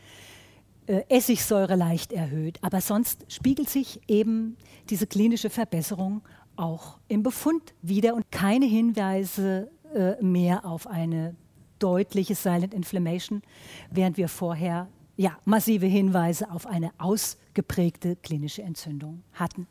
Äh, 0.87 1.05
Essigsäure 1.09 1.77
leicht 1.77 2.13
erhöht. 2.13 2.59
Aber 2.63 2.81
sonst 2.81 3.25
spiegelt 3.33 3.71
sich 3.71 4.01
eben 4.07 4.57
diese 4.91 5.07
klinische 5.07 5.49
Verbesserung 5.49 6.23
auch 6.57 6.99
im 7.09 7.23
Befund 7.23 7.75
wieder 7.81 8.15
und 8.15 8.31
keine 8.31 8.67
Hinweise 8.67 9.71
äh, 9.95 10.23
mehr 10.23 10.67
auf 10.67 10.87
eine 10.87 11.37
deutliche 11.79 12.35
Silent 12.35 12.75
Inflammation, 12.75 13.43
während 13.91 14.17
wir 14.19 14.29
vorher 14.29 14.89
ja, 15.17 15.39
massive 15.45 15.87
Hinweise 15.87 16.51
auf 16.51 16.67
eine 16.67 16.91
ausgeprägte 16.99 18.17
klinische 18.17 18.63
Entzündung 18.63 19.23
hatten. 19.33 19.67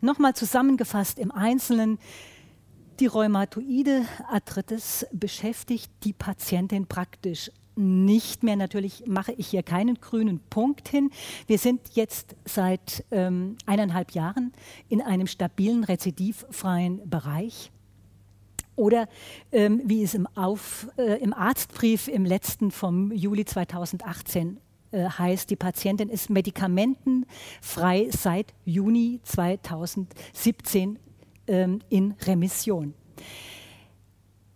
Nochmal 0.00 0.34
zusammengefasst 0.34 1.18
im 1.18 1.30
Einzelnen, 1.30 1.98
die 3.00 3.06
rheumatoide 3.06 4.04
Arthritis 4.28 5.06
beschäftigt 5.12 5.90
die 6.04 6.12
Patientin 6.12 6.86
praktisch 6.86 7.50
nicht 7.76 8.42
mehr. 8.42 8.56
Natürlich 8.56 9.04
mache 9.06 9.32
ich 9.32 9.48
hier 9.48 9.62
keinen 9.62 10.00
grünen 10.00 10.40
Punkt 10.50 10.88
hin. 10.88 11.10
Wir 11.46 11.58
sind 11.58 11.80
jetzt 11.94 12.36
seit 12.44 13.04
ähm, 13.10 13.56
eineinhalb 13.66 14.12
Jahren 14.12 14.52
in 14.88 15.00
einem 15.00 15.26
stabilen, 15.26 15.84
rezidivfreien 15.84 17.08
Bereich. 17.08 17.70
Oder 18.74 19.08
ähm, 19.52 19.82
wie 19.84 20.02
es 20.02 20.14
im, 20.14 20.26
Auf, 20.34 20.88
äh, 20.96 21.20
im 21.22 21.34
Arztbrief 21.34 22.08
im 22.08 22.24
letzten 22.24 22.70
vom 22.70 23.12
Juli 23.12 23.44
2018 23.44 24.58
äh, 24.92 25.08
heißt, 25.08 25.50
die 25.50 25.56
Patientin 25.56 26.08
ist 26.08 26.30
medikamentenfrei 26.30 28.08
seit 28.10 28.54
Juni 28.64 29.20
2017 29.24 30.98
ähm, 31.48 31.80
in 31.88 32.14
Remission. 32.22 32.94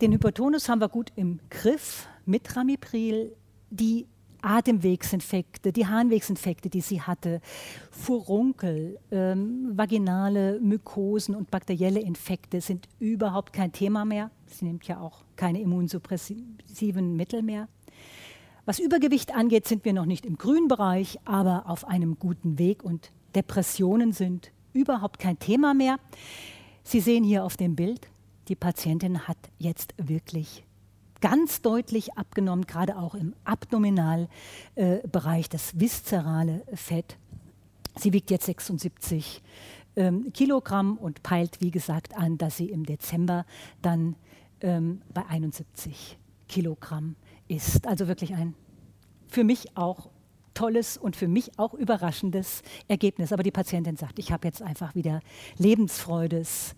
Den 0.03 0.12
Hypertonus 0.12 0.68
haben 0.68 0.82
wir 0.82 0.90
gut 0.90 1.11
im 1.16 1.40
Griff 1.49 2.07
mit 2.26 2.55
Ramipril. 2.55 3.34
Die 3.70 4.07
Atemwegsinfekte, 4.42 5.72
die 5.72 5.86
Harnwegsinfekte, 5.86 6.68
die 6.68 6.82
sie 6.82 7.01
hatte, 7.01 7.40
Furunkel, 7.90 8.99
ähm, 9.11 9.72
vaginale 9.72 10.61
Mykosen 10.61 11.34
und 11.34 11.51
bakterielle 11.51 12.01
Infekte 12.01 12.61
sind 12.61 12.88
überhaupt 12.99 13.55
kein 13.55 13.72
Thema 13.72 14.05
mehr. 14.05 14.30
Sie 14.44 14.66
nimmt 14.66 14.86
ja 14.86 15.01
auch 15.01 15.24
keine 15.34 15.62
immunsuppressiven 15.62 17.16
Mittel 17.16 17.42
mehr. 17.42 17.66
Was 18.66 18.78
Übergewicht 18.78 19.34
angeht, 19.34 19.66
sind 19.66 19.86
wir 19.86 19.94
noch 19.94 20.07
nicht 20.07 20.26
im 20.26 20.36
grünen 20.36 20.68
Bereich, 20.68 21.18
aber 21.24 21.64
auf 21.68 21.86
einem 21.86 22.18
guten 22.18 22.59
Weg 22.59 22.84
und 22.84 23.11
Depressionen 23.34 24.12
sind 24.12 24.53
überhaupt 24.74 25.18
kein 25.18 25.38
Thema 25.38 25.72
mehr. 25.72 25.99
Sie 26.84 27.01
sehen 27.01 27.24
hier 27.24 27.44
auf 27.44 27.57
dem 27.57 27.74
Bild, 27.76 28.11
die 28.49 28.57
Patientin 28.57 29.26
hat 29.26 29.38
jetzt 29.59 29.94
wirklich 29.99 30.64
ganz 31.20 31.62
deutlich 31.62 32.16
abgenommen, 32.16 32.66
gerade 32.66 32.97
auch 32.97 33.14
im 33.14 33.34
Abdominalbereich, 33.44 35.47
äh, 35.47 35.51
das 35.51 35.78
viszerale 35.78 36.62
Fett. 36.74 37.16
Sie 37.97 38.12
wiegt 38.12 38.30
jetzt 38.30 38.47
76 38.47 39.42
ähm, 39.97 40.32
Kilogramm 40.32 40.99
und 40.99 41.22
peilt, 41.22 41.61
wie 41.61 41.70
gesagt, 41.70 42.16
an, 42.16 42.38
dass 42.38 42.59
sie 42.59 42.70
im 42.70 42.84
Dezember 42.84 43.47
dann 43.82 44.14
ähm, 44.61 45.01
bei 45.12 45.26
71 45.26 46.18
Kilogramm 46.49 47.16
ist. 47.49 47.86
Also 47.86 48.07
wirklich 48.07 48.34
ein 48.34 48.55
für 49.28 49.44
mich 49.44 49.76
auch 49.76 50.09
tolles 50.57 50.97
und 50.97 51.15
für 51.15 51.29
mich 51.29 51.59
auch 51.59 51.75
überraschendes 51.75 52.63
Ergebnis. 52.89 53.33
Aber 53.33 53.43
die 53.43 53.51
Patientin 53.53 53.97
sagt, 53.97 54.19
ich 54.19 54.33
habe 54.33 54.49
jetzt 54.49 54.63
einfach 54.63 54.95
wieder 54.95 55.21
Lebensfreude, 55.59 56.39
es 56.39 56.75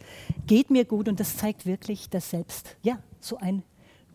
geht 0.46 0.70
mir 0.70 0.84
gut 0.84 1.08
und 1.08 1.20
das 1.20 1.36
zeigt 1.36 1.64
wirklich, 1.64 2.10
dass 2.10 2.30
selbst 2.30 2.76
ja, 2.82 2.98
so 3.20 3.38
ein 3.38 3.62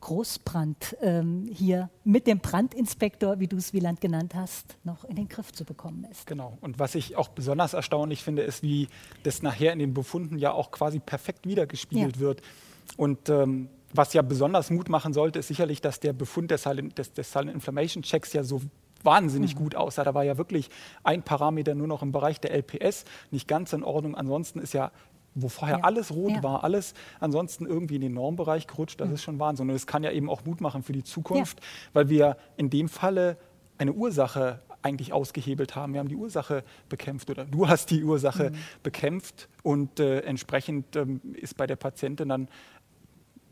Großbrand 0.04 0.98
ähm, 1.02 1.50
hier 1.50 1.90
mit 2.04 2.28
dem 2.28 2.40
Brandinspektor, 2.40 3.40
wie 3.40 3.48
du 3.48 3.56
es 3.56 3.72
Wieland 3.72 4.02
genannt 4.02 4.36
hast, 4.36 4.76
noch 4.84 5.06
in 5.06 5.16
den 5.16 5.30
Griff 5.30 5.54
zu 5.54 5.64
bekommen 5.64 6.06
ist. 6.12 6.28
Genau. 6.28 6.58
Und 6.60 6.78
was 6.78 6.94
ich 6.94 7.16
auch 7.16 7.30
besonders 7.30 7.74
erstaunlich 7.74 8.22
finde, 8.22 8.42
ist, 8.42 8.64
wie 8.64 8.90
das 9.24 9.42
nachher 9.42 9.72
in 9.72 9.80
den 9.80 9.94
Befunden 9.94 10.38
ja 10.38 10.52
auch 10.52 10.72
quasi 10.72 11.00
perfekt 11.00 11.48
wiedergespiegelt 11.48 12.18
ja. 12.18 12.22
wird. 12.22 12.42
Und 12.98 13.30
ähm, 13.30 13.70
was 13.94 14.12
ja 14.14 14.22
besonders 14.24 14.70
Mut 14.72 14.90
machen 14.90 15.14
sollte, 15.14 15.40
ist 15.40 15.48
sicherlich, 15.48 15.80
dass 15.80 16.02
der 16.02 16.12
Befund 16.12 16.52
des 16.52 16.64
Silent, 16.64 16.98
des, 16.98 17.14
des 17.14 17.32
Silent 17.32 17.54
Inflammation 17.54 18.04
Checks 18.04 18.34
ja 18.34 18.44
so 18.44 18.62
wahnsinnig 19.04 19.56
mhm. 19.56 19.60
gut 19.60 19.76
aussah. 19.76 20.04
Da 20.04 20.14
war 20.14 20.24
ja 20.24 20.38
wirklich 20.38 20.70
ein 21.04 21.24
Parameter 21.24 21.76
nur 21.76 21.88
noch 21.88 22.02
im 22.02 22.12
Bereich 22.12 22.40
der 22.40 22.52
LPS 22.54 23.06
nicht 23.32 23.48
ganz 23.48 23.74
in 23.74 23.84
Ordnung. 23.84 24.16
Ansonsten 24.16 24.60
ist 24.60 24.74
ja 24.74 24.92
wo 25.36 25.50
vorher 25.50 25.78
ja. 25.78 25.84
alles 25.84 26.12
rot 26.12 26.32
ja. 26.32 26.44
war, 26.44 26.64
alles 26.64 26.94
ansonsten 27.20 27.66
irgendwie 27.66 27.96
in 27.96 28.02
den 28.02 28.14
Normbereich 28.14 28.68
gerutscht, 28.68 29.02
das 29.02 29.08
mhm. 29.08 29.14
ist 29.16 29.24
schon 29.24 29.40
Wahnsinn. 29.40 29.70
Und 29.70 29.76
es 29.76 29.88
kann 29.88 30.04
ja 30.04 30.12
eben 30.12 30.30
auch 30.30 30.46
Mut 30.46 30.62
machen 30.62 30.84
für 30.84 30.94
die 30.94 31.04
Zukunft, 31.04 31.60
ja. 31.60 31.66
weil 31.94 32.10
wir 32.10 32.38
in 32.58 32.70
dem 32.70 32.90
Falle 32.90 33.38
eine 33.78 33.94
Ursache 33.94 34.60
eigentlich 34.84 35.14
ausgehebelt 35.14 35.76
haben. 35.76 35.94
Wir 35.94 36.00
haben 36.00 36.10
die 36.10 36.16
Ursache 36.16 36.64
bekämpft 36.90 37.30
oder 37.30 37.46
du 37.46 37.68
hast 37.68 37.90
die 37.90 38.04
Ursache 38.04 38.52
mhm. 38.52 38.56
bekämpft 38.84 39.50
und 39.64 40.00
äh, 40.00 40.20
entsprechend 40.20 40.96
ähm, 40.96 41.22
ist 41.34 41.58
bei 41.58 41.66
der 41.66 41.78
Patientin 41.78 42.30
dann 42.30 42.50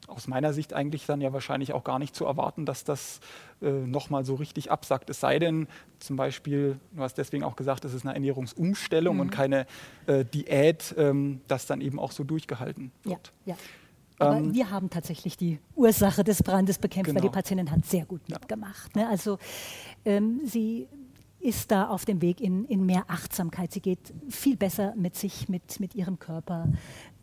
aus 0.07 0.27
meiner 0.27 0.53
Sicht 0.53 0.73
eigentlich 0.73 1.05
dann 1.05 1.21
ja 1.21 1.31
wahrscheinlich 1.33 1.73
auch 1.73 1.83
gar 1.83 1.99
nicht 1.99 2.15
zu 2.15 2.25
erwarten, 2.25 2.65
dass 2.65 2.83
das 2.83 3.19
äh, 3.61 3.69
nochmal 3.69 4.25
so 4.25 4.35
richtig 4.35 4.71
absackt. 4.71 5.09
Es 5.09 5.19
sei 5.19 5.39
denn, 5.39 5.67
zum 5.99 6.15
Beispiel, 6.15 6.79
du 6.91 7.01
hast 7.01 7.17
deswegen 7.17 7.43
auch 7.43 7.55
gesagt, 7.55 7.85
es 7.85 7.93
ist 7.93 8.05
eine 8.05 8.13
Ernährungsumstellung 8.13 9.15
mhm. 9.15 9.21
und 9.21 9.29
keine 9.31 9.65
äh, 10.07 10.25
Diät, 10.25 10.95
ähm, 10.97 11.41
das 11.47 11.65
dann 11.65 11.81
eben 11.81 11.99
auch 11.99 12.11
so 12.11 12.23
durchgehalten 12.23 12.91
wird. 13.03 13.31
Ja, 13.45 13.53
ja. 13.53 13.59
Aber 14.21 14.37
ähm, 14.37 14.53
wir 14.53 14.69
haben 14.69 14.89
tatsächlich 14.89 15.35
die 15.35 15.59
Ursache 15.75 16.23
des 16.23 16.43
Brandes 16.43 16.77
bekämpft, 16.77 17.07
genau. 17.07 17.15
weil 17.15 17.21
die 17.21 17.27
genau. 17.27 17.33
Patientin 17.33 17.71
hat 17.71 17.85
sehr 17.85 18.05
gut 18.05 18.27
mitgemacht. 18.29 18.95
Ne? 18.95 19.07
Also 19.09 19.39
ähm, 20.05 20.41
sie 20.45 20.87
ist 21.41 21.71
da 21.71 21.87
auf 21.87 22.05
dem 22.05 22.21
Weg 22.21 22.39
in, 22.41 22.65
in 22.65 22.85
mehr 22.85 23.05
Achtsamkeit. 23.07 23.71
Sie 23.71 23.81
geht 23.81 24.13
viel 24.29 24.57
besser 24.57 24.93
mit 24.95 25.15
sich, 25.15 25.49
mit, 25.49 25.79
mit 25.79 25.95
ihrem 25.95 26.19
Körper 26.19 26.69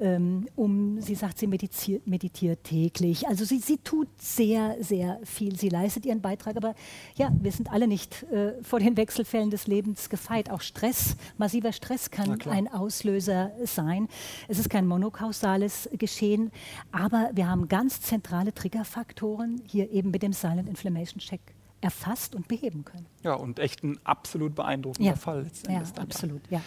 ähm, 0.01 0.47
um. 0.57 1.01
Sie 1.01 1.15
sagt, 1.15 1.39
sie 1.39 1.47
meditiert, 1.47 2.07
meditiert 2.07 2.65
täglich. 2.65 3.29
Also 3.29 3.45
sie, 3.45 3.59
sie 3.59 3.79
tut 3.79 4.09
sehr, 4.21 4.77
sehr 4.81 5.21
viel. 5.25 5.57
Sie 5.57 5.69
leistet 5.69 6.07
ihren 6.07 6.21
Beitrag. 6.21 6.57
Aber 6.57 6.75
ja, 7.17 7.31
wir 7.41 7.53
sind 7.53 7.71
alle 7.71 7.87
nicht 7.87 8.25
äh, 8.25 8.55
vor 8.63 8.81
den 8.81 8.97
Wechselfällen 8.97 9.51
des 9.51 9.67
Lebens 9.67 10.09
gefeit. 10.09 10.51
Auch 10.51 10.61
Stress, 10.61 11.17
massiver 11.37 11.73
Stress 11.73 12.11
kann 12.11 12.41
ein 12.49 12.69
Auslöser 12.69 13.53
sein. 13.65 14.09
Es 14.49 14.59
ist 14.59 14.71
kein 14.71 14.87
monokausales 14.87 15.89
Geschehen, 15.93 16.51
aber 16.93 17.31
wir 17.35 17.49
haben 17.49 17.69
ganz 17.69 18.01
zentrale 18.01 18.53
Triggerfaktoren 18.53 19.63
hier 19.67 19.91
eben 19.91 20.11
mit 20.11 20.23
dem 20.23 20.33
Silent 20.33 20.69
Inflammation 20.69 21.19
Check 21.21 21.41
erfasst 21.81 22.35
und 22.35 22.49
beheben 22.49 22.85
können. 22.85 23.07
Ja, 23.23 23.35
und 23.35 23.59
echt 23.59 23.83
ein 23.85 23.99
absolut 24.05 24.55
beeindruckender 24.55 25.11
ja. 25.11 25.17
Fall. 25.17 25.47
Ja, 25.69 25.83
absolut, 25.97 26.43
ja. 26.51 26.61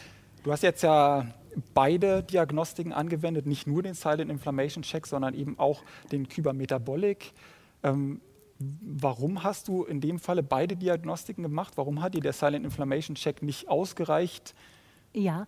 Du 0.44 0.52
hast 0.52 0.64
jetzt 0.64 0.82
ja 0.84 1.28
beide 1.74 2.24
Diagnostiken 2.24 2.94
angewendet, 2.94 3.46
nicht 3.46 3.68
nur 3.68 3.84
den 3.84 3.94
Silent 3.94 4.32
Inflammation 4.32 4.84
Check, 4.84 5.06
sondern 5.06 5.34
eben 5.34 5.60
auch 5.60 5.84
den 6.12 6.28
Kybermetabolic. 6.28 7.34
Ähm, 7.84 8.22
warum 8.60 9.44
hast 9.44 9.68
du 9.68 9.84
in 9.84 10.02
dem 10.02 10.20
Falle 10.20 10.44
beide 10.44 10.76
Diagnostiken 10.76 11.44
gemacht? 11.44 11.74
Warum 11.76 12.02
hat 12.02 12.14
dir 12.16 12.22
der 12.22 12.34
Silent 12.34 12.66
Inflammation 12.66 13.16
Check 13.16 13.42
nicht 13.42 13.68
ausgereicht? 13.68 14.56
Ja, 15.14 15.46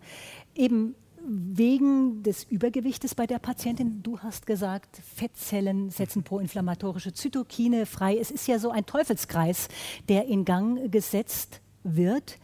eben 0.55 0.95
wegen 1.25 2.23
des 2.23 2.43
Übergewichtes 2.43 3.15
bei 3.15 3.25
der 3.25 3.39
Patientin. 3.39 4.03
Du 4.03 4.19
hast 4.19 4.45
gesagt, 4.45 4.97
Fettzellen 5.15 5.89
setzen 5.89 6.23
proinflammatorische 6.23 7.13
Zytokine 7.13 7.85
frei. 7.85 8.17
Es 8.17 8.31
ist 8.31 8.47
ja 8.47 8.59
so 8.59 8.71
ein 8.71 8.85
Teufelskreis, 8.85 9.69
der 10.09 10.25
in 10.25 10.45
Gang 10.45 10.91
gesetzt 10.91 11.61
wird. 11.83 12.37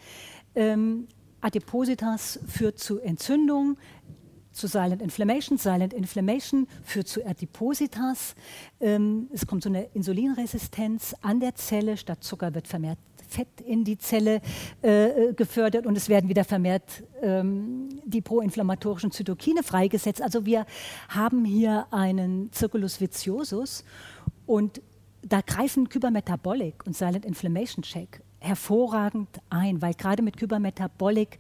Ähm, 0.56 1.08
Adipositas 1.42 2.40
führt 2.48 2.80
zu 2.80 3.00
Entzündung, 3.00 3.78
zu 4.52 4.68
Silent 4.68 5.02
Inflammation. 5.02 5.58
Silent 5.58 5.94
Inflammation 5.94 6.68
führt 6.84 7.08
zu 7.08 7.26
Adipositas. 7.26 8.36
Ähm, 8.80 9.30
es 9.34 9.46
kommt 9.46 9.64
zu 9.64 9.70
einer 9.70 9.86
Insulinresistenz 9.94 11.16
an 11.22 11.40
der 11.40 11.56
Zelle. 11.56 11.98
Statt 11.98 12.24
Zucker 12.24 12.54
wird 12.54 12.68
vermehrt 12.68 13.00
Fett 13.30 13.62
in 13.62 13.84
die 13.84 13.98
Zelle 13.98 14.42
äh, 14.82 15.34
gefördert 15.34 15.86
und 15.86 15.96
es 15.96 16.10
werden 16.10 16.30
wieder 16.30 16.44
vermehrt 16.44 17.04
ähm, 17.22 17.90
die 18.04 18.22
proinflammatorischen 18.22 19.12
Zytokine 19.12 19.64
freigesetzt. 19.64 20.22
Also 20.22 20.46
wir 20.46 20.66
haben 21.10 21.46
hier 21.46 21.88
einen 21.92 22.52
Circulus 22.52 23.00
viciosus 23.00 23.84
und 24.46 24.82
da 25.22 25.42
greifen 25.42 25.90
Kybermetabolic 25.90 26.86
und 26.86 26.96
Silent 26.96 27.26
Inflammation 27.26 27.84
Check 27.84 28.22
hervorragend 28.40 29.30
ein, 29.50 29.82
weil 29.82 29.94
gerade 29.94 30.24
mit 30.24 30.38
Kybermetabolic 30.38 31.38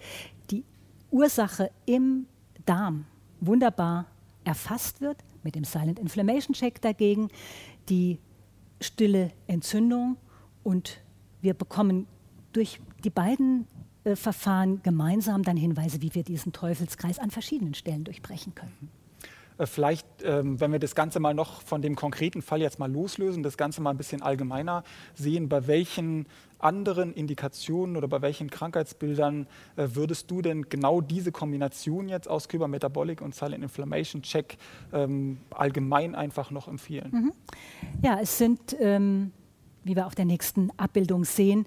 die 0.52 0.64
Ursache 1.10 1.72
im 1.86 2.28
Darm 2.66 3.06
wunderbar 3.40 4.06
erfasst 4.44 5.02
wird, 5.02 5.18
mit 5.44 5.56
dem 5.56 5.64
Silent 5.64 5.98
Inflammation 5.98 6.54
Check 6.54 6.82
dagegen 6.82 7.30
die 7.88 8.20
stille 8.82 9.32
Entzündung 9.48 10.18
und 10.64 11.02
wir 11.42 11.54
bekommen 11.54 12.08
durch 12.54 12.80
die 13.04 13.10
beiden 13.10 13.68
äh, 14.04 14.16
Verfahren 14.16 14.82
gemeinsam 14.84 15.44
dann 15.44 15.58
Hinweise, 15.58 16.02
wie 16.02 16.14
wir 16.14 16.24
diesen 16.24 16.54
Teufelskreis 16.54 17.20
an 17.20 17.32
verschiedenen 17.32 17.74
Stellen 17.74 18.04
durchbrechen 18.04 18.56
können. 18.56 18.90
Äh, 19.60 19.66
vielleicht, 19.66 20.08
ähm, 20.24 20.60
wenn 20.60 20.72
wir 20.72 20.80
das 20.80 20.96
Ganze 20.96 21.20
mal 21.20 21.34
noch 21.34 21.62
von 21.62 21.82
dem 21.82 21.96
konkreten 21.96 22.42
Fall 22.42 22.62
jetzt 22.62 22.80
mal 22.80 22.92
loslösen, 22.92 23.44
das 23.44 23.58
Ganze 23.58 23.82
mal 23.82 23.92
ein 23.92 23.98
bisschen 23.98 24.22
allgemeiner 24.22 24.84
sehen, 25.16 25.50
bei 25.50 25.68
welchen 25.68 26.28
anderen 26.58 27.14
Indikationen 27.14 27.96
oder 27.96 28.08
bei 28.08 28.22
welchen 28.22 28.50
Krankheitsbildern 28.50 29.48
äh, 29.76 29.88
würdest 29.94 30.32
du 30.32 30.42
denn 30.42 30.64
genau 30.70 31.02
diese 31.02 31.32
Kombination 31.32 32.10
jetzt 32.10 32.28
aus 32.28 32.48
Kybermetabolic 32.48 33.22
und 33.22 33.36
Silent 33.36 33.64
Inflammation 33.64 34.22
Check 34.22 34.58
ähm, 34.92 35.38
allgemein 35.52 36.16
einfach 36.16 36.52
noch 36.52 36.68
empfehlen? 36.68 37.10
Mhm. 37.12 37.34
Ja, 38.02 38.20
es 38.22 38.38
sind 38.38 38.76
ähm, 38.80 39.32
wie 39.84 39.96
wir 39.96 40.08
auf 40.08 40.16
der 40.16 40.26
nächsten 40.26 40.72
Abbildung 40.78 41.26
sehen. 41.26 41.66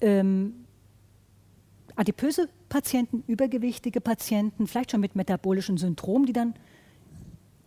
Ähm, 0.00 0.64
adipöse 1.96 2.48
Patienten, 2.68 3.22
übergewichtige 3.26 4.00
Patienten, 4.00 4.66
vielleicht 4.66 4.90
schon 4.90 5.00
mit 5.00 5.16
metabolischen 5.16 5.76
Syndrom, 5.76 6.26
die 6.26 6.32
dann 6.32 6.54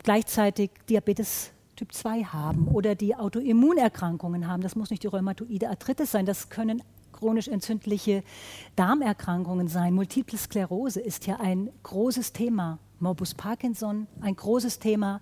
gleichzeitig 0.04 0.72
Diabetes 0.90 1.52
Typ 1.76 1.94
2 1.94 2.24
haben 2.24 2.68
oder 2.68 2.96
die 2.96 3.16
Autoimmunerkrankungen 3.16 4.48
haben. 4.48 4.64
Das 4.64 4.76
muss 4.76 4.90
nicht 4.90 5.04
die 5.04 5.08
rheumatoide 5.08 5.70
Arthritis 5.70 6.12
sein, 6.12 6.26
das 6.26 6.50
können 6.50 6.82
chronisch 7.12 7.48
entzündliche 7.48 8.24
Darmerkrankungen 8.76 9.68
sein. 9.68 9.94
Multiple 9.94 10.38
Sklerose 10.38 11.00
ist 11.00 11.28
ja 11.28 11.40
ein 11.40 11.70
großes 11.84 12.34
Thema. 12.34 12.80
Morbus 13.00 13.34
Parkinson, 13.36 14.08
ein 14.22 14.36
großes 14.36 14.80
Thema. 14.80 15.22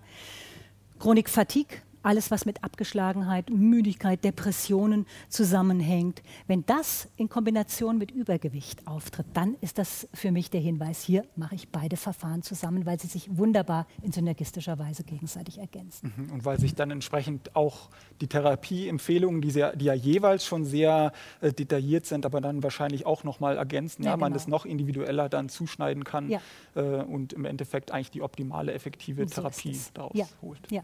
Chronik 0.98 1.28
Fatigue, 1.28 1.78
alles, 2.06 2.30
was 2.30 2.46
mit 2.46 2.62
Abgeschlagenheit, 2.62 3.50
Müdigkeit, 3.50 4.22
Depressionen 4.22 5.06
zusammenhängt. 5.28 6.22
Wenn 6.46 6.64
das 6.64 7.08
in 7.16 7.28
Kombination 7.28 7.98
mit 7.98 8.12
Übergewicht 8.12 8.86
auftritt, 8.86 9.26
dann 9.34 9.56
ist 9.60 9.78
das 9.78 10.08
für 10.14 10.30
mich 10.30 10.48
der 10.48 10.60
Hinweis, 10.60 11.02
hier 11.02 11.24
mache 11.34 11.56
ich 11.56 11.68
beide 11.68 11.96
Verfahren 11.96 12.42
zusammen, 12.42 12.86
weil 12.86 13.00
sie 13.00 13.08
sich 13.08 13.36
wunderbar 13.36 13.88
in 14.02 14.12
synergistischer 14.12 14.78
Weise 14.78 15.02
gegenseitig 15.02 15.58
ergänzen. 15.58 16.12
Mhm. 16.16 16.32
Und 16.32 16.44
weil 16.44 16.60
sich 16.60 16.76
dann 16.76 16.92
entsprechend 16.92 17.56
auch 17.56 17.90
die 18.20 18.28
Therapieempfehlungen, 18.28 19.42
die, 19.42 19.50
sehr, 19.50 19.74
die 19.74 19.86
ja 19.86 19.94
jeweils 19.94 20.44
schon 20.44 20.64
sehr 20.64 21.12
äh, 21.40 21.52
detailliert 21.52 22.06
sind, 22.06 22.24
aber 22.24 22.40
dann 22.40 22.62
wahrscheinlich 22.62 23.04
auch 23.04 23.24
nochmal 23.24 23.56
ergänzen, 23.56 24.04
ja, 24.04 24.10
ja 24.10 24.16
man 24.16 24.28
genau. 24.28 24.34
das 24.36 24.46
noch 24.46 24.64
individueller 24.64 25.28
dann 25.28 25.48
zuschneiden 25.48 26.04
kann 26.04 26.30
ja. 26.30 26.40
äh, 26.76 27.02
und 27.02 27.32
im 27.32 27.44
Endeffekt 27.46 27.90
eigentlich 27.90 28.12
die 28.12 28.22
optimale, 28.22 28.72
effektive 28.72 29.26
so 29.26 29.34
Therapie 29.34 29.76
daraus 29.92 30.12
ja. 30.14 30.26
holt. 30.40 30.70
Ja. 30.70 30.82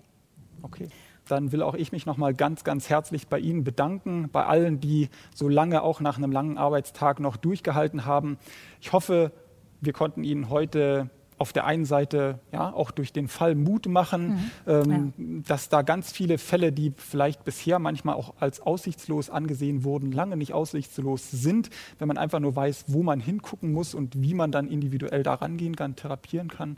Okay 0.63 0.89
dann 1.29 1.53
will 1.53 1.63
auch 1.63 1.75
ich 1.75 1.93
mich 1.93 2.07
nochmal 2.07 2.35
ganz, 2.35 2.65
ganz 2.65 2.89
herzlich 2.89 3.29
bei 3.29 3.39
Ihnen 3.39 3.65
bedanken, 3.65 4.29
bei 4.31 4.45
allen, 4.45 4.81
die 4.81 5.09
so 5.35 5.49
lange 5.49 5.83
auch 5.83 6.01
nach 6.01 6.19
einem 6.19 6.33
langen 6.33 6.59
Arbeitstag 6.59 7.21
noch 7.21 7.37
durchgehalten 7.37 8.05
haben. 8.05 8.39
Ich 8.81 8.93
hoffe, 8.93 9.33
wir 9.81 9.93
konnten 9.93 10.25
Ihnen 10.25 10.51
heute 10.51 11.11
auf 11.43 11.53
der 11.53 11.67
einen 11.67 11.85
Seite 11.85 12.39
ja 12.53 12.73
auch 12.73 12.93
durch 12.93 13.13
den 13.13 13.27
Fall 13.27 13.57
Mut 13.57 13.87
machen, 13.87 14.29
mhm. 14.29 14.51
ähm, 14.69 15.13
ja. 15.19 15.43
dass 15.49 15.69
da 15.69 15.83
ganz 15.83 16.13
viele 16.13 16.39
Fälle, 16.39 16.71
die 16.71 16.93
vielleicht 16.97 17.45
bisher 17.45 17.81
manchmal 17.81 18.15
auch 18.15 18.35
als 18.39 18.61
aussichtslos 18.61 19.29
angesehen 19.29 19.83
wurden, 19.83 20.13
lange 20.13 20.37
nicht 20.37 20.53
aussichtslos 20.53 21.33
sind, 21.33 21.69
wenn 21.99 22.07
man 22.07 22.17
einfach 22.17 22.39
nur 22.39 22.55
weiß, 22.55 22.85
wo 22.87 23.03
man 23.03 23.19
hingucken 23.19 23.73
muss 23.73 23.93
und 23.93 24.23
wie 24.23 24.35
man 24.35 24.53
dann 24.53 24.69
individuell 24.69 25.25
da 25.25 25.35
rangehen 25.35 25.75
kann, 25.75 25.97
therapieren 25.97 26.47
kann 26.47 26.77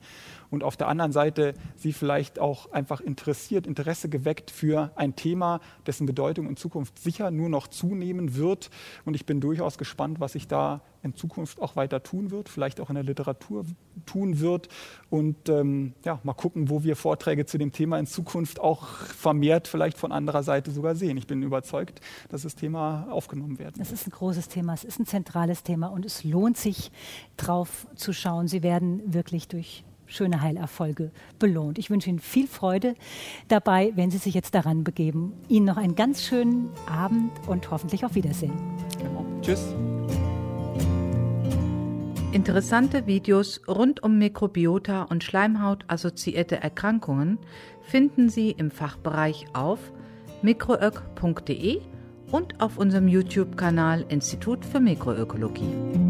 und 0.55 0.63
auf 0.63 0.77
der 0.77 0.89
anderen 0.89 1.13
Seite 1.13 1.55
sie 1.77 1.93
vielleicht 1.93 2.39
auch 2.39 2.71
einfach 2.73 3.01
interessiert, 3.01 3.67
Interesse 3.67 4.09
geweckt 4.09 4.51
für 4.53 4.93
ein 4.95 5.17
Thema, 5.17 5.61
dessen 5.87 6.07
Bedeutung 6.07 6.49
in 6.49 6.57
Zukunft 6.57 6.99
sicher 6.99 7.31
nur 7.31 7.49
noch 7.49 7.67
zunehmen 7.67 8.37
wird. 8.37 8.71
Und 9.05 9.15
ich 9.15 9.27
bin 9.27 9.41
durchaus 9.41 9.79
gespannt, 9.79 10.21
was 10.21 10.33
sich 10.33 10.47
da 10.47 10.81
in 11.03 11.15
Zukunft 11.15 11.61
auch 11.61 11.77
weiter 11.77 12.03
tun 12.03 12.31
wird, 12.31 12.49
vielleicht 12.49 12.81
auch 12.81 12.89
in 12.89 12.95
der 12.95 13.05
Literatur 13.05 13.67
tun 14.07 14.41
wird. 14.41 14.69
Und 15.11 15.49
ähm, 15.49 15.93
ja, 16.05 16.19
mal 16.23 16.33
gucken, 16.33 16.71
wo 16.71 16.83
wir 16.83 16.97
Vorträge 16.97 17.45
zu 17.47 17.59
dem 17.59 17.73
Thema 17.73 17.99
in 17.99 18.07
Zukunft 18.07 18.59
auch 18.59 18.87
vermehrt 18.87 19.69
vielleicht 19.69 19.99
von 19.99 20.13
anderer 20.13 20.43
Seite 20.43 20.71
sogar 20.71 20.95
sehen. 20.95 21.17
Ich 21.17 21.27
bin 21.27 21.43
überzeugt, 21.43 22.01
dass 22.31 22.43
das 22.43 22.55
Thema 22.55 23.07
aufgenommen 23.11 23.59
wird. 23.59 23.77
Es 23.79 23.93
ist 23.93 24.07
ein 24.07 24.11
großes 24.11 24.49
Thema, 24.49 24.73
es 24.73 24.85
ist 24.85 24.99
ein 24.99 25.07
zentrales 25.07 25.63
Thema 25.63 25.89
und 25.89 26.07
es 26.07 26.25
lohnt 26.25 26.57
sich, 26.57 26.91
drauf 27.37 27.87
zu 27.97 28.13
schauen. 28.13 28.49
Sie 28.49 28.63
werden 28.63 29.03
wirklich 29.13 29.49
durch 29.49 29.85
schöne 30.07 30.41
Heilerfolge 30.41 31.11
belohnt. 31.39 31.79
Ich 31.79 31.91
wünsche 31.91 32.11
Ihnen 32.11 32.19
viel 32.19 32.47
Freude 32.47 32.95
dabei, 33.49 33.93
wenn 33.95 34.11
Sie 34.11 34.19
sich 34.19 34.35
jetzt 34.35 34.55
daran 34.55 34.85
begeben. 34.85 35.33
Ihnen 35.49 35.67
noch 35.67 35.77
einen 35.77 35.95
ganz 35.95 36.23
schönen 36.23 36.69
Abend 36.87 37.31
und 37.47 37.71
hoffentlich 37.71 38.05
auf 38.05 38.15
Wiedersehen. 38.15 38.53
Genau. 38.99 39.25
Tschüss. 39.43 39.75
Interessante 42.33 43.07
Videos 43.07 43.61
rund 43.69 44.03
um 44.03 44.19
Mikrobiota 44.19 45.05
und 45.05 45.23
Schleimhaut-assoziierte 45.23 46.61
Erkrankungen 46.61 47.39
finden 47.81 48.29
Sie 48.29 48.51
im 48.51 48.73
Fachbereich 48.73 49.47
auf 49.53 49.79
mikroök.de 50.43 51.81
und 52.33 52.61
auf 52.61 52.77
unserem 52.77 53.07
YouTube-Kanal 53.07 54.05
Institut 54.09 54.65
für 54.65 54.81
Mikroökologie. 54.81 56.04